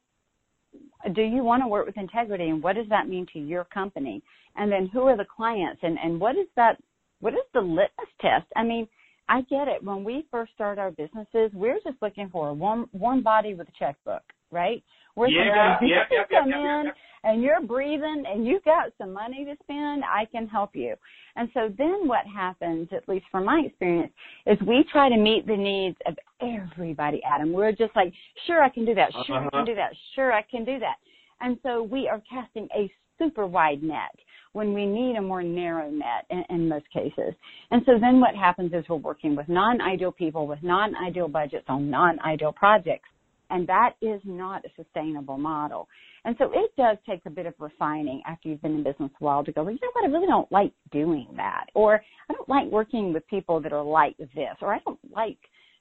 do 1.13 1.21
you 1.21 1.43
want 1.43 1.61
to 1.63 1.67
work 1.67 1.85
with 1.85 1.97
integrity 1.97 2.49
and 2.49 2.63
what 2.63 2.75
does 2.75 2.89
that 2.89 3.07
mean 3.07 3.27
to 3.33 3.39
your 3.39 3.65
company? 3.65 4.23
And 4.55 4.71
then 4.71 4.87
who 4.87 5.01
are 5.03 5.17
the 5.17 5.25
clients 5.25 5.81
and 5.83 5.97
and 5.99 6.19
what 6.19 6.35
is 6.37 6.47
that 6.55 6.81
what 7.19 7.33
is 7.33 7.45
the 7.53 7.61
litmus 7.61 8.09
test? 8.21 8.45
I 8.55 8.63
mean, 8.63 8.87
I 9.27 9.41
get 9.41 9.67
it. 9.67 9.83
When 9.83 10.03
we 10.03 10.25
first 10.29 10.53
start 10.53 10.77
our 10.77 10.91
businesses, 10.91 11.51
we're 11.53 11.79
just 11.83 12.01
looking 12.01 12.29
for 12.29 12.49
a 12.49 12.53
warm 12.53 12.89
warm 12.93 13.23
body 13.23 13.53
with 13.53 13.67
a 13.69 13.71
checkbook, 13.77 14.23
right? 14.51 14.83
We're 15.15 15.29
Yeah, 15.29 15.77
thinking, 15.77 15.89
yeah, 15.89 16.03
yeah, 16.11 16.39
come 16.39 16.49
yeah, 16.49 16.79
in 16.81 16.85
yeah. 16.85 16.91
And 17.35 17.43
you're 17.43 17.59
breathing 17.59 18.23
and 18.25 18.47
you've 18.47 18.63
got 18.63 18.93
some 18.97 19.11
money 19.11 19.43
to 19.43 19.55
spend, 19.63 20.05
I 20.05 20.23
can 20.31 20.47
help 20.47 20.73
you. 20.73 20.95
And 21.35 21.49
so 21.53 21.67
then 21.77 22.07
what 22.07 22.25
happens, 22.25 22.87
at 22.95 23.09
least 23.09 23.25
from 23.29 23.43
my 23.43 23.61
experience, 23.65 24.13
is 24.45 24.57
we 24.65 24.85
try 24.89 25.09
to 25.09 25.17
meet 25.17 25.45
the 25.45 25.57
needs 25.57 25.97
of 26.07 26.15
everybody, 26.41 27.21
Adam. 27.29 27.51
We're 27.51 27.73
just 27.73 27.93
like, 27.93 28.13
sure, 28.47 28.63
I 28.63 28.69
can 28.69 28.85
do 28.85 28.95
that. 28.95 29.11
Sure, 29.27 29.35
I 29.35 29.39
Uh-huh. 29.39 29.49
can 29.51 29.65
do 29.65 29.75
that. 29.75 29.91
Sure, 30.15 30.31
I 30.31 30.43
can 30.43 30.63
do 30.63 30.79
that. 30.79 30.95
And 31.41 31.59
so 31.61 31.83
we 31.83 32.07
are 32.07 32.21
casting 32.29 32.69
a 32.73 32.89
super 33.17 33.45
wide 33.45 33.83
net 33.83 34.15
when 34.53 34.73
we 34.73 34.85
need 34.85 35.17
a 35.17 35.21
more 35.21 35.43
narrow 35.43 35.89
net 35.89 36.25
in, 36.29 36.45
in 36.49 36.69
most 36.69 36.89
cases. 36.89 37.33
And 37.71 37.81
so 37.85 37.99
then 37.99 38.21
what 38.21 38.33
happens 38.33 38.71
is 38.71 38.85
we're 38.87 38.95
working 38.95 39.35
with 39.35 39.49
non-ideal 39.49 40.13
people 40.13 40.47
with 40.47 40.63
non-ideal 40.63 41.27
budgets 41.27 41.65
on 41.67 41.89
non-ideal 41.89 42.53
projects. 42.53 43.09
And 43.49 43.67
that 43.67 43.93
is 44.01 44.21
not 44.23 44.63
a 44.65 44.69
sustainable 44.75 45.37
model. 45.37 45.87
And 46.23 46.35
so 46.39 46.51
it 46.53 46.71
does 46.75 46.97
take 47.07 47.21
a 47.25 47.29
bit 47.29 47.45
of 47.45 47.53
refining 47.59 48.21
after 48.27 48.49
you've 48.49 48.61
been 48.61 48.75
in 48.75 48.83
business 48.83 49.11
a 49.19 49.23
while 49.23 49.43
to 49.43 49.51
go, 49.51 49.63
well, 49.63 49.71
you 49.71 49.79
know 49.81 49.89
what, 49.93 50.05
I 50.05 50.11
really 50.11 50.27
don't 50.27 50.51
like 50.51 50.71
doing 50.91 51.27
that. 51.35 51.65
Or 51.73 52.01
I 52.29 52.33
don't 52.33 52.49
like 52.49 52.67
working 52.67 53.13
with 53.13 53.27
people 53.27 53.61
that 53.61 53.73
are 53.73 53.83
like 53.83 54.17
this. 54.17 54.55
Or 54.61 54.73
I 54.73 54.79
don't 54.85 54.99
like 55.13 55.37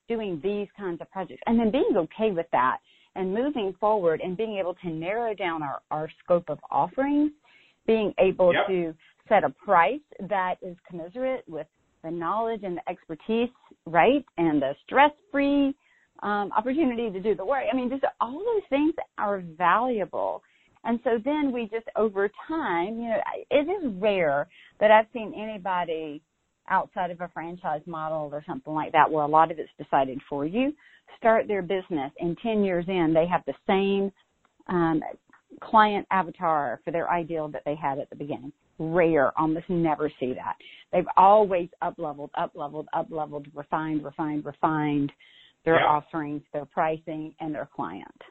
doing 0.09 0.41
these 0.43 0.69
kinds 0.77 1.01
of 1.01 1.11
projects. 1.11 1.43
And 1.47 1.59
then 1.59 1.71
being 1.71 1.93
okay 1.97 2.31
with 2.31 2.47
that 2.53 2.79
and 3.17 3.33
moving 3.33 3.75
forward 3.81 4.21
and 4.23 4.37
being 4.37 4.59
able 4.59 4.75
to 4.75 4.89
narrow 4.91 5.35
down 5.35 5.63
our, 5.63 5.81
our 5.91 6.11
scope 6.23 6.49
of 6.49 6.59
offerings, 6.71 7.31
being 7.87 8.13
able 8.19 8.53
Yep. 8.53 8.67
to 8.67 8.95
set 9.29 9.45
a 9.45 9.51
price 9.51 10.01
that 10.29 10.57
is 10.61 10.77
commensurate 10.89 11.45
with 11.49 11.67
the 12.03 12.11
knowledge 12.11 12.61
and 12.65 12.77
the 12.77 12.91
expertise, 12.91 13.49
right? 13.87 14.25
And 14.37 14.61
the 14.61 14.75
stress 14.85 15.13
free 15.33 15.75
um, 16.23 16.51
opportunity 16.57 17.11
to 17.11 17.21
do 17.21 17.35
the 17.35 17.45
work. 17.45 17.65
I 17.71 17.77
mean, 17.77 17.91
just 17.91 18.05
all 18.21 18.33
those 18.33 18.63
things 18.71 18.95
are 19.19 19.43
valuable. 19.59 20.43
And 20.85 21.01
so 21.03 21.19
then 21.25 21.51
we 21.51 21.63
just 21.65 21.87
over 21.97 22.31
time, 22.47 23.01
you 23.01 23.09
know, 23.09 23.21
it 23.51 23.69
is 23.69 23.93
rare 24.01 24.47
that 24.81 24.91
I've 24.91 25.07
seen 25.13 25.33
anybody 25.35 26.23
outside 26.69 27.11
of 27.11 27.21
a 27.21 27.29
franchise 27.33 27.83
model 27.87 28.31
or 28.33 28.43
something 28.47 28.73
like 28.73 28.93
that 28.93 29.11
where 29.11 29.25
a 29.25 29.29
lot 29.29 29.51
of 29.51 29.59
it's 29.59 29.71
decided 29.79 30.19
for 30.29 30.47
you 30.47 30.73
start 31.19 31.47
their 31.47 31.63
business 31.63 32.11
and 32.21 32.37
10 32.43 32.65
years 32.65 32.85
in 32.89 33.13
they 33.13 33.27
have 33.27 33.43
the 33.47 33.55
same 33.67 34.11
um, 34.69 35.03
client 35.61 36.07
avatar 36.11 36.81
for 36.85 36.91
their 36.91 37.11
ideal 37.11 37.49
that 37.49 37.63
they 37.65 37.75
had 37.75 37.99
at 37.99 38.09
the 38.11 38.17
beginning 38.17 38.53
rare 38.79 39.39
almost 39.39 39.69
never 39.69 40.11
see 40.19 40.33
that 40.33 40.57
they've 40.93 41.07
always 41.17 41.69
up 41.83 41.95
leveled 41.99 42.31
up 42.37 42.51
leveled 42.55 42.89
up 42.95 43.07
leveled 43.11 43.47
refined 43.55 44.03
refined 44.03 44.45
refined 44.45 45.13
their 45.65 45.77
Yeah. 45.77 45.87
offerings 45.87 46.43
their 46.53 46.65
pricing 46.65 47.35
and 47.41 47.55
their 47.55 47.67
client 47.67 48.23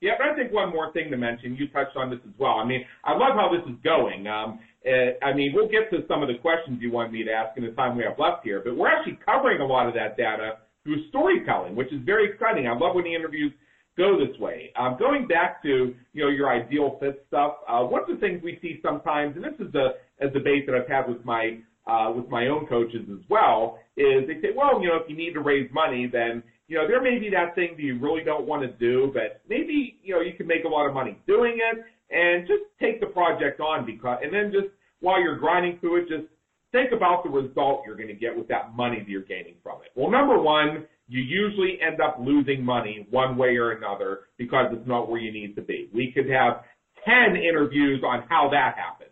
Yeah, 0.00 0.12
but 0.16 0.28
I 0.28 0.34
think 0.34 0.50
one 0.50 0.70
more 0.70 0.90
thing 0.92 1.10
to 1.10 1.18
mention, 1.18 1.56
you 1.56 1.68
touched 1.68 1.94
on 1.94 2.08
this 2.08 2.20
as 2.26 2.32
well. 2.38 2.52
I 2.58 2.64
mean, 2.64 2.86
I 3.04 3.12
love 3.12 3.34
how 3.34 3.50
this 3.52 3.62
is 3.70 3.78
going. 3.84 4.26
Um, 4.26 4.58
uh, 4.86 5.22
I 5.22 5.34
mean, 5.34 5.52
we'll 5.54 5.68
get 5.68 5.90
to 5.90 6.06
some 6.08 6.22
of 6.22 6.28
the 6.28 6.38
questions 6.38 6.80
you 6.80 6.90
wanted 6.90 7.12
me 7.12 7.22
to 7.22 7.30
ask 7.30 7.54
in 7.58 7.64
the 7.66 7.72
time 7.72 7.98
we 7.98 8.04
have 8.04 8.18
left 8.18 8.42
here, 8.42 8.62
but 8.64 8.74
we're 8.74 8.88
actually 8.88 9.18
covering 9.26 9.60
a 9.60 9.66
lot 9.66 9.86
of 9.86 9.94
that 9.94 10.16
data 10.16 10.60
through 10.84 11.06
storytelling, 11.10 11.76
which 11.76 11.92
is 11.92 12.00
very 12.06 12.32
exciting. 12.32 12.66
I 12.66 12.72
love 12.72 12.94
when 12.94 13.04
the 13.04 13.14
interviews 13.14 13.52
go 13.98 14.18
this 14.18 14.38
way. 14.38 14.72
Um, 14.76 14.96
going 14.98 15.28
back 15.28 15.62
to, 15.64 15.94
you 16.14 16.22
know, 16.24 16.30
your 16.30 16.48
ideal 16.48 16.96
fit 16.98 17.22
stuff, 17.28 17.56
uh, 17.68 17.82
one 17.82 18.00
of 18.00 18.08
the 18.08 18.16
things 18.16 18.42
we 18.42 18.58
see 18.62 18.80
sometimes, 18.82 19.36
and 19.36 19.44
this 19.44 19.60
is 19.60 19.74
a, 19.74 20.24
a 20.24 20.30
debate 20.30 20.64
that 20.66 20.74
I've 20.74 20.88
had 20.88 21.08
with 21.08 21.22
my 21.26 21.58
uh, 21.90 22.12
with 22.12 22.28
my 22.28 22.46
own 22.46 22.66
coaches 22.66 23.06
as 23.10 23.24
well, 23.28 23.78
is 23.96 24.26
they 24.28 24.40
say, 24.40 24.48
well, 24.54 24.80
you 24.80 24.88
know, 24.88 24.96
if 24.96 25.10
you 25.10 25.16
need 25.16 25.32
to 25.32 25.40
raise 25.40 25.68
money, 25.72 26.08
then 26.10 26.42
you 26.70 26.76
know, 26.76 26.86
there 26.86 27.02
may 27.02 27.18
be 27.18 27.28
that 27.30 27.56
thing 27.56 27.70
that 27.76 27.82
you 27.82 27.98
really 27.98 28.22
don't 28.22 28.46
want 28.46 28.62
to 28.62 28.68
do, 28.78 29.10
but 29.12 29.42
maybe, 29.48 29.98
you 30.04 30.14
know, 30.14 30.20
you 30.20 30.34
can 30.34 30.46
make 30.46 30.62
a 30.64 30.68
lot 30.68 30.86
of 30.86 30.94
money 30.94 31.18
doing 31.26 31.58
it 31.58 31.84
and 32.14 32.46
just 32.46 32.62
take 32.80 33.00
the 33.00 33.06
project 33.06 33.60
on 33.60 33.84
because, 33.84 34.18
and 34.22 34.32
then 34.32 34.52
just 34.52 34.72
while 35.00 35.20
you're 35.20 35.36
grinding 35.36 35.80
through 35.80 36.02
it, 36.02 36.08
just 36.08 36.30
think 36.70 36.92
about 36.92 37.24
the 37.24 37.28
result 37.28 37.82
you're 37.84 37.96
going 37.96 38.08
to 38.08 38.14
get 38.14 38.36
with 38.36 38.46
that 38.46 38.76
money 38.76 39.00
that 39.00 39.08
you're 39.08 39.22
gaining 39.22 39.54
from 39.64 39.78
it. 39.82 39.90
Well, 39.96 40.12
number 40.12 40.40
one, 40.40 40.86
you 41.08 41.20
usually 41.20 41.78
end 41.84 42.00
up 42.00 42.18
losing 42.20 42.64
money 42.64 43.04
one 43.10 43.36
way 43.36 43.56
or 43.56 43.72
another 43.72 44.20
because 44.38 44.66
it's 44.70 44.86
not 44.86 45.10
where 45.10 45.20
you 45.20 45.32
need 45.32 45.56
to 45.56 45.62
be. 45.62 45.90
We 45.92 46.12
could 46.14 46.30
have 46.30 46.62
10 47.04 47.34
interviews 47.34 48.04
on 48.06 48.24
how 48.28 48.48
that 48.52 48.76
happens. 48.78 49.10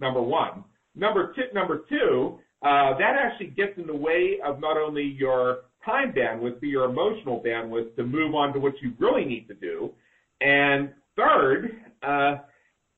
Number 0.00 0.20
one. 0.20 0.64
Number 0.96 1.32
two, 1.34 1.42
number 1.54 1.82
two, 1.88 2.38
uh, 2.62 2.96
that 2.98 3.14
actually 3.22 3.48
gets 3.48 3.76
in 3.76 3.86
the 3.86 3.94
way 3.94 4.38
of 4.44 4.60
not 4.60 4.76
only 4.76 5.04
your 5.04 5.58
time 5.84 6.12
bandwidth, 6.12 6.58
but 6.60 6.68
your 6.68 6.86
emotional 6.86 7.42
bandwidth 7.42 7.94
to 7.96 8.02
move 8.02 8.34
on 8.34 8.52
to 8.54 8.58
what 8.58 8.72
you 8.82 8.92
really 8.98 9.24
need 9.24 9.46
to 9.48 9.54
do. 9.54 9.92
And 10.40 10.90
third, 11.14 11.82
uh, 12.02 12.36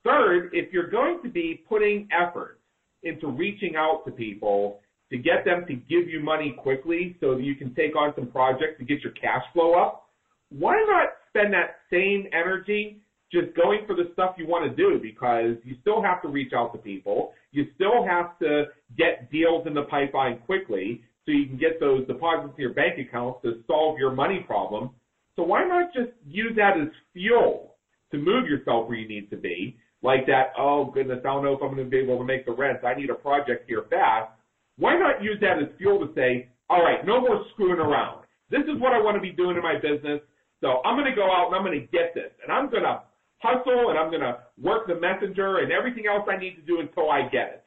third, 0.04 0.50
if 0.52 0.72
you're 0.72 0.88
going 0.88 1.20
to 1.22 1.28
be 1.28 1.62
putting 1.68 2.08
effort 2.12 2.60
into 3.02 3.26
reaching 3.28 3.76
out 3.76 4.02
to 4.06 4.10
people 4.10 4.80
to 5.10 5.18
get 5.18 5.44
them 5.44 5.64
to 5.66 5.74
give 5.74 6.08
you 6.08 6.20
money 6.20 6.54
quickly 6.56 7.16
so 7.20 7.34
that 7.34 7.42
you 7.42 7.54
can 7.54 7.74
take 7.74 7.96
on 7.96 8.12
some 8.14 8.26
projects 8.28 8.78
to 8.78 8.84
get 8.84 9.00
your 9.02 9.12
cash 9.12 9.42
flow 9.52 9.74
up, 9.74 10.08
why 10.50 10.74
not 10.88 11.08
spend 11.28 11.52
that 11.52 11.76
same 11.90 12.26
energy 12.32 13.00
just 13.30 13.54
going 13.54 13.80
for 13.86 13.94
the 13.94 14.10
stuff 14.14 14.36
you 14.38 14.46
want 14.46 14.68
to 14.68 14.76
do 14.76 14.98
because 15.00 15.56
you 15.64 15.76
still 15.80 16.02
have 16.02 16.22
to 16.22 16.28
reach 16.28 16.52
out 16.54 16.72
to 16.72 16.78
people. 16.78 17.32
You 17.52 17.66
still 17.74 18.04
have 18.06 18.38
to 18.38 18.64
get 18.96 19.30
deals 19.30 19.66
in 19.66 19.74
the 19.74 19.82
pipeline 19.82 20.38
quickly 20.46 21.02
so 21.24 21.32
you 21.32 21.46
can 21.46 21.58
get 21.58 21.78
those 21.78 22.06
deposits 22.06 22.54
in 22.56 22.62
your 22.62 22.72
bank 22.72 22.98
accounts 22.98 23.40
to 23.42 23.62
solve 23.66 23.98
your 23.98 24.12
money 24.12 24.44
problem. 24.46 24.90
So 25.36 25.42
why 25.42 25.64
not 25.64 25.92
just 25.92 26.10
use 26.26 26.52
that 26.56 26.80
as 26.80 26.88
fuel 27.12 27.74
to 28.10 28.18
move 28.18 28.48
yourself 28.48 28.88
where 28.88 28.96
you 28.96 29.06
need 29.06 29.30
to 29.30 29.36
be? 29.36 29.76
Like 30.02 30.26
that, 30.26 30.52
oh 30.56 30.86
goodness, 30.86 31.18
I 31.20 31.28
don't 31.28 31.44
know 31.44 31.52
if 31.52 31.62
I'm 31.62 31.74
going 31.74 31.84
to 31.84 31.90
be 31.90 31.98
able 31.98 32.18
to 32.18 32.24
make 32.24 32.46
the 32.46 32.52
rent. 32.52 32.84
I 32.84 32.94
need 32.94 33.10
a 33.10 33.14
project 33.14 33.68
here 33.68 33.84
fast. 33.90 34.30
Why 34.78 34.96
not 34.96 35.22
use 35.22 35.38
that 35.40 35.58
as 35.58 35.68
fuel 35.76 35.98
to 36.06 36.14
say, 36.14 36.48
all 36.70 36.82
right, 36.82 37.04
no 37.04 37.20
more 37.20 37.44
screwing 37.52 37.80
around. 37.80 38.24
This 38.50 38.62
is 38.62 38.80
what 38.80 38.92
I 38.92 38.98
want 39.00 39.16
to 39.16 39.20
be 39.20 39.32
doing 39.32 39.56
in 39.56 39.62
my 39.62 39.74
business. 39.74 40.20
So 40.60 40.80
I'm 40.84 40.96
going 40.96 41.10
to 41.10 41.16
go 41.16 41.30
out 41.30 41.48
and 41.48 41.56
I'm 41.56 41.62
going 41.62 41.78
to 41.78 41.86
get 41.86 42.14
this. 42.14 42.30
And 42.42 42.52
I'm 42.52 42.70
going 42.70 42.84
to 42.84 43.00
hustle 43.38 43.90
and 43.90 43.98
I'm 43.98 44.10
going 44.10 44.22
to 44.22 44.38
work 44.60 44.86
the 44.86 44.94
messenger 44.94 45.58
and 45.58 45.72
everything 45.72 46.04
else 46.06 46.28
I 46.28 46.38
need 46.38 46.56
to 46.56 46.62
do 46.62 46.80
until 46.80 47.10
I 47.10 47.22
get 47.22 47.48
it. 47.48 47.64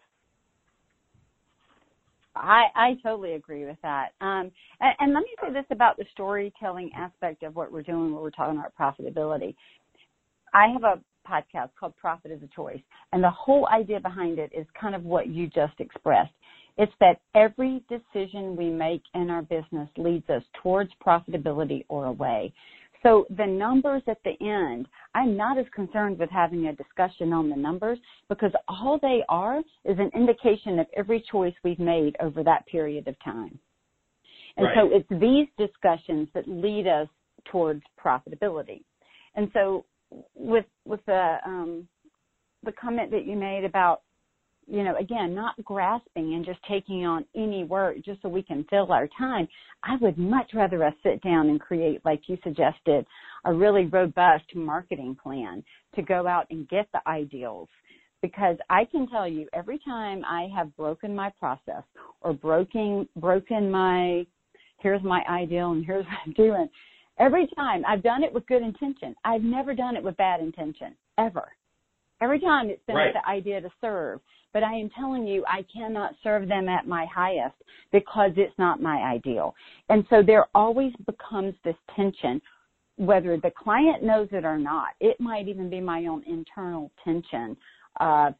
I, 2.35 2.65
I 2.75 2.97
totally 3.03 3.33
agree 3.33 3.65
with 3.65 3.77
that. 3.83 4.09
Um, 4.21 4.51
and, 4.79 4.95
and, 4.99 5.13
let 5.13 5.23
me 5.23 5.29
say 5.41 5.51
this 5.51 5.65
about 5.69 5.97
the 5.97 6.05
storytelling 6.13 6.91
aspect 6.95 7.43
of 7.43 7.55
what 7.55 7.71
we're 7.71 7.81
doing 7.81 8.13
when 8.13 8.21
we're 8.21 8.29
talking 8.29 8.57
about 8.57 8.73
profitability. 8.79 9.53
I 10.53 10.67
have 10.67 10.83
a 10.83 11.01
podcast 11.29 11.69
called 11.77 11.95
Profit 11.97 12.31
is 12.31 12.41
a 12.41 12.55
Choice, 12.55 12.81
and 13.11 13.23
the 13.23 13.29
whole 13.29 13.67
idea 13.67 13.99
behind 13.99 14.39
it 14.39 14.51
is 14.55 14.65
kind 14.79 14.95
of 14.95 15.03
what 15.03 15.27
you 15.27 15.47
just 15.47 15.79
expressed. 15.79 16.31
It's 16.77 16.93
that 17.01 17.19
every 17.35 17.83
decision 17.89 18.55
we 18.55 18.69
make 18.69 19.01
in 19.13 19.29
our 19.29 19.41
business 19.41 19.89
leads 19.97 20.29
us 20.29 20.43
towards 20.63 20.89
profitability 21.05 21.85
or 21.89 22.05
away. 22.05 22.53
So 23.03 23.25
the 23.35 23.45
numbers 23.45 24.03
at 24.07 24.19
the 24.23 24.41
end, 24.41 24.87
I'm 25.13 25.35
not 25.35 25.57
as 25.57 25.65
concerned 25.75 26.19
with 26.19 26.29
having 26.29 26.67
a 26.67 26.73
discussion 26.73 27.33
on 27.33 27.49
the 27.49 27.55
numbers 27.55 27.99
because 28.29 28.51
all 28.67 28.97
they 29.01 29.23
are 29.29 29.59
is 29.59 29.97
an 29.99 30.09
indication 30.15 30.79
of 30.79 30.87
every 30.95 31.23
choice 31.31 31.53
we've 31.63 31.79
made 31.79 32.15
over 32.21 32.43
that 32.43 32.65
period 32.67 33.07
of 33.07 33.15
time. 33.23 33.59
And 34.57 34.65
right. 34.65 34.75
so 34.75 34.89
it's 34.91 35.21
these 35.21 35.47
discussions 35.57 36.27
that 36.33 36.47
lead 36.47 36.87
us 36.87 37.07
towards 37.51 37.81
profitability. 38.03 38.83
And 39.35 39.49
so 39.53 39.85
with 40.35 40.65
with 40.85 40.99
the 41.05 41.37
um, 41.45 41.87
the 42.63 42.71
comment 42.73 43.11
that 43.11 43.25
you 43.25 43.35
made 43.35 43.63
about 43.63 44.01
you 44.67 44.83
know, 44.83 44.95
again, 44.97 45.33
not 45.35 45.61
grasping 45.63 46.33
and 46.35 46.45
just 46.45 46.59
taking 46.69 47.05
on 47.05 47.25
any 47.35 47.63
work 47.63 47.95
just 48.05 48.21
so 48.21 48.29
we 48.29 48.43
can 48.43 48.65
fill 48.69 48.91
our 48.91 49.07
time. 49.17 49.47
I 49.83 49.95
would 50.01 50.17
much 50.17 50.51
rather 50.53 50.83
us 50.83 50.93
sit 51.03 51.21
down 51.21 51.49
and 51.49 51.59
create, 51.59 52.01
like 52.05 52.21
you 52.27 52.37
suggested, 52.43 53.05
a 53.45 53.53
really 53.53 53.85
robust 53.85 54.45
marketing 54.55 55.17
plan 55.21 55.63
to 55.95 56.01
go 56.01 56.27
out 56.27 56.47
and 56.51 56.69
get 56.69 56.87
the 56.93 57.01
ideals. 57.07 57.67
Because 58.21 58.57
I 58.69 58.85
can 58.85 59.07
tell 59.07 59.27
you 59.27 59.47
every 59.51 59.79
time 59.79 60.23
I 60.23 60.47
have 60.55 60.75
broken 60.77 61.15
my 61.15 61.31
process 61.39 61.83
or 62.21 62.33
broken, 62.33 63.09
broken 63.15 63.71
my, 63.71 64.25
here's 64.77 65.03
my 65.03 65.23
ideal 65.27 65.71
and 65.71 65.83
here's 65.83 66.05
what 66.07 66.17
I'm 66.25 66.33
doing. 66.33 66.69
Every 67.19 67.47
time 67.55 67.83
I've 67.87 68.03
done 68.03 68.23
it 68.23 68.31
with 68.31 68.45
good 68.47 68.61
intention. 68.61 69.15
I've 69.25 69.43
never 69.43 69.73
done 69.73 69.95
it 69.95 70.03
with 70.03 70.15
bad 70.17 70.39
intention, 70.39 70.95
ever. 71.17 71.51
Every 72.21 72.39
time 72.39 72.69
it's 72.69 72.83
been 72.85 72.95
right. 72.95 73.13
the 73.13 73.27
idea 73.27 73.59
to 73.61 73.69
serve. 73.81 74.19
But 74.53 74.63
I 74.63 74.73
am 74.73 74.89
telling 74.97 75.27
you, 75.27 75.43
I 75.47 75.65
cannot 75.73 76.15
serve 76.23 76.47
them 76.47 76.67
at 76.67 76.87
my 76.87 77.05
highest 77.13 77.55
because 77.91 78.31
it's 78.35 78.57
not 78.57 78.81
my 78.81 78.97
ideal. 78.97 79.55
And 79.89 80.05
so 80.09 80.21
there 80.25 80.45
always 80.53 80.93
becomes 81.05 81.53
this 81.63 81.75
tension, 81.95 82.41
whether 82.97 83.37
the 83.37 83.51
client 83.51 84.03
knows 84.03 84.27
it 84.31 84.45
or 84.45 84.57
not. 84.57 84.89
It 84.99 85.19
might 85.19 85.47
even 85.47 85.69
be 85.69 85.79
my 85.79 86.05
own 86.05 86.23
internal 86.27 86.91
tension. 87.03 87.55
Uh, 87.99 88.31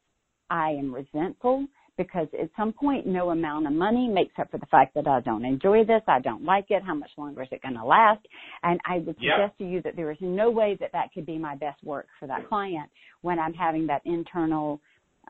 I 0.50 0.70
am 0.70 0.94
resentful 0.94 1.66
because 1.96 2.26
at 2.40 2.48
some 2.56 2.72
point 2.72 3.06
no 3.06 3.30
amount 3.30 3.66
of 3.66 3.72
money 3.72 4.08
makes 4.08 4.32
up 4.38 4.50
for 4.50 4.58
the 4.58 4.66
fact 4.66 4.94
that 4.94 5.06
I 5.06 5.20
don't 5.20 5.44
enjoy 5.44 5.84
this, 5.84 6.02
I 6.06 6.20
don't 6.20 6.44
like 6.44 6.66
it, 6.70 6.82
how 6.82 6.94
much 6.94 7.10
longer 7.16 7.42
is 7.42 7.48
it 7.52 7.62
going 7.62 7.74
to 7.74 7.84
last? 7.84 8.26
And 8.62 8.80
I 8.86 8.98
would 8.98 9.16
yep. 9.20 9.34
suggest 9.36 9.58
to 9.58 9.64
you 9.64 9.82
that 9.82 9.96
there 9.96 10.10
is 10.10 10.18
no 10.20 10.50
way 10.50 10.76
that 10.80 10.90
that 10.92 11.12
could 11.12 11.26
be 11.26 11.38
my 11.38 11.54
best 11.54 11.82
work 11.84 12.06
for 12.18 12.26
that 12.28 12.48
client 12.48 12.90
when 13.20 13.38
I'm 13.38 13.52
having 13.52 13.86
that 13.88 14.02
internal 14.04 14.80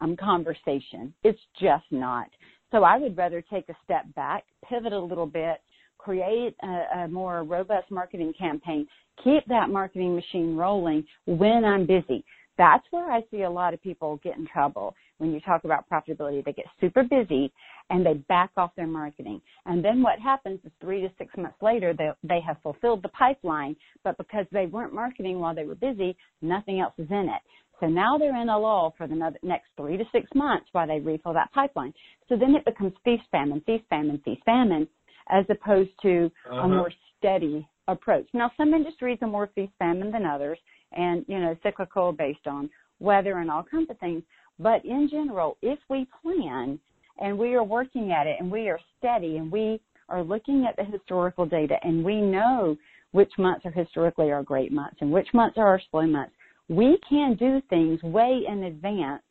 um, 0.01 0.16
conversation. 0.16 1.12
It's 1.22 1.40
just 1.61 1.84
not. 1.90 2.28
So 2.70 2.84
I 2.84 2.99
would 2.99 3.16
rather 3.16 3.43
take 3.43 3.68
a 3.68 3.76
step 3.84 4.05
back, 4.14 4.45
pivot 4.68 4.93
a 4.93 4.99
little 4.99 5.26
bit, 5.26 5.61
create 5.99 6.57
a, 6.62 7.01
a 7.01 7.09
more 7.09 7.45
robust 7.45 7.90
marketing 7.90 8.32
campaign, 8.38 8.86
keep 9.22 9.45
that 9.47 9.70
marketing 9.70 10.14
machine 10.14 10.57
rolling 10.57 11.05
when 11.26 11.64
I'm 11.64 11.86
busy. 11.86 12.24
That's 12.59 12.84
where 12.90 13.11
I 13.11 13.22
see 13.30 13.43
a 13.43 13.51
lot 13.51 13.72
of 13.72 13.82
people 13.82 14.20
get 14.22 14.36
in 14.36 14.47
trouble 14.47 14.95
when 15.18 15.32
you 15.32 15.40
talk 15.40 15.64
about 15.64 15.88
profitability. 15.88 16.45
They 16.45 16.53
get 16.53 16.66
super 16.80 17.03
busy 17.03 17.53
and 17.90 18.05
they 18.05 18.14
back 18.14 18.51
off 18.57 18.72
their 18.76 18.86
marketing. 18.86 19.40
And 19.64 19.84
then 19.84 20.03
what 20.03 20.18
happens 20.18 20.61
is 20.64 20.72
three 20.80 21.01
to 21.01 21.09
six 21.18 21.34
months 21.36 21.57
later, 21.62 21.95
they, 21.97 22.11
they 22.22 22.40
have 22.40 22.57
fulfilled 22.62 23.03
the 23.03 23.09
pipeline, 23.09 23.74
but 24.05 24.18
because 24.18 24.47
they 24.53 24.66
weren't 24.66 24.95
marketing 24.95 25.40
while 25.40 25.55
they 25.55 25.64
were 25.64 25.74
busy, 25.74 26.16
nothing 26.43 26.80
else 26.80 26.95
is 26.99 27.11
in 27.11 27.28
it. 27.28 27.43
So 27.83 27.89
now 27.89 28.16
they're 28.16 28.41
in 28.41 28.49
a 28.49 28.57
lull 28.57 28.95
for 28.97 29.09
the 29.09 29.35
next 29.43 29.66
three 29.76 29.97
to 29.97 30.05
six 30.12 30.30
months 30.37 30.66
while 30.70 30.87
they 30.87 31.01
refill 31.01 31.33
that 31.33 31.51
pipeline. 31.53 31.93
So 32.28 32.37
then 32.37 32.55
it 32.55 32.64
becomes 32.64 32.93
feast 33.05 33.24
famine, 33.33 33.61
feast 33.66 33.83
famine, 33.91 34.22
feast 34.24 34.43
famine, 34.45 34.87
as 35.28 35.45
opposed 35.51 35.91
to 36.03 36.30
uh-huh. 36.49 36.61
a 36.61 36.68
more 36.68 36.93
steady 37.18 37.66
approach. 37.89 38.28
Now 38.35 38.53
some 38.57 38.72
industries 38.72 39.18
are 39.20 39.28
more 39.28 39.51
feast 39.57 39.72
famine 39.80 40.12
than 40.12 40.24
others 40.24 40.59
and, 40.93 41.24
you 41.26 41.41
know, 41.41 41.57
cyclical 41.64 42.12
based 42.12 42.47
on 42.47 42.70
weather 43.01 43.39
and 43.39 43.51
all 43.51 43.64
kinds 43.68 43.91
of 43.91 43.99
things. 43.99 44.22
But 44.61 44.85
in 44.85 45.09
general, 45.11 45.57
if 45.61 45.80
we 45.91 46.07
plan 46.22 46.78
and 47.18 47.37
we 47.37 47.55
are 47.55 47.64
working 47.64 48.12
at 48.12 48.28
it 48.28 48.37
and 48.39 48.49
we 48.49 48.68
are 48.68 48.78
steady 48.99 49.39
and 49.39 49.51
we 49.51 49.80
are 50.09 50.22
looking 50.22 50.66
at 50.68 50.76
the 50.76 50.85
historical 50.85 51.47
data 51.47 51.78
and 51.83 52.05
we 52.05 52.20
know 52.20 52.76
which 53.11 53.33
months 53.39 53.66
are 53.66 53.72
historically 53.72 54.30
our 54.30 54.45
great 54.45 54.70
months 54.70 54.99
and 55.01 55.11
which 55.11 55.28
months 55.35 55.59
are 55.59 55.66
our 55.66 55.80
slow 55.91 56.07
months, 56.07 56.33
we 56.68 56.98
can 57.08 57.34
do 57.34 57.60
things 57.68 58.02
way 58.02 58.42
in 58.48 58.64
advance 58.64 59.22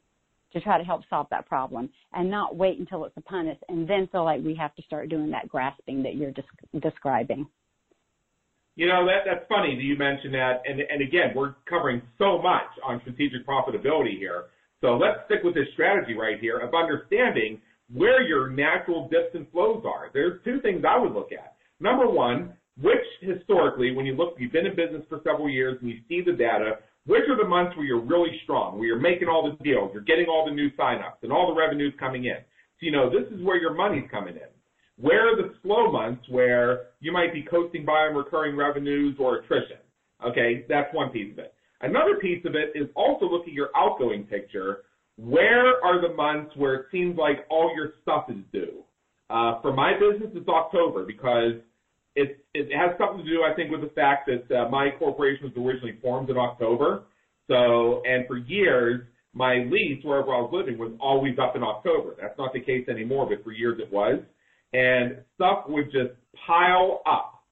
to 0.54 0.60
try 0.60 0.78
to 0.78 0.84
help 0.84 1.02
solve 1.10 1.28
that 1.32 1.48
problem 1.48 1.90
and 2.14 2.30
not 2.30 2.56
wait 2.56 2.80
until 2.80 3.06
it's 3.06 3.16
upon 3.18 3.48
us 3.48 3.58
and 3.70 3.88
then 3.88 4.08
feel 4.12 4.26
like 4.26 4.42
we 4.44 4.56
have 4.56 4.76
to 4.76 4.82
start 4.84 5.10
doing 5.10 5.32
that 5.32 5.48
grasping 5.48 6.04
that 6.04 6.16
you're 6.16 6.34
describing. 6.82 7.48
You 8.76 8.88
know, 8.88 9.06
that 9.06 9.24
that's 9.26 9.46
funny 9.48 9.76
that 9.76 9.82
you 9.82 9.98
mentioned 9.98 10.34
that. 10.34 10.62
And, 10.66 10.80
and 10.80 11.02
again, 11.02 11.34
we're 11.36 11.56
covering 11.70 12.02
so 12.18 12.42
much 12.42 12.68
on 12.86 13.00
strategic 13.02 13.46
profitability 13.46 14.18
here. 14.18 14.46
So 14.82 14.98
let's 14.98 15.20
stick 15.26 15.40
with 15.44 15.54
this 15.54 15.68
strategy 15.74 16.14
right 16.14 16.40
here 16.40 16.58
of 16.58 16.74
understanding 16.74 17.62
where 17.94 18.22
your 18.22 18.50
natural 18.50 19.08
dips 19.10 19.36
and 19.36 19.50
flows 19.52 19.84
are. 19.86 20.10
There's 20.14 20.42
two 20.44 20.62
things 20.62 20.84
I 20.88 20.98
would 20.98 21.12
look 21.12 21.32
at. 21.32 21.56
Number 21.80 22.10
one, 22.10 22.54
which 22.82 23.04
historically, 23.22 23.92
when 23.92 24.06
you 24.06 24.16
look, 24.16 24.36
you've 24.40 24.54
been 24.54 24.66
in 24.66 24.76
business 24.76 25.04
for 25.10 25.20
several 25.24 25.50
years 25.50 25.78
and 25.82 25.90
you 25.90 25.98
see 26.08 26.22
the 26.26 26.32
data, 26.32 26.80
which 27.06 27.24
are 27.30 27.38
the 27.38 27.48
months 27.48 27.76
where 27.76 27.86
you're 27.86 28.00
really 28.02 28.40
strong, 28.44 28.78
where 28.78 28.88
you're 28.88 29.00
making 29.00 29.28
all 29.28 29.44
the 29.44 29.64
deals, 29.64 29.92
you're 29.94 30.04
getting 30.04 30.28
all 30.28 30.46
the 30.46 30.54
new 30.54 30.70
signups 30.72 31.24
and 31.24 31.32
all 31.32 31.48
the 31.48 31.60
revenues 31.60 31.94
coming 32.00 32.26
in. 32.26 32.38
So 32.38 32.86
you 32.86 32.92
know 32.92 33.10
this 33.10 33.32
is 33.32 33.44
where 33.44 33.58
your 33.58 33.74
money's 33.74 34.10
coming 34.12 34.36
in. 34.36 34.50
Where 34.98 35.34
are 35.34 35.36
the 35.36 35.54
slow 35.64 35.92
months 35.92 36.24
where 36.30 36.90
you 37.00 37.12
might 37.12 37.34
be 37.34 37.42
coasting 37.42 37.86
by 37.86 38.08
on 38.08 38.16
recurring 38.16 38.56
revenues 38.56 39.16
or 39.20 39.38
attrition? 39.38 39.78
Okay, 40.24 40.66
that's 40.70 40.94
one 40.94 41.10
piece 41.10 41.32
of 41.34 41.40
it. 41.40 41.54
Another 41.82 42.18
piece 42.22 42.46
of 42.46 42.54
it 42.54 42.72
is 42.76 42.88
also 42.96 43.26
look 43.26 43.48
at 43.48 43.54
your 43.54 43.70
outgoing 43.76 44.24
picture. 44.24 44.84
Where 45.18 45.84
are 45.84 46.00
the 46.00 46.14
months 46.14 46.56
where 46.56 46.76
it 46.76 46.86
seems 46.92 47.18
like 47.18 47.46
all 47.50 47.74
your 47.76 47.94
stuff 48.04 48.26
is 48.30 48.44
due? 48.54 48.84
Uh, 49.32 49.60
for 49.62 49.74
my 49.74 49.94
business, 49.94 50.30
it's 50.36 50.48
October 50.48 51.06
because 51.06 51.54
it, 52.16 52.44
it 52.54 52.76
has 52.76 52.98
something 52.98 53.26
to 53.26 53.30
do, 53.30 53.44
I 53.44 53.54
think, 53.56 53.72
with 53.72 53.82
the 53.82 53.94
fact 53.96 54.30
that 54.30 54.56
uh, 54.56 54.70
my 54.70 54.90
corporation 55.00 55.46
was 55.46 55.54
originally 55.56 55.98
formed 56.02 56.30
in 56.30 56.38
October. 56.38 57.04
So, 57.48 58.02
and 58.06 58.28
for 58.28 58.38
years, 58.38 59.02
my 59.34 59.66
lease 59.70 60.04
wherever 60.04 60.34
I 60.34 60.42
was 60.42 60.52
living 60.54 60.78
was 60.78 60.92
always 61.00 61.38
up 61.40 61.56
in 61.56 61.64
October. 61.64 62.16
That's 62.20 62.38
not 62.38 62.54
the 62.54 62.60
case 62.60 62.88
anymore, 62.90 63.28
but 63.30 63.44
for 63.44 63.52
years 63.52 63.80
it 63.80 63.92
was. 63.92 64.20
And 64.74 65.18
stuff 65.36 65.66
would 65.68 65.86
just 65.86 66.12
pile 66.48 67.02
up 67.06 67.44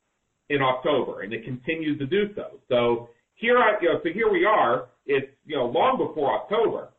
in 0.50 0.62
October, 0.62 1.22
and 1.22 1.34
it 1.34 1.46
continues 1.46 2.00
to 2.00 2.06
do 2.06 2.34
so. 2.36 2.60
So 2.68 3.10
here, 3.36 3.58
I, 3.58 3.82
you 3.82 3.90
know, 3.90 4.00
so 4.04 4.10
here 4.14 4.32
we 4.32 4.46
are. 4.46 4.88
It's 5.06 5.28
you 5.46 5.56
know 5.56 5.66
long 5.66 5.98
before 5.98 6.34
October, 6.34 6.90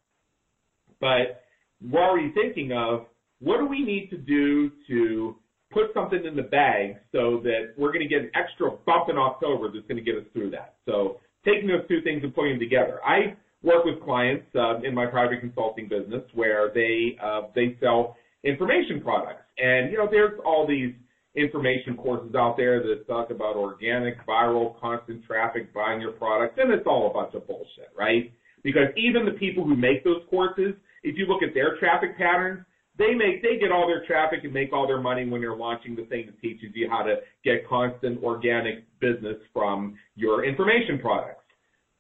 but 1.00 1.44
we're 1.82 2.02
already 2.02 2.32
thinking 2.32 2.72
of 2.72 3.06
what 3.40 3.58
do 3.58 3.66
we 3.66 3.82
need 3.82 4.10
to 4.10 4.18
do 4.18 4.70
to 4.88 5.36
put 5.70 5.94
something 5.94 6.24
in 6.24 6.36
the 6.36 6.42
bag 6.42 6.96
so 7.12 7.40
that 7.44 7.74
we're 7.76 7.92
going 7.92 8.06
to 8.06 8.08
get 8.08 8.22
an 8.22 8.30
extra 8.34 8.70
bump 8.86 9.08
in 9.08 9.16
October 9.16 9.70
that's 9.72 9.86
going 9.86 10.02
to 10.02 10.04
get 10.04 10.16
us 10.16 10.26
through 10.32 10.50
that. 10.50 10.74
So 10.86 11.20
taking 11.44 11.68
those 11.68 11.86
two 11.88 12.02
things 12.02 12.22
and 12.22 12.34
putting 12.34 12.52
them 12.52 12.60
together. 12.60 13.00
I 13.04 13.36
work 13.62 13.84
with 13.84 14.02
clients 14.02 14.46
uh, 14.54 14.80
in 14.80 14.94
my 14.94 15.06
private 15.06 15.40
consulting 15.40 15.88
business 15.88 16.22
where 16.34 16.70
they 16.74 17.16
uh, 17.22 17.42
they 17.54 17.76
sell 17.80 18.16
information 18.44 19.00
products, 19.02 19.44
and 19.58 19.90
you 19.90 19.98
know 19.98 20.08
there's 20.10 20.38
all 20.44 20.66
these 20.66 20.94
information 21.36 21.96
courses 21.96 22.34
out 22.34 22.56
there 22.56 22.82
that 22.82 23.06
talk 23.06 23.30
about 23.30 23.56
organic, 23.56 24.14
viral, 24.26 24.78
constant 24.80 25.24
traffic, 25.24 25.72
buying 25.72 26.00
your 26.00 26.12
products, 26.12 26.58
and 26.58 26.72
it's 26.72 26.86
all 26.86 27.08
a 27.10 27.14
bunch 27.14 27.34
of 27.34 27.46
bullshit, 27.46 27.90
right? 27.96 28.32
Because 28.64 28.88
even 28.96 29.24
the 29.24 29.38
people 29.38 29.64
who 29.64 29.76
make 29.76 30.02
those 30.02 30.22
courses, 30.28 30.74
if 31.02 31.16
you 31.16 31.26
look 31.26 31.42
at 31.42 31.54
their 31.54 31.78
traffic 31.78 32.18
patterns, 32.18 32.64
they 33.00 33.14
make 33.14 33.42
they 33.42 33.58
get 33.58 33.72
all 33.72 33.86
their 33.86 34.04
traffic 34.04 34.40
and 34.44 34.52
make 34.52 34.72
all 34.72 34.86
their 34.86 35.00
money 35.00 35.28
when 35.28 35.40
they're 35.40 35.56
launching 35.56 35.96
the 35.96 36.04
thing 36.04 36.26
that 36.26 36.38
teaches 36.40 36.70
you 36.74 36.88
how 36.88 37.02
to 37.02 37.16
get 37.42 37.66
constant 37.66 38.22
organic 38.22 38.84
business 39.00 39.36
from 39.52 39.96
your 40.16 40.44
information 40.44 40.98
products. 41.00 41.42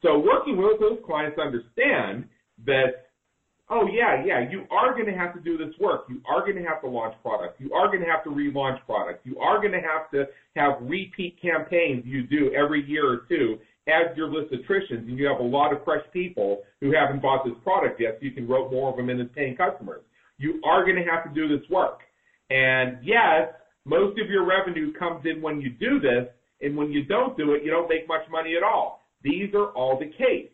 So 0.02 0.18
working 0.18 0.56
with 0.56 0.78
those 0.78 0.98
clients 1.04 1.38
understand 1.38 2.28
that 2.66 3.08
oh 3.70 3.86
yeah, 3.90 4.22
yeah, 4.24 4.50
you 4.50 4.64
are 4.70 4.92
going 4.92 5.06
to 5.06 5.12
have 5.12 5.32
to 5.34 5.40
do 5.40 5.56
this 5.56 5.74
work. 5.80 6.04
You 6.08 6.20
are 6.28 6.40
going 6.40 6.56
to 6.62 6.68
have 6.68 6.82
to 6.82 6.88
launch 6.88 7.14
products. 7.22 7.54
You 7.58 7.72
are 7.72 7.86
going 7.86 8.00
to 8.00 8.10
have 8.10 8.24
to 8.24 8.30
relaunch 8.30 8.84
products. 8.84 9.20
You 9.24 9.38
are 9.38 9.58
going 9.60 9.72
to 9.72 9.80
have 9.80 10.10
to 10.10 10.26
have 10.56 10.82
repeat 10.82 11.40
campaigns 11.40 12.04
you 12.04 12.26
do 12.26 12.52
every 12.52 12.86
year 12.86 13.08
or 13.08 13.22
two 13.28 13.58
as 13.88 14.14
your 14.16 14.28
list 14.28 14.52
attritions, 14.52 15.08
and 15.08 15.18
you 15.18 15.26
have 15.26 15.40
a 15.40 15.42
lot 15.42 15.72
of 15.72 15.82
fresh 15.84 16.04
people 16.12 16.62
who 16.80 16.92
haven't 16.92 17.22
bought 17.22 17.44
this 17.44 17.54
product 17.64 18.00
yet, 18.00 18.18
so 18.20 18.24
you 18.24 18.32
can 18.32 18.46
rope 18.46 18.70
more 18.70 18.90
of 18.90 18.96
them 18.96 19.08
in 19.08 19.20
as 19.20 19.28
paying 19.34 19.56
customers. 19.56 20.02
You 20.40 20.58
are 20.64 20.84
going 20.84 20.96
to 20.96 21.04
have 21.04 21.22
to 21.24 21.30
do 21.34 21.46
this 21.46 21.68
work. 21.68 22.00
And 22.48 22.98
yes, 23.02 23.52
most 23.84 24.18
of 24.18 24.30
your 24.30 24.46
revenue 24.46 24.92
comes 24.94 25.24
in 25.26 25.42
when 25.42 25.60
you 25.60 25.70
do 25.70 26.00
this, 26.00 26.28
and 26.62 26.76
when 26.76 26.90
you 26.90 27.04
don't 27.04 27.36
do 27.36 27.52
it, 27.52 27.62
you 27.62 27.70
don't 27.70 27.88
make 27.88 28.08
much 28.08 28.22
money 28.30 28.56
at 28.56 28.62
all. 28.62 29.02
These 29.22 29.54
are 29.54 29.66
all 29.72 29.98
the 29.98 30.06
case. 30.06 30.50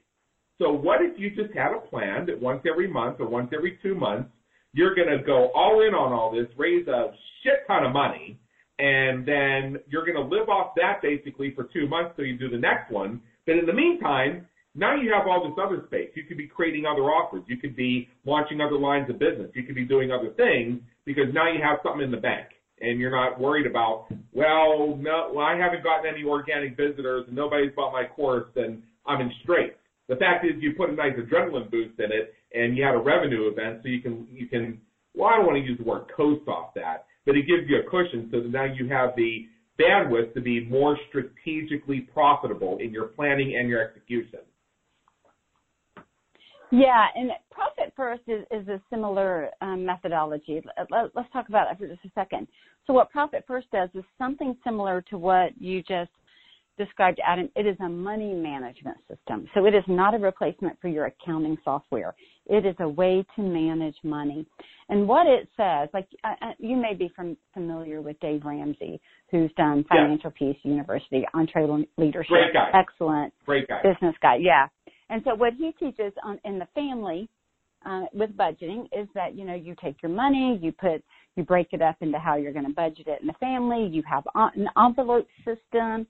So 0.59 0.73
what 0.73 1.03
if 1.03 1.19
you 1.19 1.31
just 1.31 1.55
had 1.55 1.73
a 1.73 1.79
plan 1.79 2.27
that 2.27 2.41
once 2.41 2.63
every 2.69 2.89
month 2.89 3.21
or 3.21 3.29
once 3.29 3.53
every 3.55 3.79
two 3.81 3.95
months, 3.95 4.29
you're 4.73 4.95
going 4.95 5.09
to 5.17 5.25
go 5.25 5.51
all 5.55 5.87
in 5.87 5.95
on 5.95 6.13
all 6.13 6.33
this, 6.33 6.47
raise 6.59 6.87
a 6.89 7.13
shit 7.43 7.67
ton 7.69 7.85
of 7.85 7.93
money, 7.93 8.39
and 8.79 9.27
then 9.27 9.79
you're 9.89 10.05
going 10.05 10.17
to 10.17 10.37
live 10.37 10.49
off 10.49 10.73
that 10.77 11.01
basically 11.01 11.55
for 11.55 11.69
two 11.73 11.89
months 11.89 12.13
till 12.17 12.25
you 12.25 12.37
do 12.37 12.51
the 12.51 12.59
next 12.59 12.91
one. 12.91 13.21
But 13.47 13.57
in 13.57 13.67
the 13.67 13.73
meantime, 13.73 14.47
now 14.77 14.95
you 14.95 15.11
have 15.13 15.27
all 15.27 15.49
this 15.49 15.57
other 15.63 15.83
space. 15.87 16.11
You 16.15 16.25
could 16.25 16.37
be 16.37 16.47
creating 16.47 16.85
other 16.85 17.05
offers. 17.05 17.43
You 17.47 17.57
could 17.57 17.75
be 17.75 18.09
launching 18.25 18.61
other 18.61 18.79
lines 18.79 19.09
of 19.09 19.19
business. 19.19 19.51
You 19.55 19.63
could 19.63 19.75
be 19.75 19.85
doing 19.85 20.13
other 20.13 20.31
things 20.37 20.81
because 21.05 21.33
now 21.33 21.51
you 21.51 21.61
have 21.63 21.79
something 21.83 22.03
in 22.03 22.11
the 22.11 22.19
bank 22.21 22.49
and 22.81 23.01
you're 23.01 23.11
not 23.11 23.41
worried 23.41 23.67
about, 23.67 24.07
well, 24.33 24.97
no, 25.01 25.31
well, 25.33 25.47
I 25.47 25.57
haven't 25.57 25.83
gotten 25.83 26.13
any 26.13 26.25
organic 26.25 26.77
visitors 26.77 27.25
and 27.27 27.35
nobody's 27.35 27.73
bought 27.75 27.93
my 27.93 28.05
course, 28.05 28.45
then 28.55 28.83
I'm 29.07 29.21
in 29.23 29.33
straight. 29.43 29.77
The 30.09 30.17
fact 30.17 30.45
is 30.45 30.53
you 30.61 30.75
put 30.77 30.91
a 30.91 30.93
nice 30.93 31.15
adrenaline 31.19 31.71
boost 31.71 31.99
in 31.99 32.13
it 32.13 32.35
and 32.55 32.77
you 32.77 32.85
had 32.85 32.95
a 32.95 32.99
revenue 32.99 33.49
event 33.49 33.81
so 33.83 33.89
you 33.89 34.03
can, 34.03 34.27
you 34.31 34.47
can, 34.47 34.79
well, 35.15 35.31
I 35.31 35.37
don't 35.37 35.47
want 35.47 35.57
to 35.57 35.65
use 35.65 35.79
the 35.79 35.85
word 35.85 36.05
coast 36.15 36.47
off 36.49 36.75
that, 36.75 37.07
but 37.25 37.35
it 37.35 37.47
gives 37.47 37.67
you 37.67 37.81
a 37.81 37.91
cushion 37.91 38.29
so 38.31 38.41
that 38.43 38.51
now 38.51 38.65
you 38.65 38.89
have 38.89 39.17
the 39.17 39.47
bandwidth 39.81 40.35
to 40.35 40.41
be 40.41 40.67
more 40.67 40.99
strategically 41.09 42.01
profitable 42.01 42.79
in 42.79 42.93
your 42.93 43.07
planning 43.07 43.57
and 43.59 43.69
your 43.69 43.83
execution. 43.83 44.41
Yeah, 46.73 47.07
and 47.15 47.31
Profit 47.51 47.93
First 47.97 48.23
is, 48.27 48.45
is 48.51 48.67
a 48.69 48.81
similar 48.91 49.51
um, 49.61 49.85
methodology. 49.85 50.61
Let, 50.91 51.05
us 51.17 51.27
talk 51.33 51.49
about 51.49 51.71
it 51.71 51.79
for 51.79 51.87
just 51.87 52.05
a 52.05 52.11
second. 52.15 52.49
So 52.87 52.93
what 52.93 53.11
Profit 53.11 53.45
First 53.47 53.71
does 53.71 53.89
is 53.95 54.05
something 54.19 54.57
similar 54.65 55.03
to 55.11 55.19
what 55.19 55.51
you 55.61 55.83
just 55.83 56.11
described, 56.77 57.21
Adam. 57.27 57.49
It 57.57 57.67
is 57.67 57.77
a 57.81 57.89
money 57.89 58.35
management 58.35 58.99
system. 59.09 59.49
So 59.55 59.65
it 59.65 59.75
is 59.75 59.85
not 59.89 60.15
a 60.15 60.19
replacement 60.19 60.79
for 60.81 60.89
your 60.89 61.07
accounting 61.07 61.57
software. 61.65 62.15
It 62.47 62.67
is 62.67 62.75
a 62.81 62.89
way 62.89 63.25
to 63.37 63.43
manage 63.43 63.97
money. 64.03 64.47
And 64.89 65.09
what 65.09 65.27
it 65.27 65.49
says, 65.57 65.89
like 65.95 66.07
uh, 66.23 66.35
uh 66.43 66.53
you 66.59 66.77
may 66.77 66.95
be 66.95 67.11
from, 67.15 67.37
familiar 67.55 68.03
with 68.03 68.19
Dave 68.21 68.45
Ramsey, 68.45 69.01
who's 69.31 69.51
done 69.57 69.85
Financial 69.89 70.33
yeah. 70.39 70.53
Peace 70.53 70.59
University, 70.63 71.25
EntreLeadership. 71.35 72.29
Great 72.29 72.53
guy. 72.53 72.71
Excellent. 72.75 73.33
Great 73.45 73.69
guy. 73.69 73.81
Business 73.83 74.15
guy. 74.21 74.37
Yeah. 74.41 74.67
And 75.11 75.23
so 75.25 75.35
what 75.35 75.55
he 75.55 75.73
teaches 75.73 76.13
on, 76.25 76.41
in 76.45 76.59
the 76.59 76.69
family 76.75 77.29
uh, 77.85 78.03
with 78.13 78.37
budgeting 78.37 78.87
is 78.93 79.09
that 79.15 79.37
you 79.37 79.45
know 79.45 79.55
you 79.55 79.75
take 79.83 80.03
your 80.03 80.11
money, 80.11 80.59
you 80.61 80.73
put 80.73 81.03
you 81.37 81.45
break 81.45 81.69
it 81.73 81.83
up 81.83 81.97
into 82.01 82.19
how 82.19 82.37
you're 82.37 82.53
going 82.53 82.67
to 82.67 82.73
budget 82.73 83.07
it 83.07 83.21
in 83.21 83.27
the 83.27 83.35
family. 83.35 83.87
You 83.87 84.03
have 84.09 84.25
an 84.35 84.69
envelope 84.77 85.27
system. 85.45 86.07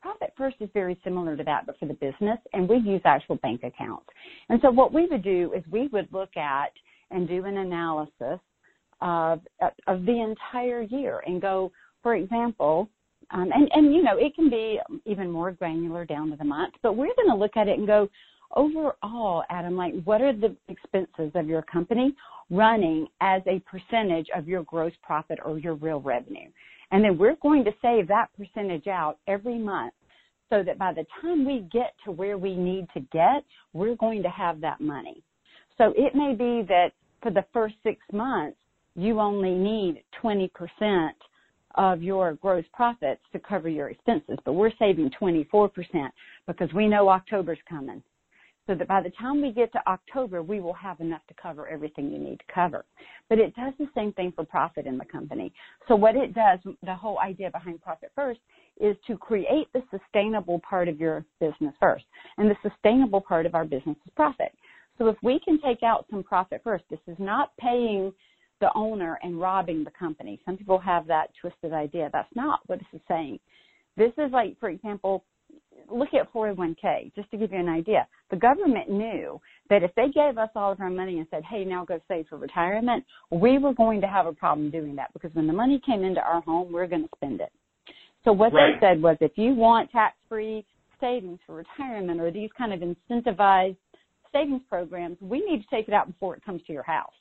Profit 0.00 0.32
First 0.36 0.56
is 0.60 0.70
very 0.72 0.98
similar 1.04 1.36
to 1.36 1.44
that, 1.44 1.66
but 1.66 1.78
for 1.78 1.84
the 1.86 1.94
business, 1.94 2.38
and 2.54 2.66
we 2.66 2.76
use 2.76 3.02
actual 3.04 3.36
bank 3.36 3.62
accounts. 3.64 4.06
And 4.48 4.58
so 4.62 4.70
what 4.70 4.94
we 4.94 5.06
would 5.06 5.22
do 5.22 5.52
is 5.54 5.62
we 5.70 5.88
would 5.88 6.08
look 6.10 6.36
at 6.36 6.72
and 7.10 7.28
do 7.28 7.44
an 7.44 7.58
analysis 7.58 8.40
of 9.02 9.40
of 9.86 10.06
the 10.06 10.20
entire 10.20 10.82
year 10.82 11.22
and 11.26 11.40
go, 11.40 11.70
for 12.02 12.14
example, 12.14 12.88
um, 13.30 13.50
and 13.52 13.68
and 13.74 13.94
you 13.94 14.02
know 14.02 14.16
it 14.16 14.34
can 14.34 14.48
be 14.48 14.80
even 15.04 15.30
more 15.30 15.52
granular 15.52 16.04
down 16.04 16.30
to 16.30 16.36
the 16.36 16.44
month, 16.44 16.74
but 16.82 16.96
we're 16.96 17.14
going 17.16 17.28
to 17.28 17.36
look 17.36 17.56
at 17.56 17.68
it 17.68 17.78
and 17.78 17.86
go, 17.86 18.08
overall, 18.56 19.44
Adam, 19.50 19.76
like 19.76 19.94
what 20.04 20.20
are 20.20 20.32
the 20.32 20.54
expenses 20.68 21.32
of 21.34 21.46
your 21.46 21.62
company 21.62 22.14
running 22.50 23.06
as 23.20 23.42
a 23.46 23.60
percentage 23.60 24.26
of 24.34 24.48
your 24.48 24.62
gross 24.64 24.92
profit 25.02 25.38
or 25.44 25.58
your 25.58 25.74
real 25.74 26.00
revenue? 26.00 26.48
And 26.90 27.04
then 27.04 27.18
we're 27.18 27.36
going 27.36 27.64
to 27.64 27.72
save 27.80 28.08
that 28.08 28.26
percentage 28.36 28.86
out 28.86 29.18
every 29.28 29.58
month 29.58 29.94
so 30.48 30.62
that 30.64 30.78
by 30.78 30.92
the 30.92 31.06
time 31.20 31.46
we 31.46 31.60
get 31.72 31.94
to 32.04 32.10
where 32.10 32.36
we 32.36 32.56
need 32.56 32.88
to 32.94 33.00
get, 33.12 33.44
we're 33.72 33.94
going 33.94 34.22
to 34.22 34.28
have 34.28 34.60
that 34.60 34.80
money. 34.80 35.22
So 35.78 35.94
it 35.96 36.14
may 36.14 36.34
be 36.34 36.66
that 36.66 36.88
for 37.22 37.30
the 37.30 37.44
first 37.52 37.76
six 37.84 38.00
months, 38.12 38.56
you 38.96 39.20
only 39.20 39.54
need 39.54 40.02
20% 40.22 41.10
of 41.76 42.02
your 42.02 42.34
gross 42.34 42.64
profits 42.72 43.20
to 43.32 43.38
cover 43.38 43.68
your 43.68 43.90
expenses, 43.90 44.36
but 44.44 44.54
we're 44.54 44.72
saving 44.78 45.10
24% 45.20 45.70
because 46.48 46.68
we 46.74 46.88
know 46.88 47.08
October's 47.08 47.60
coming 47.68 48.02
so 48.66 48.74
that 48.74 48.86
by 48.86 49.02
the 49.02 49.10
time 49.10 49.42
we 49.42 49.52
get 49.52 49.72
to 49.72 49.80
October, 49.88 50.42
we 50.42 50.60
will 50.60 50.74
have 50.74 51.00
enough 51.00 51.22
to 51.28 51.34
cover 51.40 51.66
everything 51.68 52.10
you 52.10 52.18
need 52.18 52.38
to 52.38 52.54
cover. 52.54 52.84
But 53.28 53.38
it 53.38 53.54
does 53.56 53.72
the 53.78 53.88
same 53.94 54.12
thing 54.12 54.32
for 54.34 54.44
profit 54.44 54.86
in 54.86 54.98
the 54.98 55.04
company. 55.04 55.52
So 55.88 55.96
what 55.96 56.14
it 56.14 56.34
does, 56.34 56.58
the 56.82 56.94
whole 56.94 57.18
idea 57.18 57.50
behind 57.50 57.82
Profit 57.82 58.12
First 58.14 58.40
is 58.80 58.96
to 59.06 59.16
create 59.16 59.68
the 59.72 59.82
sustainable 59.90 60.60
part 60.60 60.88
of 60.88 61.00
your 61.00 61.24
business 61.40 61.74
first. 61.80 62.04
And 62.38 62.50
the 62.50 62.56
sustainable 62.62 63.20
part 63.20 63.46
of 63.46 63.54
our 63.54 63.64
business 63.64 63.96
is 64.06 64.12
profit. 64.14 64.52
So 64.98 65.08
if 65.08 65.16
we 65.22 65.40
can 65.40 65.60
take 65.60 65.82
out 65.82 66.06
some 66.10 66.22
profit 66.22 66.60
first, 66.62 66.84
this 66.90 67.00
is 67.06 67.16
not 67.18 67.52
paying 67.58 68.12
the 68.60 68.70
owner 68.74 69.18
and 69.22 69.40
robbing 69.40 69.84
the 69.84 69.90
company. 69.90 70.38
Some 70.44 70.56
people 70.56 70.78
have 70.78 71.06
that 71.06 71.30
twisted 71.40 71.72
idea. 71.72 72.10
That's 72.12 72.28
not 72.34 72.60
what 72.66 72.78
this 72.78 72.88
is 72.92 73.00
saying. 73.08 73.38
This 73.96 74.12
is 74.18 74.30
like, 74.32 74.58
for 74.60 74.68
example, 74.68 75.24
look 75.88 76.08
at 76.14 76.32
401k, 76.32 77.14
just 77.14 77.30
to 77.30 77.36
give 77.36 77.52
you 77.52 77.58
an 77.58 77.68
idea. 77.68 78.06
The 78.30 78.36
government 78.36 78.90
knew 78.90 79.40
that 79.68 79.82
if 79.82 79.94
they 79.94 80.08
gave 80.08 80.38
us 80.38 80.50
all 80.54 80.72
of 80.72 80.80
our 80.80 80.90
money 80.90 81.18
and 81.18 81.26
said, 81.30 81.42
hey, 81.48 81.64
now 81.64 81.84
go 81.84 82.00
save 82.08 82.26
for 82.28 82.38
retirement, 82.38 83.04
we 83.30 83.58
were 83.58 83.74
going 83.74 84.00
to 84.00 84.06
have 84.06 84.26
a 84.26 84.32
problem 84.32 84.70
doing 84.70 84.96
that 84.96 85.12
because 85.12 85.34
when 85.34 85.46
the 85.46 85.52
money 85.52 85.80
came 85.84 86.04
into 86.04 86.20
our 86.20 86.40
home, 86.42 86.72
we 86.72 86.80
are 86.80 86.86
going 86.86 87.02
to 87.02 87.08
spend 87.16 87.40
it. 87.40 87.52
So 88.24 88.32
what 88.32 88.52
right. 88.52 88.74
they 88.80 88.86
said 88.86 89.02
was 89.02 89.16
if 89.20 89.32
you 89.36 89.54
want 89.54 89.90
tax-free 89.90 90.64
savings 91.00 91.38
for 91.46 91.54
retirement 91.54 92.20
or 92.20 92.30
these 92.30 92.50
kind 92.56 92.72
of 92.72 92.80
incentivized 92.80 93.76
savings 94.32 94.62
programs, 94.68 95.16
we 95.20 95.40
need 95.40 95.62
to 95.62 95.66
take 95.74 95.88
it 95.88 95.94
out 95.94 96.06
before 96.06 96.36
it 96.36 96.44
comes 96.44 96.60
to 96.66 96.72
your 96.72 96.82
house. 96.82 97.12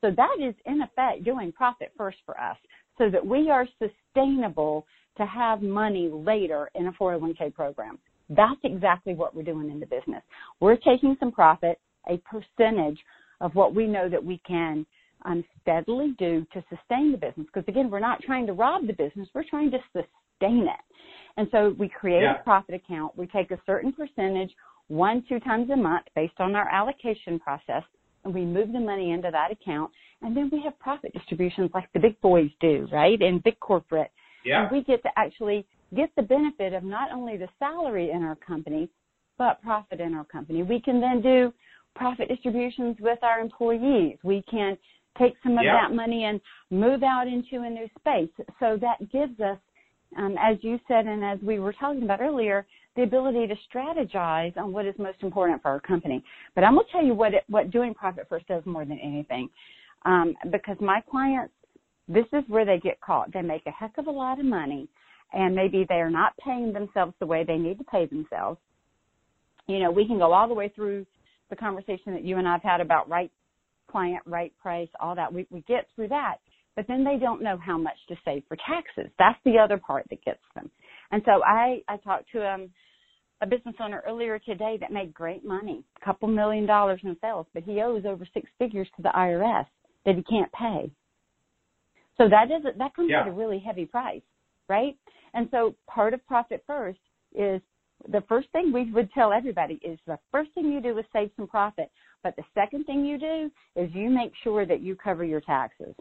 So 0.00 0.10
that 0.16 0.36
is 0.40 0.54
in 0.66 0.82
effect 0.82 1.24
doing 1.24 1.52
profit 1.52 1.92
first 1.96 2.18
for 2.24 2.38
us 2.40 2.56
so 2.98 3.10
that 3.10 3.24
we 3.24 3.50
are 3.50 3.66
sustainable 3.78 4.86
to 5.16 5.26
have 5.26 5.62
money 5.62 6.08
later 6.12 6.70
in 6.74 6.86
a 6.86 6.92
401k 6.92 7.54
program. 7.54 7.98
That's 8.28 8.60
exactly 8.62 9.14
what 9.14 9.34
we're 9.34 9.42
doing 9.42 9.70
in 9.70 9.80
the 9.80 9.86
business. 9.86 10.22
We're 10.60 10.76
taking 10.76 11.16
some 11.18 11.32
profit, 11.32 11.80
a 12.08 12.18
percentage 12.18 12.98
of 13.40 13.54
what 13.54 13.74
we 13.74 13.86
know 13.86 14.08
that 14.08 14.24
we 14.24 14.40
can 14.46 14.86
um, 15.24 15.44
steadily 15.60 16.14
do 16.18 16.46
to 16.52 16.64
sustain 16.68 17.12
the 17.12 17.18
business. 17.18 17.46
Because 17.52 17.66
again, 17.68 17.90
we're 17.90 18.00
not 18.00 18.22
trying 18.22 18.46
to 18.46 18.52
rob 18.52 18.86
the 18.86 18.92
business, 18.92 19.28
we're 19.34 19.44
trying 19.48 19.70
to 19.72 19.78
sustain 19.92 20.62
it. 20.62 20.80
And 21.36 21.48
so 21.50 21.74
we 21.78 21.88
create 21.88 22.22
yeah. 22.22 22.40
a 22.40 22.42
profit 22.42 22.74
account. 22.74 23.16
We 23.16 23.26
take 23.26 23.50
a 23.50 23.60
certain 23.66 23.92
percentage 23.92 24.50
one, 24.88 25.24
two 25.28 25.38
times 25.40 25.70
a 25.70 25.76
month 25.76 26.06
based 26.14 26.34
on 26.38 26.54
our 26.56 26.68
allocation 26.68 27.38
process, 27.38 27.82
and 28.24 28.34
we 28.34 28.44
move 28.44 28.72
the 28.72 28.80
money 28.80 29.12
into 29.12 29.30
that 29.30 29.52
account. 29.52 29.90
And 30.22 30.36
then 30.36 30.50
we 30.52 30.60
have 30.64 30.78
profit 30.78 31.12
distributions 31.12 31.70
like 31.72 31.90
the 31.94 32.00
big 32.00 32.20
boys 32.20 32.50
do, 32.60 32.88
right? 32.92 33.20
And 33.20 33.42
big 33.42 33.58
corporate. 33.60 34.10
Yeah. 34.44 34.62
And 34.62 34.70
we 34.70 34.82
get 34.84 35.02
to 35.02 35.10
actually 35.16 35.66
get 35.94 36.10
the 36.16 36.22
benefit 36.22 36.72
of 36.72 36.84
not 36.84 37.10
only 37.12 37.36
the 37.36 37.48
salary 37.58 38.10
in 38.10 38.22
our 38.22 38.36
company, 38.36 38.88
but 39.38 39.60
profit 39.62 40.00
in 40.00 40.14
our 40.14 40.24
company. 40.24 40.62
We 40.62 40.80
can 40.80 41.00
then 41.00 41.22
do 41.22 41.52
profit 41.96 42.28
distributions 42.28 42.96
with 43.00 43.18
our 43.22 43.40
employees. 43.40 44.16
We 44.22 44.42
can 44.50 44.76
take 45.18 45.34
some 45.42 45.58
of 45.58 45.64
yeah. 45.64 45.88
that 45.88 45.94
money 45.94 46.24
and 46.24 46.40
move 46.70 47.02
out 47.02 47.26
into 47.26 47.64
a 47.64 47.70
new 47.70 47.88
space. 47.98 48.30
So 48.60 48.78
that 48.80 49.10
gives 49.10 49.38
us, 49.40 49.58
um, 50.16 50.36
as 50.40 50.58
you 50.62 50.78
said 50.86 51.06
and 51.06 51.24
as 51.24 51.38
we 51.42 51.58
were 51.58 51.72
talking 51.72 52.02
about 52.02 52.20
earlier, 52.20 52.66
the 52.96 53.02
ability 53.02 53.46
to 53.46 53.54
strategize 53.72 54.56
on 54.56 54.72
what 54.72 54.86
is 54.86 54.94
most 54.98 55.18
important 55.22 55.62
for 55.62 55.68
our 55.68 55.80
company. 55.80 56.22
But 56.54 56.64
I'm 56.64 56.74
going 56.74 56.86
to 56.86 56.92
tell 56.92 57.04
you 57.04 57.14
what 57.14 57.34
it, 57.34 57.44
what 57.48 57.70
doing 57.70 57.94
profit 57.94 58.26
first 58.28 58.46
does 58.46 58.64
more 58.66 58.84
than 58.84 58.98
anything, 58.98 59.48
um, 60.04 60.34
because 60.50 60.76
my 60.80 61.00
clients, 61.10 61.52
this 62.12 62.26
is 62.32 62.44
where 62.48 62.64
they 62.64 62.78
get 62.78 63.00
caught. 63.00 63.32
They 63.32 63.42
make 63.42 63.66
a 63.66 63.70
heck 63.70 63.96
of 63.98 64.06
a 64.06 64.10
lot 64.10 64.38
of 64.40 64.46
money 64.46 64.88
and 65.32 65.54
maybe 65.54 65.86
they 65.88 65.96
are 65.96 66.10
not 66.10 66.32
paying 66.44 66.72
themselves 66.72 67.14
the 67.20 67.26
way 67.26 67.44
they 67.44 67.56
need 67.56 67.78
to 67.78 67.84
pay 67.84 68.06
themselves. 68.06 68.58
You 69.68 69.78
know, 69.78 69.90
we 69.90 70.06
can 70.06 70.18
go 70.18 70.32
all 70.32 70.48
the 70.48 70.54
way 70.54 70.72
through 70.74 71.06
the 71.50 71.56
conversation 71.56 72.12
that 72.14 72.24
you 72.24 72.38
and 72.38 72.48
I've 72.48 72.62
had 72.62 72.80
about 72.80 73.08
right 73.08 73.30
client, 73.90 74.22
right 74.26 74.52
price, 74.60 74.88
all 75.00 75.14
that. 75.14 75.32
We, 75.32 75.46
we 75.50 75.62
get 75.62 75.86
through 75.94 76.08
that, 76.08 76.36
but 76.76 76.86
then 76.88 77.04
they 77.04 77.16
don't 77.18 77.42
know 77.42 77.58
how 77.58 77.78
much 77.78 77.96
to 78.08 78.16
save 78.24 78.42
for 78.48 78.56
taxes. 78.56 79.12
That's 79.18 79.38
the 79.44 79.58
other 79.58 79.78
part 79.78 80.06
that 80.10 80.24
gets 80.24 80.42
them. 80.54 80.70
And 81.12 81.22
so 81.24 81.42
I, 81.44 81.82
I 81.88 81.96
talk 81.98 82.22
to 82.32 82.38
them 82.38 82.70
a 83.42 83.46
business 83.46 83.74
owner 83.82 84.02
earlier 84.06 84.38
today 84.38 84.76
that 84.80 84.92
made 84.92 85.14
great 85.14 85.44
money, 85.44 85.82
a 86.00 86.04
couple 86.04 86.28
million 86.28 86.66
dollars 86.66 87.00
in 87.02 87.16
sales, 87.20 87.46
but 87.54 87.62
he 87.62 87.80
owes 87.80 88.04
over 88.06 88.26
six 88.34 88.48
figures 88.58 88.88
to 88.96 89.02
the 89.02 89.10
IRS 89.10 89.66
that 90.04 90.14
he 90.14 90.22
can't 90.22 90.52
pay. 90.52 90.90
So 92.20 92.28
that 92.28 92.50
is 92.50 92.62
that 92.76 92.94
comes 92.94 93.08
yeah. 93.10 93.22
at 93.22 93.28
a 93.28 93.32
really 93.32 93.58
heavy 93.58 93.86
price, 93.86 94.20
right? 94.68 94.94
And 95.32 95.48
so 95.50 95.74
part 95.88 96.12
of 96.12 96.24
profit 96.26 96.62
first 96.66 96.98
is 97.34 97.62
the 98.12 98.22
first 98.28 98.48
thing 98.52 98.72
we 98.74 98.92
would 98.92 99.10
tell 99.12 99.32
everybody 99.32 99.80
is 99.82 99.98
the 100.06 100.18
first 100.30 100.50
thing 100.52 100.70
you 100.70 100.82
do 100.82 100.98
is 100.98 101.06
save 101.14 101.30
some 101.34 101.46
profit. 101.46 101.90
But 102.22 102.36
the 102.36 102.42
second 102.54 102.84
thing 102.84 103.06
you 103.06 103.18
do 103.18 103.50
is 103.74 103.88
you 103.94 104.10
make 104.10 104.32
sure 104.44 104.66
that 104.66 104.82
you 104.82 104.96
cover 104.96 105.24
your 105.24 105.40
taxes 105.40 105.94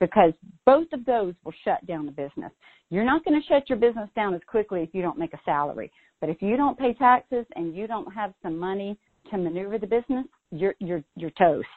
because 0.00 0.32
both 0.66 0.88
of 0.92 1.04
those 1.04 1.34
will 1.44 1.54
shut 1.64 1.86
down 1.86 2.04
the 2.04 2.12
business. 2.12 2.50
You're 2.88 3.04
not 3.04 3.24
going 3.24 3.40
to 3.40 3.46
shut 3.46 3.68
your 3.68 3.78
business 3.78 4.08
down 4.16 4.34
as 4.34 4.40
quickly 4.48 4.82
if 4.82 4.88
you 4.92 5.02
don't 5.02 5.18
make 5.18 5.34
a 5.34 5.40
salary. 5.44 5.92
But 6.20 6.30
if 6.30 6.42
you 6.42 6.56
don't 6.56 6.78
pay 6.78 6.94
taxes 6.94 7.46
and 7.54 7.76
you 7.76 7.86
don't 7.86 8.12
have 8.12 8.32
some 8.42 8.58
money 8.58 8.98
to 9.30 9.38
maneuver 9.38 9.78
the 9.78 9.86
business, 9.86 10.26
you're 10.50 10.74
you're 10.80 11.04
you're 11.14 11.30
toast. 11.38 11.68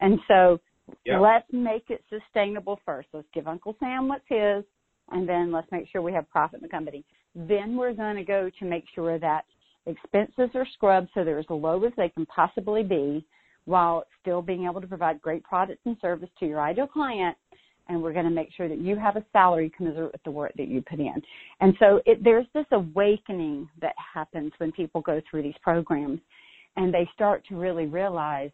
And 0.00 0.18
so 0.26 0.58
yep. 1.04 1.20
let's 1.20 1.46
make 1.52 1.84
it 1.88 2.04
sustainable 2.10 2.80
first. 2.84 3.08
Let's 3.12 3.28
give 3.32 3.48
Uncle 3.48 3.76
Sam 3.80 4.08
what's 4.08 4.24
his 4.28 4.64
and 5.10 5.28
then 5.28 5.52
let's 5.52 5.70
make 5.72 5.88
sure 5.90 6.02
we 6.02 6.12
have 6.12 6.28
profit 6.30 6.58
in 6.58 6.62
the 6.62 6.68
company. 6.68 7.04
Then 7.34 7.76
we're 7.76 7.92
going 7.92 8.16
to 8.16 8.24
go 8.24 8.50
to 8.58 8.64
make 8.64 8.84
sure 8.94 9.18
that 9.18 9.44
expenses 9.86 10.50
are 10.54 10.66
scrubbed 10.74 11.08
so 11.14 11.24
they're 11.24 11.38
as 11.38 11.46
low 11.48 11.82
as 11.84 11.92
they 11.96 12.08
can 12.08 12.26
possibly 12.26 12.82
be 12.82 13.24
while 13.64 14.04
still 14.20 14.42
being 14.42 14.64
able 14.64 14.80
to 14.80 14.86
provide 14.86 15.20
great 15.20 15.42
products 15.44 15.80
and 15.84 15.96
service 16.00 16.28
to 16.38 16.46
your 16.46 16.60
ideal 16.60 16.86
client 16.86 17.36
and 17.90 18.00
we're 18.00 18.12
going 18.12 18.24
to 18.24 18.30
make 18.30 18.50
sure 18.56 18.68
that 18.68 18.78
you 18.78 18.96
have 18.96 19.16
a 19.16 19.24
salary 19.32 19.70
commensurate 19.76 20.12
with 20.12 20.22
the 20.22 20.30
work 20.30 20.52
that 20.56 20.68
you 20.68 20.80
put 20.80 21.00
in. 21.00 21.20
And 21.60 21.74
so 21.80 22.00
it, 22.06 22.22
there's 22.22 22.46
this 22.54 22.66
awakening 22.70 23.68
that 23.80 23.94
happens 24.14 24.52
when 24.58 24.70
people 24.70 25.00
go 25.00 25.20
through 25.28 25.42
these 25.42 25.56
programs 25.60 26.20
and 26.76 26.94
they 26.94 27.08
start 27.12 27.44
to 27.48 27.56
really 27.56 27.86
realize 27.86 28.52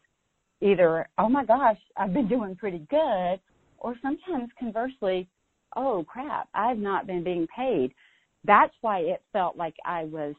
either, 0.61 1.09
oh 1.19 1.29
my 1.29 1.45
gosh, 1.45 1.79
I've 1.97 2.13
been 2.13 2.29
doing 2.29 2.57
pretty 2.57 2.87
good, 2.91 3.41
or 3.79 3.95
sometimes 4.03 4.51
conversely, 4.59 5.29
oh 5.77 6.05
crap, 6.09 6.49
I've 6.55 6.79
not 6.79 7.07
been 7.07 7.23
being 7.23 7.47
paid. 7.55 7.93
That's 8.45 8.73
why 8.81 9.01
it 9.01 9.23
felt 9.33 9.57
like 9.57 9.75
I 9.85 10.05
was, 10.05 10.35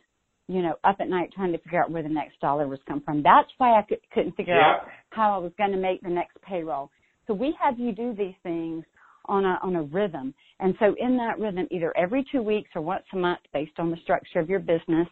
you 0.48 0.62
know, 0.62 0.76
up 0.84 0.98
at 1.00 1.10
night 1.10 1.32
trying 1.36 1.52
to 1.52 1.58
figure 1.60 1.84
out 1.84 1.92
where 1.92 2.04
the 2.04 2.10
next 2.10 2.40
dollar 2.40 2.68
was 2.68 2.80
come 2.88 3.02
from. 3.02 3.22
That's 3.22 3.50
why 3.58 3.78
I 3.78 3.82
could, 3.84 4.00
couldn't 4.14 4.36
figure 4.36 4.56
yeah. 4.56 4.78
out 4.78 4.88
how 5.12 5.36
I 5.36 5.38
was 5.38 5.52
going 5.58 5.72
to 5.72 5.78
make 5.78 6.02
the 6.02 6.10
next 6.10 6.42
payroll. 6.42 6.90
So 7.28 7.34
we 7.34 7.56
have 7.62 7.78
you 7.78 7.92
do 7.92 8.16
these 8.16 8.36
things 8.44 8.86
on 9.26 9.44
a 9.44 9.60
on 9.62 9.76
a 9.76 9.84
rhythm. 9.84 10.34
And 10.62 10.74
so 10.80 10.96
in 10.98 11.18
that 11.18 11.38
rhythm, 11.40 11.68
either 11.70 11.96
every 11.98 12.26
two 12.32 12.42
weeks 12.42 12.70
or 12.76 12.82
once 12.82 13.04
a 13.14 13.18
month, 13.18 13.42
based 13.54 13.74
on 13.78 13.92
the 13.92 13.98
structure 14.04 14.40
of 14.40 14.50
your 14.50 14.60
business, 14.60 15.08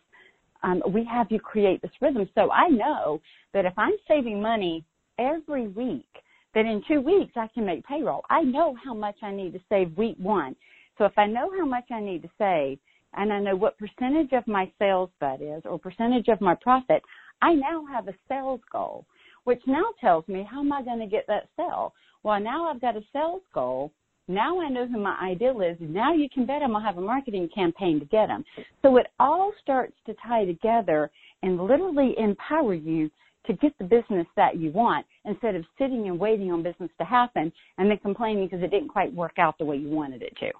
um, 0.64 0.82
we 0.89 1.06
have 1.12 1.28
you 1.30 1.39
create 1.39 1.82
this 1.82 1.91
rhythm. 2.01 2.28
So 2.34 2.49
I 2.51 2.70
know 2.70 3.22
that 3.53 3.66
if 3.66 3.74
I'm 3.78 3.93
saving 4.08 4.41
money 4.41 4.86
every 5.20 5.68
week, 5.68 6.07
that 6.53 6.66
in 6.66 6.82
two 6.88 7.01
weeks 7.01 7.34
I 7.36 7.47
can 7.53 7.66
make 7.66 7.86
payroll. 7.86 8.24
I 8.30 8.41
know 8.41 8.76
how 8.84 8.93
much 8.93 9.18
I 9.22 9.32
need 9.32 9.53
to 9.53 9.59
save 9.70 9.97
week 9.97 10.16
one. 10.18 10.55
So 10.97 11.05
if 11.05 11.18
I 11.18 11.28
know 11.28 11.51
how 11.57 11.66
much 11.66 11.86
I 11.91 11.99
need 11.99 12.22
to 12.24 12.30
save 12.38 12.80
and 13.13 13.32
I 13.32 13.39
know 13.39 13.55
what 13.55 13.78
percentage 13.78 14.32
of 14.32 14.47
my 14.47 14.72
sales 14.80 15.09
that 15.20 15.41
is 15.41 15.63
or 15.66 15.78
percentage 15.78 16.30
of 16.30 16.41
my 16.41 16.55
profit, 16.55 17.03
I 17.41 17.53
now 17.53 17.86
have 17.91 18.07
a 18.07 18.13
sales 18.30 18.61
goal, 18.72 19.05
which 19.43 19.61
now 19.68 19.86
tells 19.99 20.28
me 20.28 20.47
how 20.49 20.61
am 20.61 20.72
I 20.72 20.82
going 20.82 20.99
to 20.99 21.07
get 21.07 21.28
that 21.28 21.49
sale? 21.57 21.93
Well, 22.24 22.39
now 22.39 22.70
I've 22.70 22.82
got 22.82 22.97
a 22.97 23.03
sales 23.11 23.43
goal. 23.53 23.91
Now 24.28 24.59
I 24.59 24.70
know 24.70 24.88
who 24.88 24.99
my 24.99 25.16
ideal 25.22 25.61
is. 25.61 25.78
Now 25.80 26.13
you 26.13 26.28
can 26.30 26.45
bet 26.45 26.63
I'm 26.63 26.72
going 26.72 26.82
to 26.82 26.88
have 26.88 26.97
a 26.97 27.01
marketing 27.01 27.49
campaign 27.53 27.99
to 27.99 28.05
get 28.05 28.28
them. 28.28 28.43
So 28.82 28.97
it 28.97 29.07
all 29.20 29.51
starts 29.61 29.93
to 30.07 30.16
tie 30.26 30.45
together 30.45 31.11
and 31.43 31.61
literally 31.61 32.16
empower 32.18 32.74
you 32.74 33.11
to 33.47 33.53
get 33.53 33.77
the 33.77 33.83
business 33.83 34.27
that 34.35 34.57
you 34.57 34.71
want 34.71 35.05
instead 35.25 35.55
of 35.55 35.63
sitting 35.77 36.07
and 36.07 36.19
waiting 36.19 36.51
on 36.51 36.63
business 36.63 36.89
to 36.97 37.05
happen 37.05 37.51
and 37.77 37.89
then 37.89 37.97
complaining 37.97 38.45
because 38.45 38.63
it 38.63 38.71
didn't 38.71 38.89
quite 38.89 39.13
work 39.13 39.37
out 39.37 39.57
the 39.57 39.65
way 39.65 39.75
you 39.75 39.89
wanted 39.89 40.21
it 40.21 40.35
to. 40.39 40.51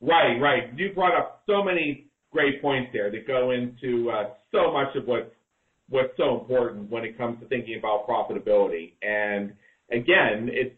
Right, 0.00 0.38
right. 0.38 0.76
You 0.76 0.92
brought 0.94 1.16
up 1.16 1.42
so 1.46 1.62
many 1.62 2.06
great 2.30 2.60
points 2.60 2.90
there 2.92 3.10
that 3.10 3.26
go 3.26 3.52
into 3.52 4.10
uh, 4.10 4.30
so 4.52 4.72
much 4.72 4.94
of 4.96 5.06
what 5.06 5.34
what's 5.88 6.16
so 6.16 6.40
important 6.40 6.90
when 6.90 7.04
it 7.04 7.16
comes 7.18 7.38
to 7.40 7.46
thinking 7.46 7.78
about 7.78 8.08
profitability. 8.08 8.94
And 9.02 9.52
again, 9.90 10.48
it's 10.50 10.74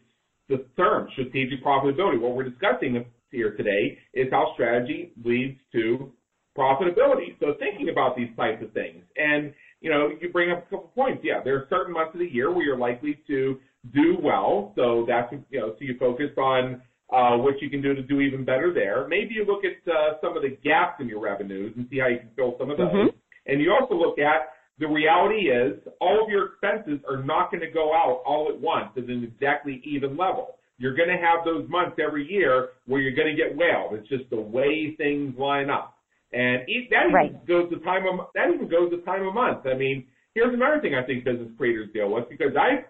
the 0.49 0.65
term 0.75 1.07
strategic 1.13 1.63
profitability. 1.63 2.19
What 2.19 2.35
we're 2.35 2.49
discussing 2.49 3.05
here 3.31 3.55
today 3.55 3.97
is 4.13 4.27
how 4.31 4.51
strategy 4.53 5.13
leads 5.23 5.59
to 5.73 6.11
profitability. 6.57 7.39
So 7.39 7.55
thinking 7.59 7.89
about 7.89 8.15
these 8.15 8.29
types 8.35 8.63
of 8.63 8.71
things. 8.73 9.03
And, 9.15 9.53
you 9.81 9.89
know, 9.89 10.09
you 10.19 10.29
bring 10.29 10.51
up 10.51 10.59
a 10.59 10.69
couple 10.69 10.91
points. 10.95 11.21
Yeah, 11.23 11.41
there 11.43 11.55
are 11.55 11.67
certain 11.69 11.93
months 11.93 12.13
of 12.13 12.19
the 12.19 12.31
year 12.31 12.51
where 12.51 12.63
you're 12.63 12.77
likely 12.77 13.19
to 13.27 13.59
do 13.93 14.17
well. 14.21 14.73
So 14.75 15.05
that's, 15.07 15.31
you 15.49 15.59
know, 15.59 15.69
so 15.69 15.77
you 15.79 15.95
focus 15.99 16.31
on 16.37 16.81
uh, 17.13 17.37
what 17.37 17.61
you 17.61 17.69
can 17.69 17.81
do 17.81 17.93
to 17.93 18.01
do 18.01 18.19
even 18.21 18.43
better 18.43 18.73
there. 18.73 19.07
Maybe 19.07 19.35
you 19.35 19.45
look 19.45 19.63
at 19.63 19.89
uh, 19.91 20.19
some 20.21 20.35
of 20.35 20.43
the 20.43 20.57
gaps 20.63 20.99
in 20.99 21.07
your 21.07 21.21
revenues 21.21 21.73
and 21.77 21.87
see 21.89 21.99
how 21.99 22.07
you 22.07 22.19
can 22.19 22.29
fill 22.35 22.55
some 22.59 22.69
of 22.69 22.77
those. 22.77 22.91
Mm-hmm. 22.91 23.17
And 23.45 23.61
you 23.61 23.71
also 23.71 23.95
look 23.95 24.19
at 24.19 24.49
the 24.79 24.87
reality 24.87 25.49
is 25.49 25.79
all 26.01 26.23
of 26.23 26.29
your 26.29 26.49
expenses 26.53 26.99
are 27.09 27.23
not 27.23 27.49
going 27.51 27.61
to 27.61 27.71
go 27.71 27.93
out 27.93 28.21
all 28.25 28.49
at 28.53 28.59
once 28.59 28.89
at 28.97 29.03
an 29.03 29.23
exactly 29.23 29.81
even 29.85 30.17
level. 30.17 30.55
You're 30.77 30.95
going 30.95 31.09
to 31.09 31.17
have 31.17 31.43
those 31.45 31.67
months 31.69 31.97
every 32.05 32.29
year 32.29 32.69
where 32.85 33.01
you're 33.01 33.15
going 33.15 33.35
to 33.35 33.41
get 33.41 33.55
whaled. 33.55 33.93
It's 33.93 34.07
just 34.07 34.29
the 34.29 34.39
way 34.39 34.93
things 34.97 35.33
line 35.37 35.69
up. 35.69 35.96
And 36.33 36.61
that 36.91 37.13
right. 37.13 37.31
even 37.31 37.45
goes 37.47 37.69
to 37.71 37.79
time 37.79 38.05
of, 38.05 38.27
that 38.35 38.49
even 38.53 38.67
goes 38.67 38.91
to 38.91 39.01
time 39.01 39.25
of 39.25 39.33
month. 39.33 39.65
I 39.65 39.75
mean, 39.75 40.05
here's 40.35 40.53
another 40.53 40.81
thing 40.81 40.93
I 40.93 41.03
think 41.03 41.23
business 41.23 41.49
creators 41.57 41.89
deal 41.93 42.11
with 42.11 42.29
because 42.29 42.55
I 42.59 42.85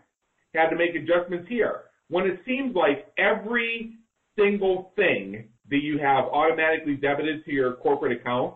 had 0.57 0.69
to 0.69 0.75
make 0.75 0.95
adjustments 0.95 1.47
here. 1.47 1.81
When 2.09 2.25
it 2.25 2.39
seems 2.45 2.75
like 2.75 3.11
every 3.17 3.97
single 4.38 4.91
thing 4.95 5.49
that 5.69 5.83
you 5.83 5.99
have 5.99 6.25
automatically 6.25 6.95
debited 6.95 7.43
to 7.45 7.51
your 7.51 7.73
corporate 7.75 8.19
account 8.19 8.55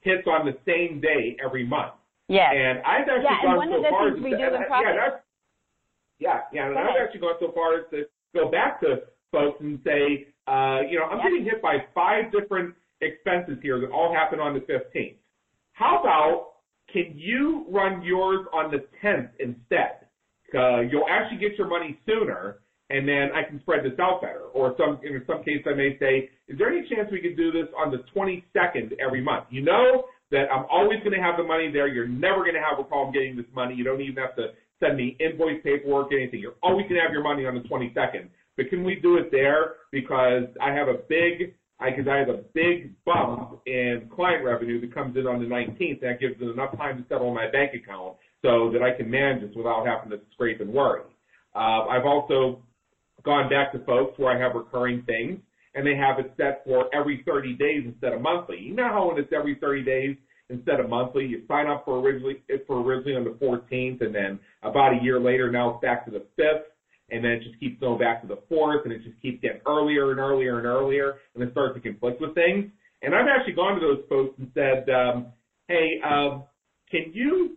hits 0.00 0.26
on 0.26 0.46
the 0.46 0.56
same 0.66 1.00
day 1.00 1.36
every 1.44 1.66
month. 1.66 1.94
Yeah. 2.28 2.52
And 2.52 2.78
I've 2.80 3.08
actually 3.08 3.24
yeah, 3.24 3.42
gone 3.42 3.68
so 3.70 3.82
far 3.90 4.08
as 4.08 4.22
to, 4.22 4.28
yeah, 4.28 4.50
that's, 4.50 5.22
yeah, 6.18 6.40
yeah, 6.52 6.68
and 6.68 6.78
I've 6.78 6.96
actually 7.02 7.20
gone 7.20 7.34
so 7.40 7.50
far 7.52 7.78
as 7.78 7.84
to 7.90 8.04
go 8.34 8.50
back 8.50 8.80
to 8.80 9.02
folks 9.32 9.60
and 9.60 9.80
say, 9.84 10.28
uh, 10.46 10.80
you 10.88 10.98
know, 10.98 11.06
I'm 11.10 11.18
yep. 11.18 11.26
getting 11.26 11.44
hit 11.44 11.62
by 11.62 11.78
five 11.94 12.30
different 12.30 12.74
expenses 13.02 13.58
here 13.62 13.80
that 13.80 13.90
all 13.90 14.14
happen 14.14 14.40
on 14.40 14.54
the 14.54 14.60
15th. 14.60 15.16
How 15.72 16.00
about 16.00 16.52
can 16.92 17.12
you 17.14 17.66
run 17.70 18.02
yours 18.02 18.46
on 18.52 18.70
the 18.70 18.84
10th 19.04 19.30
instead? 19.40 20.06
Uh, 20.54 20.80
you'll 20.80 21.08
actually 21.08 21.38
get 21.38 21.56
your 21.56 21.66
money 21.66 21.98
sooner, 22.04 22.58
and 22.90 23.08
then 23.08 23.30
I 23.34 23.42
can 23.48 23.60
spread 23.60 23.84
this 23.84 23.98
out 23.98 24.20
better. 24.20 24.52
Or 24.52 24.74
some, 24.76 25.00
in 25.02 25.22
some 25.26 25.42
case, 25.42 25.64
I 25.66 25.74
may 25.74 25.96
say, 25.98 26.28
is 26.48 26.58
there 26.58 26.68
any 26.68 26.86
chance 26.88 27.08
we 27.10 27.20
could 27.20 27.36
do 27.36 27.50
this 27.50 27.68
on 27.76 27.90
the 27.90 28.04
22nd 28.14 28.92
every 29.04 29.22
month? 29.22 29.46
You 29.50 29.62
know 29.62 30.04
that 30.30 30.52
I'm 30.52 30.66
always 30.70 30.98
going 31.00 31.16
to 31.16 31.22
have 31.22 31.36
the 31.38 31.44
money 31.44 31.70
there. 31.72 31.88
You're 31.88 32.08
never 32.08 32.40
going 32.40 32.54
to 32.54 32.60
have 32.60 32.78
a 32.78 32.84
problem 32.84 33.12
getting 33.12 33.36
this 33.36 33.46
money. 33.54 33.74
You 33.74 33.84
don't 33.84 34.00
even 34.00 34.16
have 34.16 34.36
to 34.36 34.52
send 34.80 34.96
me 34.96 35.16
invoice 35.20 35.62
paperwork, 35.62 36.12
or 36.12 36.18
anything. 36.18 36.40
You're 36.40 36.60
always 36.62 36.84
going 36.84 36.96
to 36.96 37.02
have 37.02 37.12
your 37.12 37.22
money 37.22 37.46
on 37.46 37.54
the 37.54 37.60
22nd. 37.60 38.28
But 38.56 38.68
can 38.68 38.84
we 38.84 38.96
do 38.96 39.16
it 39.16 39.30
there? 39.30 39.76
Because 39.90 40.44
I 40.60 40.72
have 40.72 40.88
a 40.88 41.00
big, 41.08 41.54
because 41.90 42.08
I, 42.08 42.16
have 42.18 42.28
a 42.28 42.42
big 42.54 42.92
bump 43.04 43.60
in 43.66 44.08
client 44.14 44.44
revenue 44.44 44.80
that 44.80 44.94
comes 44.94 45.16
in 45.16 45.26
on 45.26 45.40
the 45.40 45.46
19th. 45.46 46.00
That 46.00 46.20
gives 46.20 46.34
it 46.40 46.44
enough 46.44 46.76
time 46.76 47.02
to 47.02 47.08
settle 47.08 47.32
my 47.34 47.50
bank 47.50 47.72
account 47.74 48.16
so 48.42 48.70
that 48.72 48.82
I 48.82 48.96
can 48.96 49.10
manage 49.10 49.42
this 49.42 49.56
without 49.56 49.86
having 49.86 50.10
to 50.10 50.20
scrape 50.32 50.60
and 50.60 50.72
worry. 50.72 51.02
Uh, 51.54 51.86
I've 51.88 52.06
also 52.06 52.62
gone 53.24 53.48
back 53.48 53.72
to 53.72 53.78
folks 53.84 54.18
where 54.18 54.36
I 54.36 54.40
have 54.40 54.54
recurring 54.54 55.02
things 55.02 55.40
and 55.74 55.86
they 55.86 55.96
have 55.96 56.18
it 56.18 56.32
set 56.36 56.62
for 56.64 56.94
every 56.94 57.22
30 57.26 57.54
days 57.54 57.84
instead 57.86 58.12
of 58.12 58.20
monthly. 58.20 58.58
You 58.58 58.74
know 58.74 58.88
how 58.88 59.08
when 59.08 59.18
it's 59.18 59.32
every 59.32 59.54
30 59.56 59.84
days 59.84 60.16
instead 60.50 60.80
of 60.80 60.88
monthly, 60.88 61.26
you 61.26 61.42
sign 61.48 61.66
up 61.66 61.84
for 61.84 62.00
originally 62.00 62.42
for 62.66 62.80
originally 62.82 63.16
on 63.16 63.24
the 63.24 63.30
14th, 63.44 64.02
and 64.02 64.14
then 64.14 64.38
about 64.62 64.92
a 64.92 65.02
year 65.02 65.18
later, 65.18 65.50
now 65.50 65.70
it's 65.70 65.82
back 65.82 66.04
to 66.04 66.10
the 66.10 66.24
5th, 66.38 66.64
and 67.12 67.22
then 67.24 67.32
it 67.32 67.42
just 67.42 67.60
keeps 67.60 67.78
going 67.78 67.98
back 67.98 68.22
to 68.22 68.26
the 68.26 68.38
4th, 68.50 68.84
and 68.84 68.92
it 68.92 69.02
just 69.04 69.20
keeps 69.20 69.40
getting 69.42 69.60
earlier 69.66 70.10
and 70.10 70.18
earlier 70.18 70.58
and 70.58 70.66
earlier, 70.66 71.16
and 71.34 71.44
it 71.44 71.52
starts 71.52 71.74
to 71.74 71.80
conflict 71.80 72.20
with 72.20 72.34
things. 72.34 72.70
And 73.02 73.14
I've 73.14 73.28
actually 73.28 73.54
gone 73.54 73.78
to 73.78 73.80
those 73.80 74.04
folks 74.08 74.38
and 74.38 74.50
said, 74.54 74.88
um, 74.88 75.26
"Hey, 75.68 76.00
um, 76.02 76.44
can 76.90 77.12
you 77.12 77.56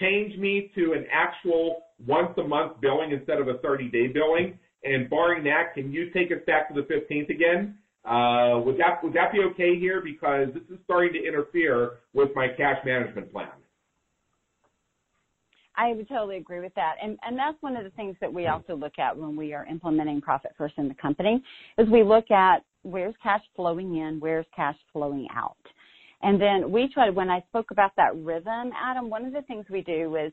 change 0.00 0.36
me 0.38 0.70
to 0.74 0.94
an 0.94 1.06
actual 1.12 1.84
once 2.06 2.36
a 2.38 2.42
month 2.42 2.80
billing 2.80 3.12
instead 3.12 3.38
of 3.40 3.48
a 3.48 3.58
30 3.58 3.88
day 3.88 4.06
billing?" 4.08 4.58
And 4.84 5.08
barring 5.08 5.44
that, 5.44 5.74
can 5.74 5.92
you 5.92 6.10
take 6.10 6.32
us 6.32 6.42
back 6.46 6.68
to 6.68 6.74
the 6.74 6.82
15th 6.82 7.30
again? 7.30 7.78
Uh, 8.04 8.60
would 8.64 8.78
that 8.78 9.02
would 9.04 9.12
that 9.12 9.32
be 9.32 9.40
okay 9.52 9.78
here? 9.78 10.00
Because 10.00 10.48
this 10.54 10.64
is 10.70 10.78
starting 10.84 11.12
to 11.12 11.24
interfere 11.24 11.98
with 12.14 12.30
my 12.34 12.48
cash 12.48 12.84
management 12.84 13.32
plan. 13.32 13.61
I 15.76 15.94
would 15.94 16.08
totally 16.08 16.36
agree 16.36 16.60
with 16.60 16.74
that. 16.74 16.94
And, 17.02 17.18
and 17.22 17.38
that's 17.38 17.56
one 17.60 17.76
of 17.76 17.84
the 17.84 17.90
things 17.90 18.16
that 18.20 18.32
we 18.32 18.46
also 18.46 18.74
look 18.74 18.98
at 18.98 19.16
when 19.16 19.36
we 19.36 19.54
are 19.54 19.66
implementing 19.66 20.20
profit 20.20 20.52
first 20.56 20.74
in 20.76 20.88
the 20.88 20.94
company 20.94 21.42
is 21.78 21.88
we 21.88 22.02
look 22.02 22.30
at 22.30 22.64
where's 22.82 23.14
cash 23.22 23.42
flowing 23.56 23.96
in, 23.96 24.18
where's 24.20 24.46
cash 24.54 24.76
flowing 24.92 25.26
out. 25.34 25.56
And 26.22 26.40
then 26.40 26.70
we 26.70 26.88
try 26.92 27.10
when 27.10 27.30
I 27.30 27.40
spoke 27.48 27.70
about 27.70 27.92
that 27.96 28.14
rhythm, 28.16 28.70
Adam, 28.80 29.10
one 29.10 29.24
of 29.24 29.32
the 29.32 29.42
things 29.42 29.64
we 29.70 29.82
do 29.82 30.16
is 30.16 30.32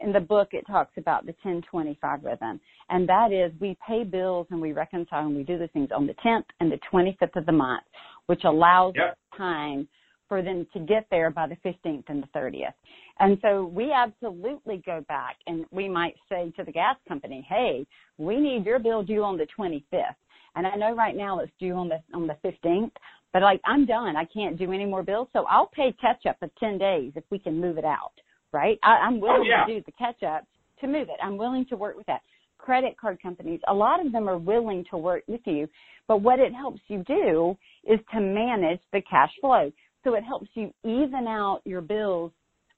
in 0.00 0.12
the 0.12 0.20
book 0.20 0.48
it 0.52 0.64
talks 0.66 0.92
about 0.96 1.24
the 1.24 1.34
1025 1.42 2.24
rhythm. 2.24 2.60
And 2.88 3.08
that 3.08 3.32
is 3.32 3.52
we 3.60 3.76
pay 3.86 4.04
bills 4.04 4.46
and 4.50 4.60
we 4.60 4.72
reconcile 4.72 5.26
and 5.26 5.36
we 5.36 5.42
do 5.42 5.58
the 5.58 5.68
things 5.68 5.88
on 5.94 6.06
the 6.06 6.14
10th 6.24 6.44
and 6.60 6.70
the 6.70 6.78
25th 6.92 7.36
of 7.36 7.46
the 7.46 7.52
month, 7.52 7.84
which 8.26 8.42
allows 8.44 8.94
yep. 8.96 9.18
time 9.36 9.88
for 10.28 10.42
them 10.42 10.66
to 10.72 10.80
get 10.80 11.06
there 11.10 11.30
by 11.30 11.46
the 11.46 11.56
15th 11.56 12.04
and 12.08 12.22
the 12.22 12.38
30th. 12.38 12.74
And 13.18 13.38
so 13.40 13.64
we 13.64 13.92
absolutely 13.92 14.82
go 14.84 15.04
back 15.08 15.36
and 15.46 15.64
we 15.70 15.88
might 15.88 16.14
say 16.28 16.52
to 16.56 16.64
the 16.64 16.72
gas 16.72 16.96
company, 17.08 17.46
hey, 17.48 17.86
we 18.18 18.38
need 18.38 18.66
your 18.66 18.78
bill 18.78 19.02
due 19.02 19.22
on 19.22 19.38
the 19.38 19.46
25th. 19.58 20.14
And 20.54 20.66
I 20.66 20.74
know 20.74 20.94
right 20.94 21.16
now 21.16 21.40
it's 21.40 21.52
due 21.58 21.74
on 21.74 21.88
the, 21.88 22.02
on 22.14 22.26
the 22.26 22.36
15th, 22.44 22.92
but 23.32 23.42
like 23.42 23.60
I'm 23.64 23.86
done. 23.86 24.16
I 24.16 24.24
can't 24.24 24.58
do 24.58 24.72
any 24.72 24.84
more 24.84 25.02
bills. 25.02 25.28
So 25.32 25.44
I'll 25.48 25.66
pay 25.68 25.94
catch 26.00 26.26
up 26.26 26.38
for 26.38 26.48
10 26.60 26.78
days 26.78 27.12
if 27.16 27.24
we 27.30 27.38
can 27.38 27.60
move 27.60 27.78
it 27.78 27.84
out, 27.84 28.12
right? 28.52 28.78
I, 28.82 29.06
am 29.06 29.14
oh, 29.14 29.18
willing 29.18 29.42
oh, 29.42 29.44
yeah. 29.44 29.66
to 29.66 29.74
do 29.74 29.82
the 29.84 29.92
catch 29.92 30.22
up 30.22 30.44
to 30.80 30.86
move 30.86 31.08
it. 31.08 31.16
I'm 31.22 31.36
willing 31.36 31.66
to 31.70 31.76
work 31.76 31.96
with 31.96 32.06
that. 32.06 32.20
Credit 32.58 32.96
card 32.98 33.20
companies, 33.22 33.60
a 33.68 33.74
lot 33.74 34.04
of 34.04 34.12
them 34.12 34.28
are 34.28 34.38
willing 34.38 34.84
to 34.90 34.96
work 34.96 35.22
with 35.28 35.42
you, 35.44 35.68
but 36.08 36.22
what 36.22 36.38
it 36.38 36.54
helps 36.54 36.80
you 36.88 37.04
do 37.06 37.56
is 37.84 38.00
to 38.12 38.20
manage 38.20 38.80
the 38.92 39.02
cash 39.08 39.30
flow. 39.40 39.70
So 40.04 40.14
it 40.14 40.24
helps 40.24 40.48
you 40.54 40.72
even 40.84 41.26
out 41.28 41.60
your 41.64 41.80
bills 41.80 42.32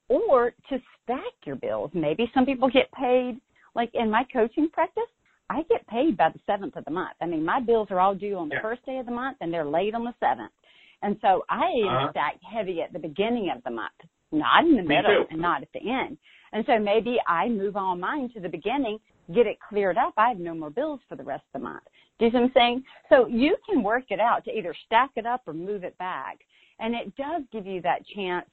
or 0.08 0.52
to 0.70 0.78
stack 1.04 1.32
your 1.44 1.56
bills. 1.56 1.90
Maybe 1.94 2.30
some 2.34 2.46
people 2.46 2.68
get 2.70 2.90
paid, 2.92 3.40
like 3.74 3.90
in 3.94 4.10
my 4.10 4.24
coaching 4.32 4.68
practice, 4.72 5.04
I 5.50 5.62
get 5.68 5.86
paid 5.86 6.16
by 6.16 6.30
the 6.30 6.40
seventh 6.46 6.76
of 6.76 6.84
the 6.84 6.90
month. 6.90 7.16
I 7.20 7.26
mean, 7.26 7.44
my 7.44 7.60
bills 7.60 7.88
are 7.90 8.00
all 8.00 8.14
due 8.14 8.36
on 8.36 8.48
the 8.48 8.56
yeah. 8.56 8.62
first 8.62 8.84
day 8.84 8.98
of 8.98 9.06
the 9.06 9.12
month 9.12 9.38
and 9.40 9.52
they're 9.52 9.64
late 9.64 9.94
on 9.94 10.04
the 10.04 10.14
seventh. 10.20 10.52
And 11.02 11.16
so 11.22 11.44
I 11.48 11.64
uh-huh. 11.64 12.10
stack 12.10 12.38
heavy 12.42 12.82
at 12.82 12.92
the 12.92 12.98
beginning 12.98 13.50
of 13.54 13.62
the 13.64 13.70
month, 13.70 13.94
not 14.32 14.64
in 14.64 14.76
the 14.76 14.82
middle 14.82 15.26
and 15.30 15.40
not 15.40 15.62
at 15.62 15.68
the 15.72 15.80
end. 15.80 16.18
And 16.52 16.64
so 16.66 16.78
maybe 16.78 17.18
I 17.26 17.48
move 17.48 17.76
all 17.76 17.96
mine 17.96 18.30
to 18.34 18.40
the 18.40 18.48
beginning, 18.48 18.98
get 19.34 19.46
it 19.46 19.58
cleared 19.68 19.96
up. 19.96 20.14
I 20.16 20.28
have 20.28 20.38
no 20.38 20.54
more 20.54 20.70
bills 20.70 21.00
for 21.08 21.16
the 21.16 21.22
rest 21.22 21.44
of 21.54 21.60
the 21.60 21.64
month. 21.64 21.84
Do 22.18 22.24
you 22.24 22.30
see 22.30 22.36
what 22.36 22.44
I'm 22.44 22.52
saying? 22.54 22.84
So 23.08 23.26
you 23.26 23.56
can 23.68 23.82
work 23.82 24.04
it 24.10 24.20
out 24.20 24.44
to 24.44 24.50
either 24.50 24.74
stack 24.86 25.10
it 25.16 25.24
up 25.24 25.42
or 25.46 25.52
move 25.52 25.84
it 25.84 25.96
back. 25.98 26.38
And 26.80 26.94
it 26.94 27.14
does 27.16 27.42
give 27.52 27.66
you 27.66 27.80
that 27.82 28.06
chance 28.14 28.48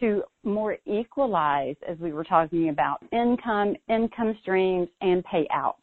to 0.00 0.22
more 0.44 0.76
equalize, 0.86 1.76
as 1.88 1.98
we 1.98 2.12
were 2.12 2.24
talking 2.24 2.68
about, 2.68 2.98
income, 3.12 3.74
income 3.88 4.36
streams, 4.42 4.88
and 5.00 5.24
payouts. 5.24 5.74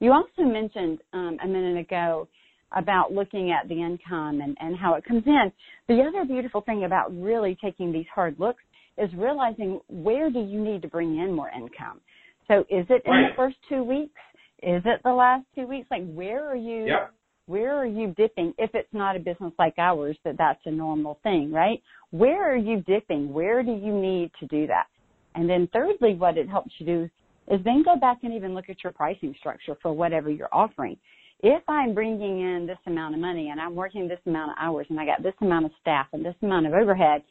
You 0.00 0.12
also 0.12 0.42
mentioned 0.42 0.98
um, 1.12 1.38
a 1.42 1.46
minute 1.46 1.78
ago 1.78 2.28
about 2.76 3.12
looking 3.12 3.52
at 3.52 3.68
the 3.68 3.74
income 3.74 4.40
and, 4.40 4.56
and 4.60 4.76
how 4.76 4.94
it 4.94 5.04
comes 5.04 5.22
in. 5.26 5.52
The 5.88 6.02
other 6.02 6.24
beautiful 6.24 6.60
thing 6.60 6.84
about 6.84 7.16
really 7.16 7.56
taking 7.62 7.92
these 7.92 8.06
hard 8.14 8.38
looks 8.38 8.62
is 8.98 9.10
realizing 9.16 9.80
where 9.88 10.30
do 10.30 10.40
you 10.40 10.60
need 10.60 10.82
to 10.82 10.88
bring 10.88 11.18
in 11.18 11.32
more 11.32 11.50
income. 11.50 12.00
So 12.48 12.60
is 12.62 12.86
it 12.90 13.02
in 13.06 13.12
the 13.12 13.28
first 13.36 13.56
two 13.68 13.82
weeks? 13.82 14.20
Is 14.62 14.82
it 14.84 15.00
the 15.04 15.12
last 15.12 15.44
two 15.54 15.66
weeks? 15.66 15.88
Like 15.90 16.04
where 16.12 16.48
are 16.48 16.56
you 16.56 16.86
yep 16.86 17.13
where 17.46 17.76
are 17.76 17.86
you 17.86 18.14
dipping 18.16 18.54
if 18.58 18.70
it's 18.74 18.92
not 18.92 19.16
a 19.16 19.18
business 19.18 19.52
like 19.58 19.74
ours 19.78 20.16
that 20.24 20.36
that's 20.38 20.60
a 20.64 20.70
normal 20.70 21.18
thing 21.22 21.52
right? 21.52 21.82
Where 22.10 22.52
are 22.52 22.56
you 22.56 22.82
dipping? 22.86 23.32
Where 23.32 23.62
do 23.62 23.72
you 23.72 23.92
need 23.92 24.30
to 24.40 24.46
do 24.46 24.66
that? 24.68 24.86
And 25.34 25.48
then 25.48 25.68
thirdly 25.72 26.14
what 26.14 26.38
it 26.38 26.48
helps 26.48 26.72
you 26.78 26.86
do 26.86 27.10
is 27.48 27.60
then 27.64 27.82
go 27.82 27.96
back 27.96 28.18
and 28.22 28.32
even 28.32 28.54
look 28.54 28.70
at 28.70 28.82
your 28.82 28.92
pricing 28.92 29.34
structure 29.38 29.76
for 29.82 29.92
whatever 29.92 30.30
you're 30.30 30.52
offering. 30.52 30.96
If 31.42 31.62
i'm 31.68 31.94
bringing 31.94 32.40
in 32.40 32.66
this 32.66 32.78
amount 32.86 33.14
of 33.14 33.20
money 33.20 33.50
and 33.50 33.60
i'm 33.60 33.74
working 33.74 34.08
this 34.08 34.20
amount 34.26 34.52
of 34.52 34.56
hours 34.58 34.86
and 34.88 34.98
i 34.98 35.04
got 35.04 35.22
this 35.22 35.34
amount 35.42 35.66
of 35.66 35.72
staff 35.80 36.06
and 36.12 36.24
this 36.24 36.36
amount 36.42 36.66
of 36.66 36.72
overhead 36.72 37.22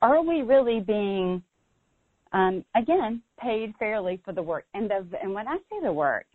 are 0.00 0.22
we 0.22 0.42
really 0.42 0.80
being 0.80 1.42
um, 2.32 2.64
again 2.76 3.22
paid 3.40 3.74
fairly 3.78 4.20
for 4.24 4.32
the 4.32 4.42
work? 4.42 4.64
And 4.74 4.90
the 4.90 5.06
and 5.22 5.34
when 5.34 5.48
i 5.48 5.56
say 5.70 5.76
the 5.82 5.92
work 5.92 6.26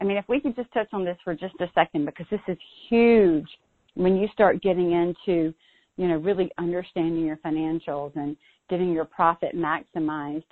I 0.00 0.04
mean, 0.04 0.16
if 0.16 0.24
we 0.28 0.40
could 0.40 0.54
just 0.56 0.72
touch 0.72 0.88
on 0.92 1.04
this 1.04 1.18
for 1.24 1.34
just 1.34 1.54
a 1.60 1.66
second, 1.74 2.04
because 2.04 2.26
this 2.30 2.40
is 2.46 2.56
huge 2.88 3.48
when 3.94 4.16
you 4.16 4.28
start 4.32 4.62
getting 4.62 4.92
into, 4.92 5.52
you 5.96 6.08
know, 6.08 6.16
really 6.16 6.50
understanding 6.58 7.24
your 7.24 7.38
financials 7.38 8.14
and 8.14 8.36
getting 8.70 8.92
your 8.92 9.04
profit 9.04 9.56
maximized, 9.56 10.44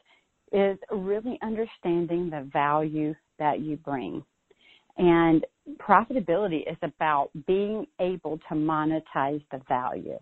is 0.52 0.78
really 0.90 1.38
understanding 1.42 2.30
the 2.30 2.48
value 2.52 3.14
that 3.38 3.60
you 3.60 3.76
bring. 3.76 4.24
And 4.96 5.44
profitability 5.78 6.70
is 6.70 6.76
about 6.82 7.30
being 7.46 7.86
able 8.00 8.38
to 8.48 8.54
monetize 8.54 9.44
the 9.50 9.60
value. 9.68 10.18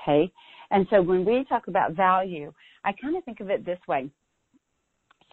Okay? 0.00 0.30
And 0.70 0.86
so 0.90 1.02
when 1.02 1.24
we 1.24 1.44
talk 1.48 1.68
about 1.68 1.92
value, 1.92 2.52
I 2.84 2.92
kind 2.92 3.16
of 3.16 3.24
think 3.24 3.40
of 3.40 3.50
it 3.50 3.64
this 3.64 3.78
way. 3.88 4.08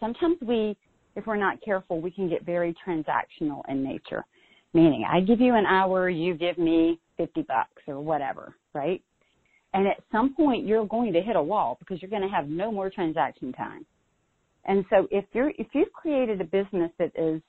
Sometimes 0.00 0.36
we 0.44 0.76
if 1.16 1.26
we're 1.26 1.36
not 1.36 1.62
careful, 1.62 2.00
we 2.00 2.10
can 2.10 2.28
get 2.28 2.44
very 2.44 2.74
transactional 2.86 3.62
in 3.68 3.82
nature. 3.82 4.24
Meaning, 4.72 5.06
I 5.08 5.20
give 5.20 5.40
you 5.40 5.54
an 5.54 5.66
hour, 5.66 6.08
you 6.08 6.34
give 6.34 6.58
me 6.58 6.98
50 7.16 7.42
bucks 7.42 7.82
or 7.86 8.00
whatever, 8.00 8.54
right? 8.74 9.02
And 9.72 9.86
at 9.86 10.02
some 10.10 10.34
point, 10.34 10.66
you're 10.66 10.86
going 10.86 11.12
to 11.12 11.20
hit 11.20 11.36
a 11.36 11.42
wall 11.42 11.76
because 11.78 12.02
you're 12.02 12.10
going 12.10 12.22
to 12.22 12.28
have 12.28 12.48
no 12.48 12.72
more 12.72 12.90
transaction 12.90 13.52
time. 13.52 13.86
And 14.64 14.84
so 14.90 15.06
if 15.10 15.24
you're, 15.32 15.52
if 15.58 15.68
you've 15.74 15.92
created 15.92 16.40
a 16.40 16.44
business 16.44 16.90
that 16.98 17.12
is 17.16 17.40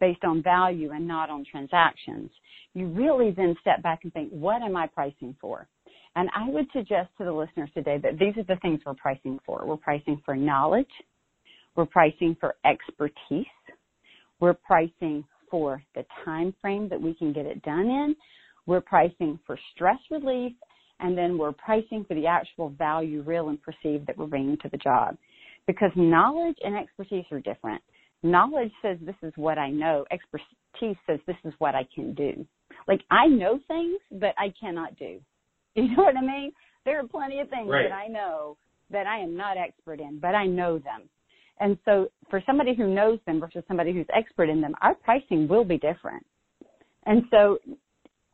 based 0.00 0.24
on 0.24 0.42
value 0.42 0.90
and 0.92 1.06
not 1.06 1.30
on 1.30 1.44
transactions, 1.50 2.30
you 2.74 2.88
really 2.88 3.30
then 3.30 3.54
step 3.60 3.82
back 3.82 4.00
and 4.02 4.12
think, 4.12 4.30
what 4.30 4.60
am 4.62 4.76
I 4.76 4.86
pricing 4.86 5.36
for? 5.40 5.68
And 6.16 6.28
I 6.34 6.48
would 6.48 6.66
suggest 6.72 7.10
to 7.18 7.24
the 7.24 7.32
listeners 7.32 7.70
today 7.74 7.98
that 8.02 8.18
these 8.18 8.36
are 8.36 8.44
the 8.44 8.60
things 8.60 8.80
we're 8.84 8.94
pricing 8.94 9.38
for. 9.44 9.64
We're 9.64 9.76
pricing 9.76 10.20
for 10.24 10.36
knowledge, 10.36 10.90
we're 11.76 11.86
pricing 11.86 12.36
for 12.40 12.54
expertise. 12.64 13.46
We're 14.40 14.54
pricing 14.54 15.24
for 15.50 15.82
the 15.94 16.04
time 16.24 16.54
frame 16.60 16.88
that 16.88 17.00
we 17.00 17.14
can 17.14 17.32
get 17.32 17.46
it 17.46 17.62
done 17.62 17.86
in. 17.86 18.16
We're 18.66 18.80
pricing 18.80 19.38
for 19.46 19.58
stress 19.74 19.98
relief. 20.10 20.52
And 21.00 21.18
then 21.18 21.36
we're 21.36 21.52
pricing 21.52 22.04
for 22.06 22.14
the 22.14 22.26
actual 22.26 22.70
value, 22.70 23.22
real 23.22 23.48
and 23.48 23.60
perceived, 23.60 24.06
that 24.06 24.16
we're 24.16 24.26
bringing 24.26 24.56
to 24.62 24.68
the 24.70 24.78
job. 24.78 25.16
Because 25.66 25.90
knowledge 25.96 26.56
and 26.62 26.76
expertise 26.76 27.24
are 27.32 27.40
different. 27.40 27.82
Knowledge 28.22 28.70
says 28.80 28.96
this 29.02 29.16
is 29.22 29.32
what 29.36 29.58
I 29.58 29.70
know. 29.70 30.04
Expertise 30.10 30.96
says 31.06 31.18
this 31.26 31.36
is 31.44 31.52
what 31.58 31.74
I 31.74 31.86
can 31.94 32.14
do. 32.14 32.46
Like 32.86 33.00
I 33.10 33.26
know 33.26 33.58
things, 33.68 33.98
but 34.12 34.34
I 34.38 34.52
cannot 34.58 34.96
do. 34.96 35.20
You 35.76 35.88
know 35.88 36.04
what 36.04 36.16
I 36.16 36.20
mean? 36.20 36.52
There 36.84 37.00
are 37.00 37.08
plenty 37.08 37.40
of 37.40 37.48
things 37.48 37.68
right. 37.68 37.88
that 37.88 37.92
I 37.92 38.06
know 38.06 38.56
that 38.92 39.08
I 39.08 39.18
am 39.18 39.36
not 39.36 39.56
expert 39.56 39.98
in, 39.98 40.20
but 40.20 40.32
I 40.32 40.46
know 40.46 40.78
them. 40.78 41.08
And 41.60 41.78
so 41.84 42.08
for 42.30 42.42
somebody 42.46 42.74
who 42.74 42.92
knows 42.92 43.18
them 43.26 43.40
versus 43.40 43.62
somebody 43.68 43.92
who's 43.92 44.06
expert 44.14 44.48
in 44.48 44.60
them, 44.60 44.74
our 44.82 44.94
pricing 44.94 45.46
will 45.46 45.64
be 45.64 45.78
different. 45.78 46.24
And 47.06 47.22
so 47.30 47.58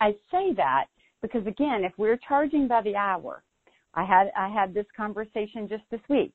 I 0.00 0.12
say 0.30 0.54
that 0.56 0.86
because 1.22 1.46
again, 1.46 1.84
if 1.84 1.92
we're 1.98 2.18
charging 2.26 2.66
by 2.66 2.82
the 2.82 2.96
hour, 2.96 3.42
I 3.94 4.04
had 4.04 4.30
I 4.36 4.48
had 4.48 4.72
this 4.72 4.86
conversation 4.96 5.68
just 5.68 5.82
this 5.90 6.00
week. 6.08 6.32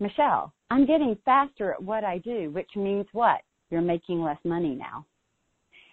Michelle, 0.00 0.52
I'm 0.70 0.86
getting 0.86 1.16
faster 1.24 1.72
at 1.72 1.82
what 1.82 2.04
I 2.04 2.18
do, 2.18 2.50
which 2.50 2.70
means 2.76 3.06
what? 3.12 3.40
You're 3.70 3.82
making 3.82 4.22
less 4.22 4.38
money 4.44 4.74
now. 4.74 5.06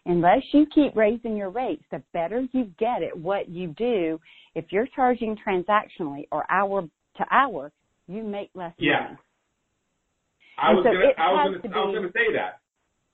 Unless 0.05 0.41
you 0.51 0.65
keep 0.73 0.95
raising 0.95 1.37
your 1.37 1.51
rates, 1.51 1.83
the 1.91 2.01
better 2.11 2.47
you 2.53 2.71
get 2.79 3.03
at 3.03 3.15
what 3.17 3.49
you 3.49 3.67
do, 3.77 4.19
if 4.55 4.65
you're 4.71 4.87
charging 4.95 5.37
transactionally 5.47 6.27
or 6.31 6.49
hour 6.49 6.81
to 7.17 7.25
hour, 7.29 7.71
you 8.07 8.23
make 8.23 8.49
less 8.55 8.73
yeah. 8.79 9.03
money. 9.03 9.17
I 10.61 10.77
was 10.77 10.85
so 10.85 10.93
gonna, 10.93 11.17
I 11.17 11.29
was 11.33 11.41
gonna, 11.49 11.61
be, 11.65 11.69
I 11.73 11.81
was 11.81 11.93
gonna 11.97 12.13
say 12.13 12.27
that. 12.37 12.61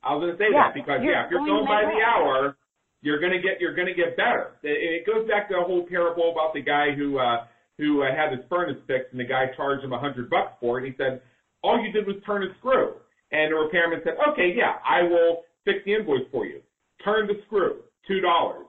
I 0.03 0.13
was 0.13 0.21
gonna 0.27 0.39
say 0.39 0.51
yeah, 0.51 0.67
that 0.67 0.73
because 0.75 0.99
yeah, 0.99 1.25
if 1.25 1.31
you're 1.31 1.47
going 1.47 1.63
by 1.63 1.87
the 1.87 1.99
hour, 2.03 2.59
you're 3.01 3.23
gonna 3.23 3.39
get 3.39 3.63
you're 3.63 3.75
gonna 3.75 3.95
get 3.95 4.19
better. 4.19 4.59
It, 4.63 5.01
it 5.01 5.01
goes 5.07 5.23
back 5.27 5.47
to 5.47 5.55
the 5.55 5.63
whole 5.63 5.87
parable 5.87 6.35
about 6.35 6.51
the 6.51 6.61
guy 6.61 6.91
who 6.91 7.17
uh, 7.17 7.47
who 7.79 8.03
uh, 8.03 8.11
had 8.11 8.35
his 8.35 8.43
furnace 8.51 8.77
fixed 8.85 9.15
and 9.15 9.19
the 9.19 9.29
guy 9.29 9.47
charged 9.55 9.83
him 9.83 9.95
a 9.95 9.99
hundred 9.99 10.29
bucks 10.29 10.59
for 10.59 10.79
it. 10.79 10.85
He 10.85 10.93
said 10.99 11.23
all 11.63 11.79
you 11.79 11.91
did 11.91 12.05
was 12.05 12.19
turn 12.25 12.43
a 12.43 12.51
screw, 12.59 12.99
and 13.31 13.51
the 13.51 13.55
repairman 13.55 14.01
said, 14.03 14.19
okay, 14.31 14.53
yeah, 14.55 14.83
I 14.83 15.03
will 15.03 15.47
fix 15.65 15.79
the 15.85 15.95
invoice 15.95 16.27
for 16.31 16.45
you. 16.45 16.61
Turn 17.03 17.27
the 17.27 17.39
screw, 17.45 17.81
two 18.07 18.21
dollars. 18.21 18.65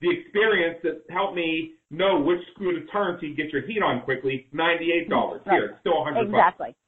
The 0.00 0.10
experience 0.10 0.78
that 0.82 1.02
helped 1.10 1.36
me 1.36 1.74
know 1.90 2.20
which 2.20 2.40
screw 2.54 2.78
to 2.78 2.86
turn 2.90 3.18
so 3.20 3.26
you 3.26 3.36
get 3.36 3.50
your 3.52 3.62
heat 3.62 3.82
on 3.82 4.02
quickly, 4.02 4.46
ninety-eight 4.52 5.08
dollars. 5.08 5.42
Right. 5.46 5.54
Here, 5.54 5.64
it's 5.70 5.80
still 5.80 6.02
a 6.02 6.04
hundred 6.04 6.26
exactly. 6.28 6.74
bucks. 6.74 6.81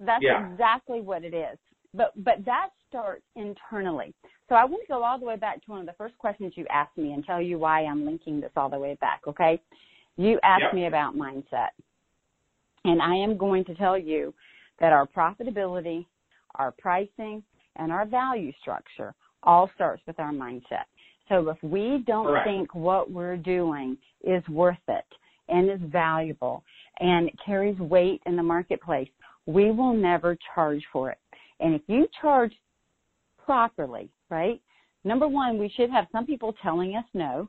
That's 0.00 0.24
Yeah. 0.24 0.52
exactly 0.52 1.00
what 1.00 1.24
it 1.24 1.34
is. 1.34 1.58
But 1.92 2.12
but 2.24 2.44
that 2.44 2.70
starts 2.88 3.24
internally. 3.36 4.14
So 4.48 4.54
I 4.54 4.64
want 4.64 4.82
to 4.82 4.88
go 4.88 5.02
all 5.04 5.18
the 5.18 5.24
way 5.24 5.36
back 5.36 5.62
to 5.64 5.70
one 5.70 5.80
of 5.80 5.86
the 5.86 5.92
first 5.92 6.16
questions 6.18 6.56
you 6.56 6.66
asked 6.68 6.96
me 6.96 7.12
and 7.12 7.24
tell 7.24 7.40
you 7.40 7.58
why 7.58 7.84
I'm 7.84 8.04
linking 8.04 8.40
this 8.40 8.52
all 8.56 8.68
the 8.68 8.78
way 8.78 8.94
back, 9.00 9.20
okay? 9.26 9.60
You 10.16 10.40
asked 10.42 10.64
Yep. 10.64 10.74
me 10.74 10.86
about 10.86 11.14
mindset. 11.14 11.70
And 12.84 13.00
I 13.02 13.14
am 13.14 13.36
going 13.36 13.64
to 13.66 13.74
tell 13.74 13.98
you 13.98 14.34
that 14.78 14.92
our 14.92 15.06
profitability, 15.06 16.06
our 16.56 16.72
pricing, 16.72 17.42
and 17.76 17.92
our 17.92 18.06
value 18.06 18.52
structure 18.60 19.14
all 19.42 19.70
starts 19.74 20.02
with 20.06 20.18
our 20.18 20.32
mindset. 20.32 20.86
So 21.28 21.48
if 21.48 21.62
we 21.62 22.02
don't 22.06 22.26
Correct. 22.26 22.46
think 22.46 22.74
what 22.74 23.10
we're 23.10 23.36
doing 23.36 23.96
is 24.24 24.46
worth 24.48 24.88
it, 24.88 25.04
and 25.50 25.68
is 25.68 25.80
valuable 25.90 26.64
and 27.00 27.30
carries 27.44 27.78
weight 27.78 28.22
in 28.26 28.36
the 28.36 28.42
marketplace, 28.42 29.08
we 29.46 29.70
will 29.70 29.94
never 29.94 30.36
charge 30.54 30.82
for 30.92 31.10
it. 31.10 31.18
And 31.60 31.74
if 31.74 31.82
you 31.86 32.06
charge 32.20 32.52
properly, 33.44 34.10
right? 34.28 34.60
Number 35.04 35.28
one, 35.28 35.58
we 35.58 35.72
should 35.76 35.90
have 35.90 36.06
some 36.12 36.26
people 36.26 36.54
telling 36.62 36.96
us 36.96 37.04
no. 37.14 37.48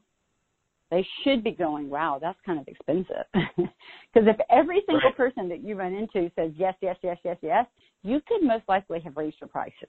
They 0.89 1.07
should 1.23 1.41
be 1.43 1.51
going, 1.51 1.89
wow, 1.89 2.19
that's 2.21 2.37
kind 2.45 2.59
of 2.59 2.67
expensive. 2.67 3.25
Because 4.13 4.27
if 4.27 4.35
every 4.49 4.81
single 4.85 5.09
right. 5.09 5.15
person 5.15 5.47
that 5.47 5.63
you 5.63 5.75
run 5.75 5.93
into 5.93 6.29
says 6.35 6.51
yes, 6.57 6.73
yes, 6.81 6.97
yes, 7.01 7.17
yes, 7.23 7.37
yes, 7.41 7.65
you 8.03 8.19
could 8.27 8.43
most 8.45 8.65
likely 8.67 8.99
have 8.99 9.15
raised 9.15 9.37
your 9.39 9.47
prices. 9.47 9.87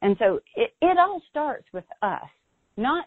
And 0.00 0.14
so 0.20 0.38
it, 0.54 0.74
it 0.80 0.96
all 0.96 1.20
starts 1.28 1.66
with 1.72 1.82
us, 2.02 2.28
not 2.76 3.06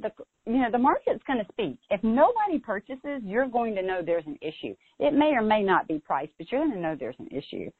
the, 0.00 0.10
you 0.46 0.58
know, 0.58 0.70
the 0.70 0.78
market's 0.78 1.22
going 1.26 1.38
to 1.38 1.52
speak. 1.52 1.78
If 1.90 2.02
nobody 2.02 2.58
purchases, 2.58 3.22
you're 3.22 3.48
going 3.48 3.74
to 3.74 3.82
know 3.82 4.02
there's 4.04 4.26
an 4.26 4.38
issue. 4.40 4.74
It 4.98 5.14
may 5.14 5.32
or 5.32 5.42
may 5.42 5.62
not 5.62 5.88
be 5.88 5.98
price, 5.98 6.28
but 6.38 6.50
you're 6.50 6.60
going 6.60 6.74
to 6.74 6.80
know 6.80 6.96
there's 6.98 7.16
an 7.18 7.28
issue. 7.28 7.70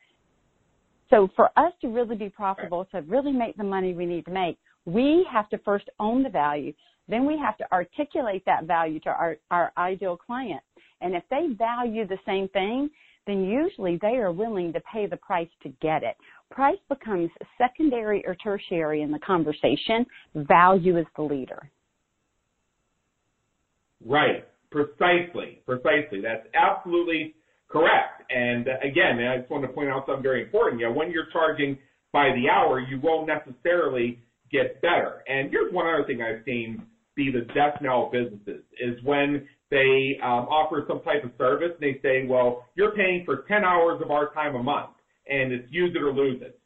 So 1.11 1.29
for 1.35 1.51
us 1.57 1.73
to 1.81 1.89
really 1.89 2.17
be 2.17 2.29
profitable, 2.29 2.87
to 2.93 3.03
really 3.03 3.33
make 3.33 3.57
the 3.57 3.65
money 3.65 3.95
we 3.95 4.07
need 4.07 4.25
to 4.27 4.31
make, 4.31 4.59
we 4.85 5.27
have 5.31 5.49
to 5.51 5.59
first 5.59 5.89
own 5.99 6.23
the 6.23 6.29
value. 6.29 6.73
Then 7.09 7.27
we 7.27 7.37
have 7.39 7.57
to 7.59 7.73
articulate 7.73 8.45
that 8.47 8.65
value 8.65 9.01
to 9.01 9.11
our, 9.11 9.37
our 9.51 9.73
ideal 9.77 10.17
client. 10.17 10.63
And 11.01 11.15
if 11.15 11.25
they 11.31 11.49
value 11.59 12.07
the 12.07 12.19
same 12.25 12.49
thing, 12.49 12.89
then 13.27 13.45
usually 13.45 13.99
they 14.01 14.17
are 14.17 14.33
willing 14.33 14.73
to 14.73 14.81
pay 14.81 15.07
the 15.07 15.17
price 15.17 15.49
to 15.63 15.69
get 15.83 16.03
it. 16.03 16.17
Price 16.51 16.79
becomes 16.89 17.31
secondary 17.59 18.25
or 18.27 18.35
tertiary 18.37 19.03
in 19.03 19.11
the 19.11 19.19
conversation. 19.19 20.07
Value 20.35 20.97
is 20.97 21.07
the 21.17 21.23
leader. 21.23 21.71
Right. 24.05 24.45
Precisely. 24.71 25.61
Precisely. 25.67 26.21
That's 26.23 26.47
absolutely 26.55 27.35
correct. 27.69 28.31
And 28.31 28.69
uh, 28.69 28.73
again, 28.83 29.19
I 29.19 29.39
just 29.39 29.51
want 29.51 29.65
to 29.65 29.69
point 29.69 29.89
out 29.89 30.05
something 30.07 30.23
very 30.23 30.43
important. 30.43 30.81
You 30.81 30.89
know, 30.89 30.93
when 30.93 31.11
you're 31.11 31.31
charging 31.33 31.77
by 32.13 32.31
the 32.35 32.49
hour, 32.49 32.81
you 32.81 33.01
won't 33.01 33.27
necessarily 33.29 34.19
get 34.51 34.81
better. 34.83 35.23
And 35.29 35.51
here's 35.51 35.73
one 35.73 35.87
other 35.87 36.05
thing 36.07 36.23
I've 36.23 36.45
seen 36.45 36.85
be 37.17 37.31
the 37.31 37.53
death 37.55 37.81
knell 37.81 38.07
of 38.07 38.13
businesses 38.13 38.63
is 38.81 39.03
when 39.05 39.47
they 39.71 40.19
um, 40.23 40.47
offer 40.49 40.85
some 40.89 41.01
type 41.03 41.25
of 41.25 41.31
service 41.39 41.71
and 41.81 41.83
they 41.83 42.01
say, 42.03 42.27
well, 42.27 42.67
you're 42.75 42.93
paying 42.93 43.25
for 43.25 43.45
10 43.49 43.65
hours 43.65 44.01
of 44.03 44.11
our 44.11 44.33
time 44.33 44.55
a 44.55 44.63
month 44.63 44.91
and 45.29 45.53
it's 45.53 45.67
use 45.71 45.95
it 45.95 46.03
or 46.03 46.13
lose 46.13 46.41
it. 46.43 46.59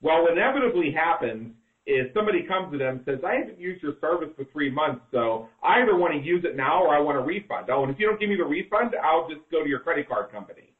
Well, 0.00 0.26
inevitably 0.30 0.92
happens 0.92 1.54
is 1.86 2.06
somebody 2.14 2.44
comes 2.46 2.70
to 2.72 2.78
them 2.78 2.96
and 2.96 3.04
says, 3.04 3.18
I 3.26 3.34
haven't 3.34 3.58
used 3.58 3.82
your 3.82 3.94
service 4.00 4.28
for 4.36 4.44
three 4.52 4.70
months, 4.70 5.02
so 5.10 5.48
I 5.62 5.82
either 5.82 5.96
want 5.96 6.14
to 6.14 6.20
use 6.20 6.44
it 6.44 6.56
now 6.56 6.82
or 6.82 6.94
I 6.94 7.00
want 7.00 7.18
a 7.18 7.20
refund. 7.20 7.68
Oh, 7.70 7.82
and 7.82 7.92
if 7.92 7.98
you 7.98 8.06
don't 8.06 8.20
give 8.20 8.28
me 8.28 8.36
the 8.36 8.44
refund, 8.44 8.92
I'll 9.02 9.28
just 9.28 9.40
go 9.50 9.62
to 9.62 9.68
your 9.68 9.80
credit 9.80 10.08
card 10.08 10.30
company. 10.30 10.72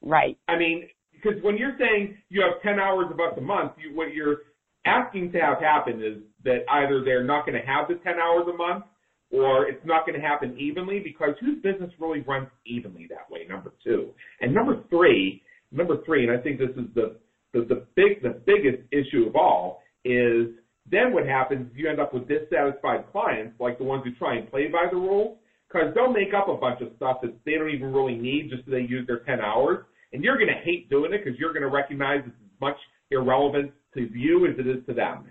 Right. 0.00 0.38
I 0.48 0.56
mean, 0.56 0.88
because 1.12 1.42
when 1.42 1.56
you're 1.56 1.76
saying 1.78 2.16
you 2.28 2.42
have 2.42 2.62
10 2.62 2.78
hours 2.78 3.06
of 3.10 3.20
us 3.20 3.34
a 3.36 3.40
month, 3.40 3.72
you, 3.76 3.94
what 3.94 4.14
you're 4.14 4.38
asking 4.86 5.32
to 5.32 5.40
have 5.40 5.60
happen 5.60 6.02
is 6.02 6.22
that 6.44 6.64
either 6.70 7.02
they're 7.04 7.24
not 7.24 7.46
going 7.46 7.58
to 7.58 7.66
have 7.66 7.88
the 7.88 7.94
10 8.04 8.14
hours 8.14 8.44
a 8.52 8.56
month 8.56 8.84
or 9.30 9.66
it's 9.66 9.84
not 9.84 10.06
going 10.06 10.18
to 10.18 10.24
happen 10.24 10.56
evenly 10.58 11.00
because 11.00 11.30
whose 11.40 11.60
business 11.62 11.90
really 11.98 12.20
runs 12.20 12.48
evenly 12.66 13.06
that 13.08 13.30
way, 13.30 13.46
number 13.48 13.72
two. 13.82 14.10
And 14.40 14.54
number 14.54 14.84
three, 14.90 15.42
number 15.72 16.04
three, 16.04 16.26
and 16.28 16.38
I 16.38 16.40
think 16.40 16.58
this 16.58 16.70
is 16.70 16.86
the, 16.94 17.16
the, 17.54 17.60
the 17.60 17.86
big, 17.94 18.22
the 18.22 18.40
biggest 18.44 18.82
issue 18.92 19.26
of 19.26 19.36
all 19.36 19.80
is 20.04 20.48
then 20.90 21.14
what 21.14 21.26
happens 21.26 21.70
is 21.70 21.76
you 21.76 21.88
end 21.88 22.00
up 22.00 22.12
with 22.12 22.28
dissatisfied 22.28 23.10
clients 23.10 23.58
like 23.58 23.78
the 23.78 23.84
ones 23.84 24.02
who 24.04 24.12
try 24.14 24.36
and 24.36 24.50
play 24.50 24.68
by 24.68 24.86
the 24.90 24.96
rules 24.96 25.38
because 25.66 25.94
they'll 25.94 26.12
make 26.12 26.34
up 26.34 26.48
a 26.48 26.56
bunch 26.56 26.80
of 26.82 26.88
stuff 26.96 27.18
that 27.22 27.32
they 27.46 27.52
don't 27.52 27.70
even 27.70 27.92
really 27.92 28.16
need 28.16 28.50
just 28.50 28.64
so 28.64 28.70
they 28.70 28.80
use 28.80 29.06
their 29.06 29.20
10 29.20 29.40
hours. 29.40 29.84
And 30.12 30.22
you're 30.22 30.36
going 30.36 30.48
to 30.48 30.62
hate 30.62 30.90
doing 30.90 31.12
it 31.12 31.24
because 31.24 31.38
you're 31.38 31.52
going 31.52 31.62
to 31.62 31.68
recognize 31.68 32.20
it's 32.20 32.28
as 32.28 32.60
much 32.60 32.76
irrelevant 33.10 33.72
to 33.94 34.08
you 34.12 34.46
as 34.46 34.58
it 34.58 34.66
is 34.66 34.84
to 34.86 34.94
them. 34.94 35.30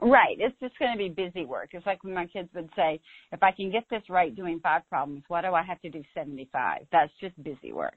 Right. 0.00 0.36
It's 0.38 0.58
just 0.58 0.78
going 0.78 0.92
to 0.92 0.98
be 0.98 1.08
busy 1.08 1.44
work. 1.44 1.70
It's 1.72 1.86
like 1.86 2.02
when 2.02 2.14
my 2.14 2.26
kids 2.26 2.48
would 2.54 2.70
say, 2.74 3.00
if 3.30 3.42
I 3.42 3.52
can 3.52 3.70
get 3.70 3.84
this 3.90 4.02
right 4.08 4.34
doing 4.34 4.58
five 4.60 4.82
problems, 4.88 5.22
why 5.28 5.42
do 5.42 5.48
I 5.54 5.62
have 5.62 5.80
to 5.82 5.90
do 5.90 6.02
75? 6.14 6.86
That's 6.90 7.12
just 7.20 7.40
busy 7.42 7.72
work. 7.72 7.94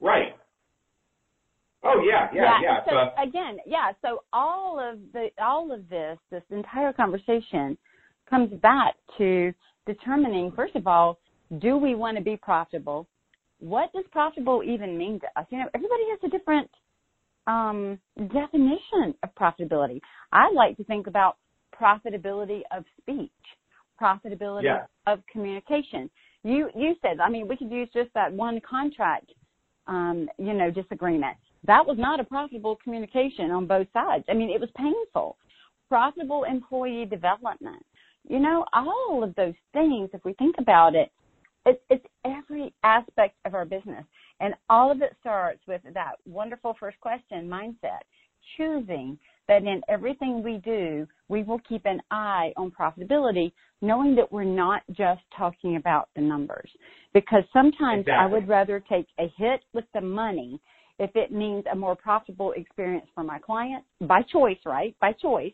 Right. 0.00 0.34
Oh 1.84 2.02
yeah, 2.04 2.28
yeah, 2.34 2.42
yeah. 2.42 2.58
yeah. 2.62 2.84
So 2.88 2.96
uh, 2.96 3.10
again, 3.22 3.58
yeah. 3.66 3.92
So 4.02 4.22
all 4.32 4.80
of 4.80 4.98
the 5.12 5.28
all 5.40 5.72
of 5.72 5.88
this, 5.88 6.18
this 6.30 6.42
entire 6.50 6.92
conversation, 6.92 7.78
comes 8.28 8.52
back 8.60 8.94
to 9.18 9.52
determining 9.86 10.52
first 10.52 10.74
of 10.74 10.86
all, 10.86 11.18
do 11.60 11.76
we 11.76 11.94
want 11.94 12.16
to 12.16 12.22
be 12.22 12.36
profitable? 12.36 13.06
What 13.60 13.92
does 13.92 14.04
profitable 14.12 14.62
even 14.64 14.98
mean 14.98 15.20
to 15.20 15.26
us? 15.40 15.46
You 15.50 15.58
know, 15.58 15.68
everybody 15.74 16.02
has 16.10 16.18
a 16.24 16.28
different 16.36 16.70
um, 17.46 17.98
definition 18.16 19.14
of 19.22 19.34
profitability. 19.34 20.00
I 20.32 20.50
like 20.52 20.76
to 20.76 20.84
think 20.84 21.06
about 21.06 21.38
profitability 21.80 22.60
of 22.76 22.84
speech, 23.00 23.30
profitability 24.00 24.64
yeah. 24.64 24.84
of 25.06 25.20
communication. 25.32 26.10
You 26.44 26.70
you 26.76 26.94
said, 27.02 27.20
I 27.20 27.30
mean, 27.30 27.48
we 27.48 27.56
could 27.56 27.70
use 27.70 27.88
just 27.94 28.10
that 28.14 28.32
one 28.32 28.60
contract, 28.68 29.30
um, 29.86 30.28
you 30.38 30.54
know, 30.54 30.70
disagreement. 30.70 31.36
That 31.64 31.86
was 31.86 31.96
not 31.98 32.20
a 32.20 32.24
profitable 32.24 32.76
communication 32.82 33.50
on 33.50 33.66
both 33.66 33.86
sides. 33.92 34.24
I 34.28 34.34
mean, 34.34 34.50
it 34.50 34.60
was 34.60 34.70
painful. 34.76 35.36
Profitable 35.88 36.44
employee 36.44 37.06
development. 37.06 37.84
You 38.28 38.40
know, 38.40 38.64
all 38.72 39.24
of 39.24 39.34
those 39.34 39.54
things, 39.72 40.10
if 40.12 40.24
we 40.24 40.34
think 40.34 40.56
about 40.58 40.94
it, 40.94 41.10
it's, 41.66 41.80
it's 41.90 42.04
every 42.24 42.72
aspect 42.84 43.36
of 43.44 43.54
our 43.54 43.64
business. 43.64 44.04
And 44.40 44.54
all 44.70 44.90
of 44.92 45.02
it 45.02 45.16
starts 45.20 45.60
with 45.66 45.82
that 45.94 46.12
wonderful 46.26 46.76
first 46.78 47.00
question 47.00 47.48
mindset, 47.48 48.02
choosing 48.56 49.18
that 49.48 49.62
in 49.62 49.80
everything 49.88 50.42
we 50.42 50.58
do, 50.58 51.06
we 51.28 51.42
will 51.42 51.60
keep 51.68 51.86
an 51.86 52.00
eye 52.10 52.52
on 52.56 52.70
profitability, 52.70 53.50
knowing 53.80 54.14
that 54.14 54.30
we're 54.30 54.44
not 54.44 54.82
just 54.92 55.22
talking 55.36 55.76
about 55.76 56.08
the 56.14 56.20
numbers. 56.20 56.70
Because 57.14 57.42
sometimes 57.52 58.02
exactly. 58.02 58.14
I 58.14 58.26
would 58.26 58.46
rather 58.46 58.82
take 58.88 59.06
a 59.18 59.32
hit 59.36 59.60
with 59.72 59.86
the 59.94 60.02
money 60.02 60.60
if 60.98 61.14
it 61.14 61.30
means 61.30 61.64
a 61.70 61.76
more 61.76 61.94
profitable 61.94 62.52
experience 62.52 63.06
for 63.14 63.22
my 63.22 63.38
client 63.38 63.84
by 64.00 64.22
choice, 64.22 64.58
right? 64.66 64.94
By 65.00 65.12
choice, 65.12 65.52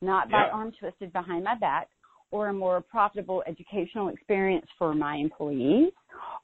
not 0.00 0.30
by 0.30 0.44
yep. 0.44 0.54
arm 0.54 0.72
twisted 0.78 1.12
behind 1.12 1.44
my 1.44 1.56
back, 1.56 1.88
or 2.30 2.48
a 2.48 2.52
more 2.52 2.80
profitable 2.80 3.42
educational 3.46 4.08
experience 4.08 4.66
for 4.78 4.94
my 4.94 5.16
employees, 5.16 5.92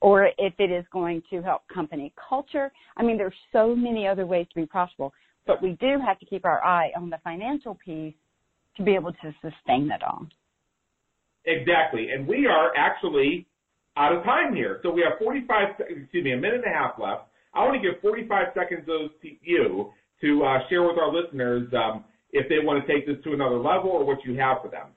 or 0.00 0.28
if 0.36 0.52
it 0.58 0.70
is 0.70 0.84
going 0.92 1.22
to 1.30 1.40
help 1.42 1.62
company 1.72 2.12
culture. 2.28 2.70
I 2.96 3.02
mean, 3.02 3.16
there's 3.16 3.32
so 3.52 3.74
many 3.74 4.06
other 4.06 4.26
ways 4.26 4.46
to 4.52 4.60
be 4.60 4.66
profitable, 4.66 5.12
but 5.46 5.62
we 5.62 5.78
do 5.80 5.98
have 6.04 6.18
to 6.18 6.26
keep 6.26 6.44
our 6.44 6.62
eye 6.62 6.90
on 6.96 7.08
the 7.08 7.18
financial 7.24 7.78
piece 7.82 8.14
to 8.76 8.82
be 8.82 8.94
able 8.94 9.12
to 9.12 9.34
sustain 9.40 9.90
it 9.90 10.02
all. 10.02 10.26
Exactly. 11.46 12.10
And 12.10 12.26
we 12.28 12.46
are 12.46 12.76
actually 12.76 13.46
out 13.96 14.12
of 14.14 14.22
time 14.24 14.54
here. 14.54 14.80
So 14.82 14.90
we 14.90 15.02
have 15.02 15.18
45, 15.18 15.68
excuse 15.88 16.24
me, 16.24 16.32
a 16.32 16.36
minute 16.36 16.62
and 16.64 16.74
a 16.74 16.78
half 16.78 16.98
left. 16.98 17.27
I 17.54 17.64
want 17.64 17.82
to 17.82 17.90
give 17.90 18.00
45 18.00 18.46
seconds 18.54 18.86
to 18.86 19.08
you 19.42 19.92
to 20.20 20.44
uh, 20.44 20.58
share 20.68 20.82
with 20.82 20.98
our 20.98 21.10
listeners 21.12 21.68
um, 21.74 22.04
if 22.32 22.48
they 22.48 22.64
want 22.64 22.84
to 22.84 22.92
take 22.92 23.06
this 23.06 23.16
to 23.24 23.32
another 23.32 23.56
level 23.56 23.90
or 23.90 24.04
what 24.04 24.18
you 24.24 24.36
have 24.38 24.58
for 24.62 24.68
them. 24.68 24.88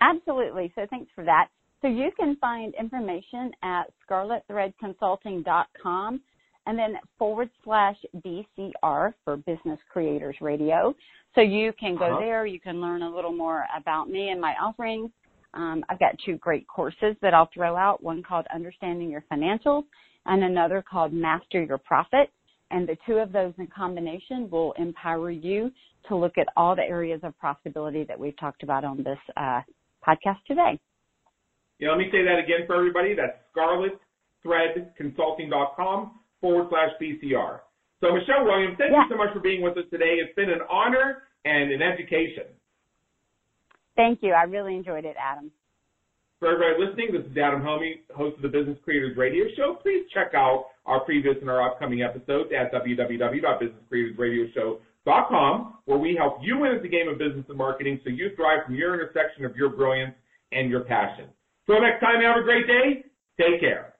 Absolutely. 0.00 0.72
So 0.74 0.86
thanks 0.90 1.10
for 1.14 1.24
that. 1.24 1.48
So 1.82 1.88
you 1.88 2.10
can 2.18 2.36
find 2.36 2.74
information 2.74 3.50
at 3.62 3.84
scarletthreadconsulting.com 4.08 6.20
and 6.66 6.78
then 6.78 6.94
forward 7.18 7.50
slash 7.64 7.96
BCR 8.24 9.12
for 9.24 9.36
Business 9.36 9.80
Creators 9.90 10.36
Radio. 10.40 10.94
So 11.34 11.40
you 11.40 11.72
can 11.78 11.96
go 11.96 12.06
uh-huh. 12.06 12.20
there. 12.20 12.46
You 12.46 12.60
can 12.60 12.80
learn 12.80 13.02
a 13.02 13.14
little 13.14 13.32
more 13.32 13.66
about 13.76 14.08
me 14.08 14.30
and 14.30 14.40
my 14.40 14.54
offerings. 14.54 15.10
Um, 15.54 15.84
I've 15.88 15.98
got 15.98 16.14
two 16.24 16.36
great 16.36 16.66
courses 16.66 17.16
that 17.22 17.34
I'll 17.34 17.50
throw 17.54 17.76
out. 17.76 18.02
One 18.02 18.22
called 18.22 18.46
Understanding 18.54 19.10
Your 19.10 19.24
Financials 19.32 19.84
and 20.26 20.44
another 20.44 20.82
called 20.88 21.12
Master 21.12 21.62
Your 21.62 21.78
Profit. 21.78 22.30
And 22.70 22.88
the 22.88 22.96
two 23.06 23.14
of 23.14 23.32
those 23.32 23.54
in 23.58 23.66
combination 23.68 24.50
will 24.50 24.72
empower 24.72 25.30
you 25.30 25.70
to 26.08 26.16
look 26.16 26.36
at 26.38 26.48
all 26.56 26.74
the 26.74 26.82
areas 26.82 27.20
of 27.22 27.34
profitability 27.42 28.06
that 28.08 28.18
we've 28.18 28.36
talked 28.38 28.62
about 28.62 28.84
on 28.84 28.98
this 28.98 29.18
uh, 29.36 29.60
podcast 30.06 30.38
today. 30.46 30.78
Yeah, 31.78 31.90
let 31.90 31.98
me 31.98 32.08
say 32.10 32.24
that 32.24 32.38
again 32.38 32.66
for 32.66 32.74
everybody. 32.76 33.14
That's 33.14 33.36
scarletthreadconsulting.com 34.44 36.12
forward 36.40 36.68
slash 36.70 36.90
BCR. 37.00 37.60
So 38.00 38.12
Michelle 38.12 38.44
Williams, 38.44 38.76
thank 38.78 38.92
yeah. 38.92 39.04
you 39.04 39.10
so 39.10 39.16
much 39.16 39.32
for 39.32 39.40
being 39.40 39.62
with 39.62 39.76
us 39.76 39.84
today. 39.90 40.18
It's 40.20 40.34
been 40.34 40.50
an 40.50 40.60
honor 40.70 41.22
and 41.44 41.70
an 41.70 41.82
education. 41.82 42.44
Thank 43.94 44.22
you. 44.22 44.32
I 44.32 44.42
really 44.42 44.74
enjoyed 44.76 45.04
it, 45.04 45.16
Adam. 45.18 45.50
For 46.38 46.52
everybody 46.52 46.84
listening, 46.84 47.12
this 47.12 47.24
is 47.24 47.34
Adam 47.38 47.62
Hommey, 47.62 48.00
host 48.14 48.36
of 48.36 48.42
the 48.42 48.48
Business 48.48 48.76
Creators 48.84 49.16
Radio 49.16 49.46
Show. 49.56 49.78
Please 49.80 50.04
check 50.12 50.34
out 50.34 50.66
our 50.84 51.00
previous 51.00 51.36
and 51.40 51.48
our 51.48 51.62
upcoming 51.62 52.02
episodes 52.02 52.50
at 52.52 52.70
www.businesscreatorsradioshow.com 52.74 55.74
where 55.86 55.98
we 55.98 56.14
help 56.14 56.36
you 56.42 56.58
win 56.58 56.72
at 56.72 56.82
the 56.82 56.88
game 56.88 57.08
of 57.08 57.16
business 57.16 57.46
and 57.48 57.56
marketing 57.56 57.98
so 58.04 58.10
you 58.10 58.36
thrive 58.36 58.66
from 58.66 58.74
your 58.74 58.92
intersection 58.92 59.46
of 59.46 59.56
your 59.56 59.70
brilliance 59.70 60.14
and 60.52 60.68
your 60.68 60.80
passion. 60.80 61.24
Till 61.64 61.80
next 61.80 62.00
time, 62.00 62.20
have 62.20 62.36
a 62.36 62.42
great 62.42 62.66
day. 62.66 63.06
Take 63.40 63.60
care. 63.60 63.95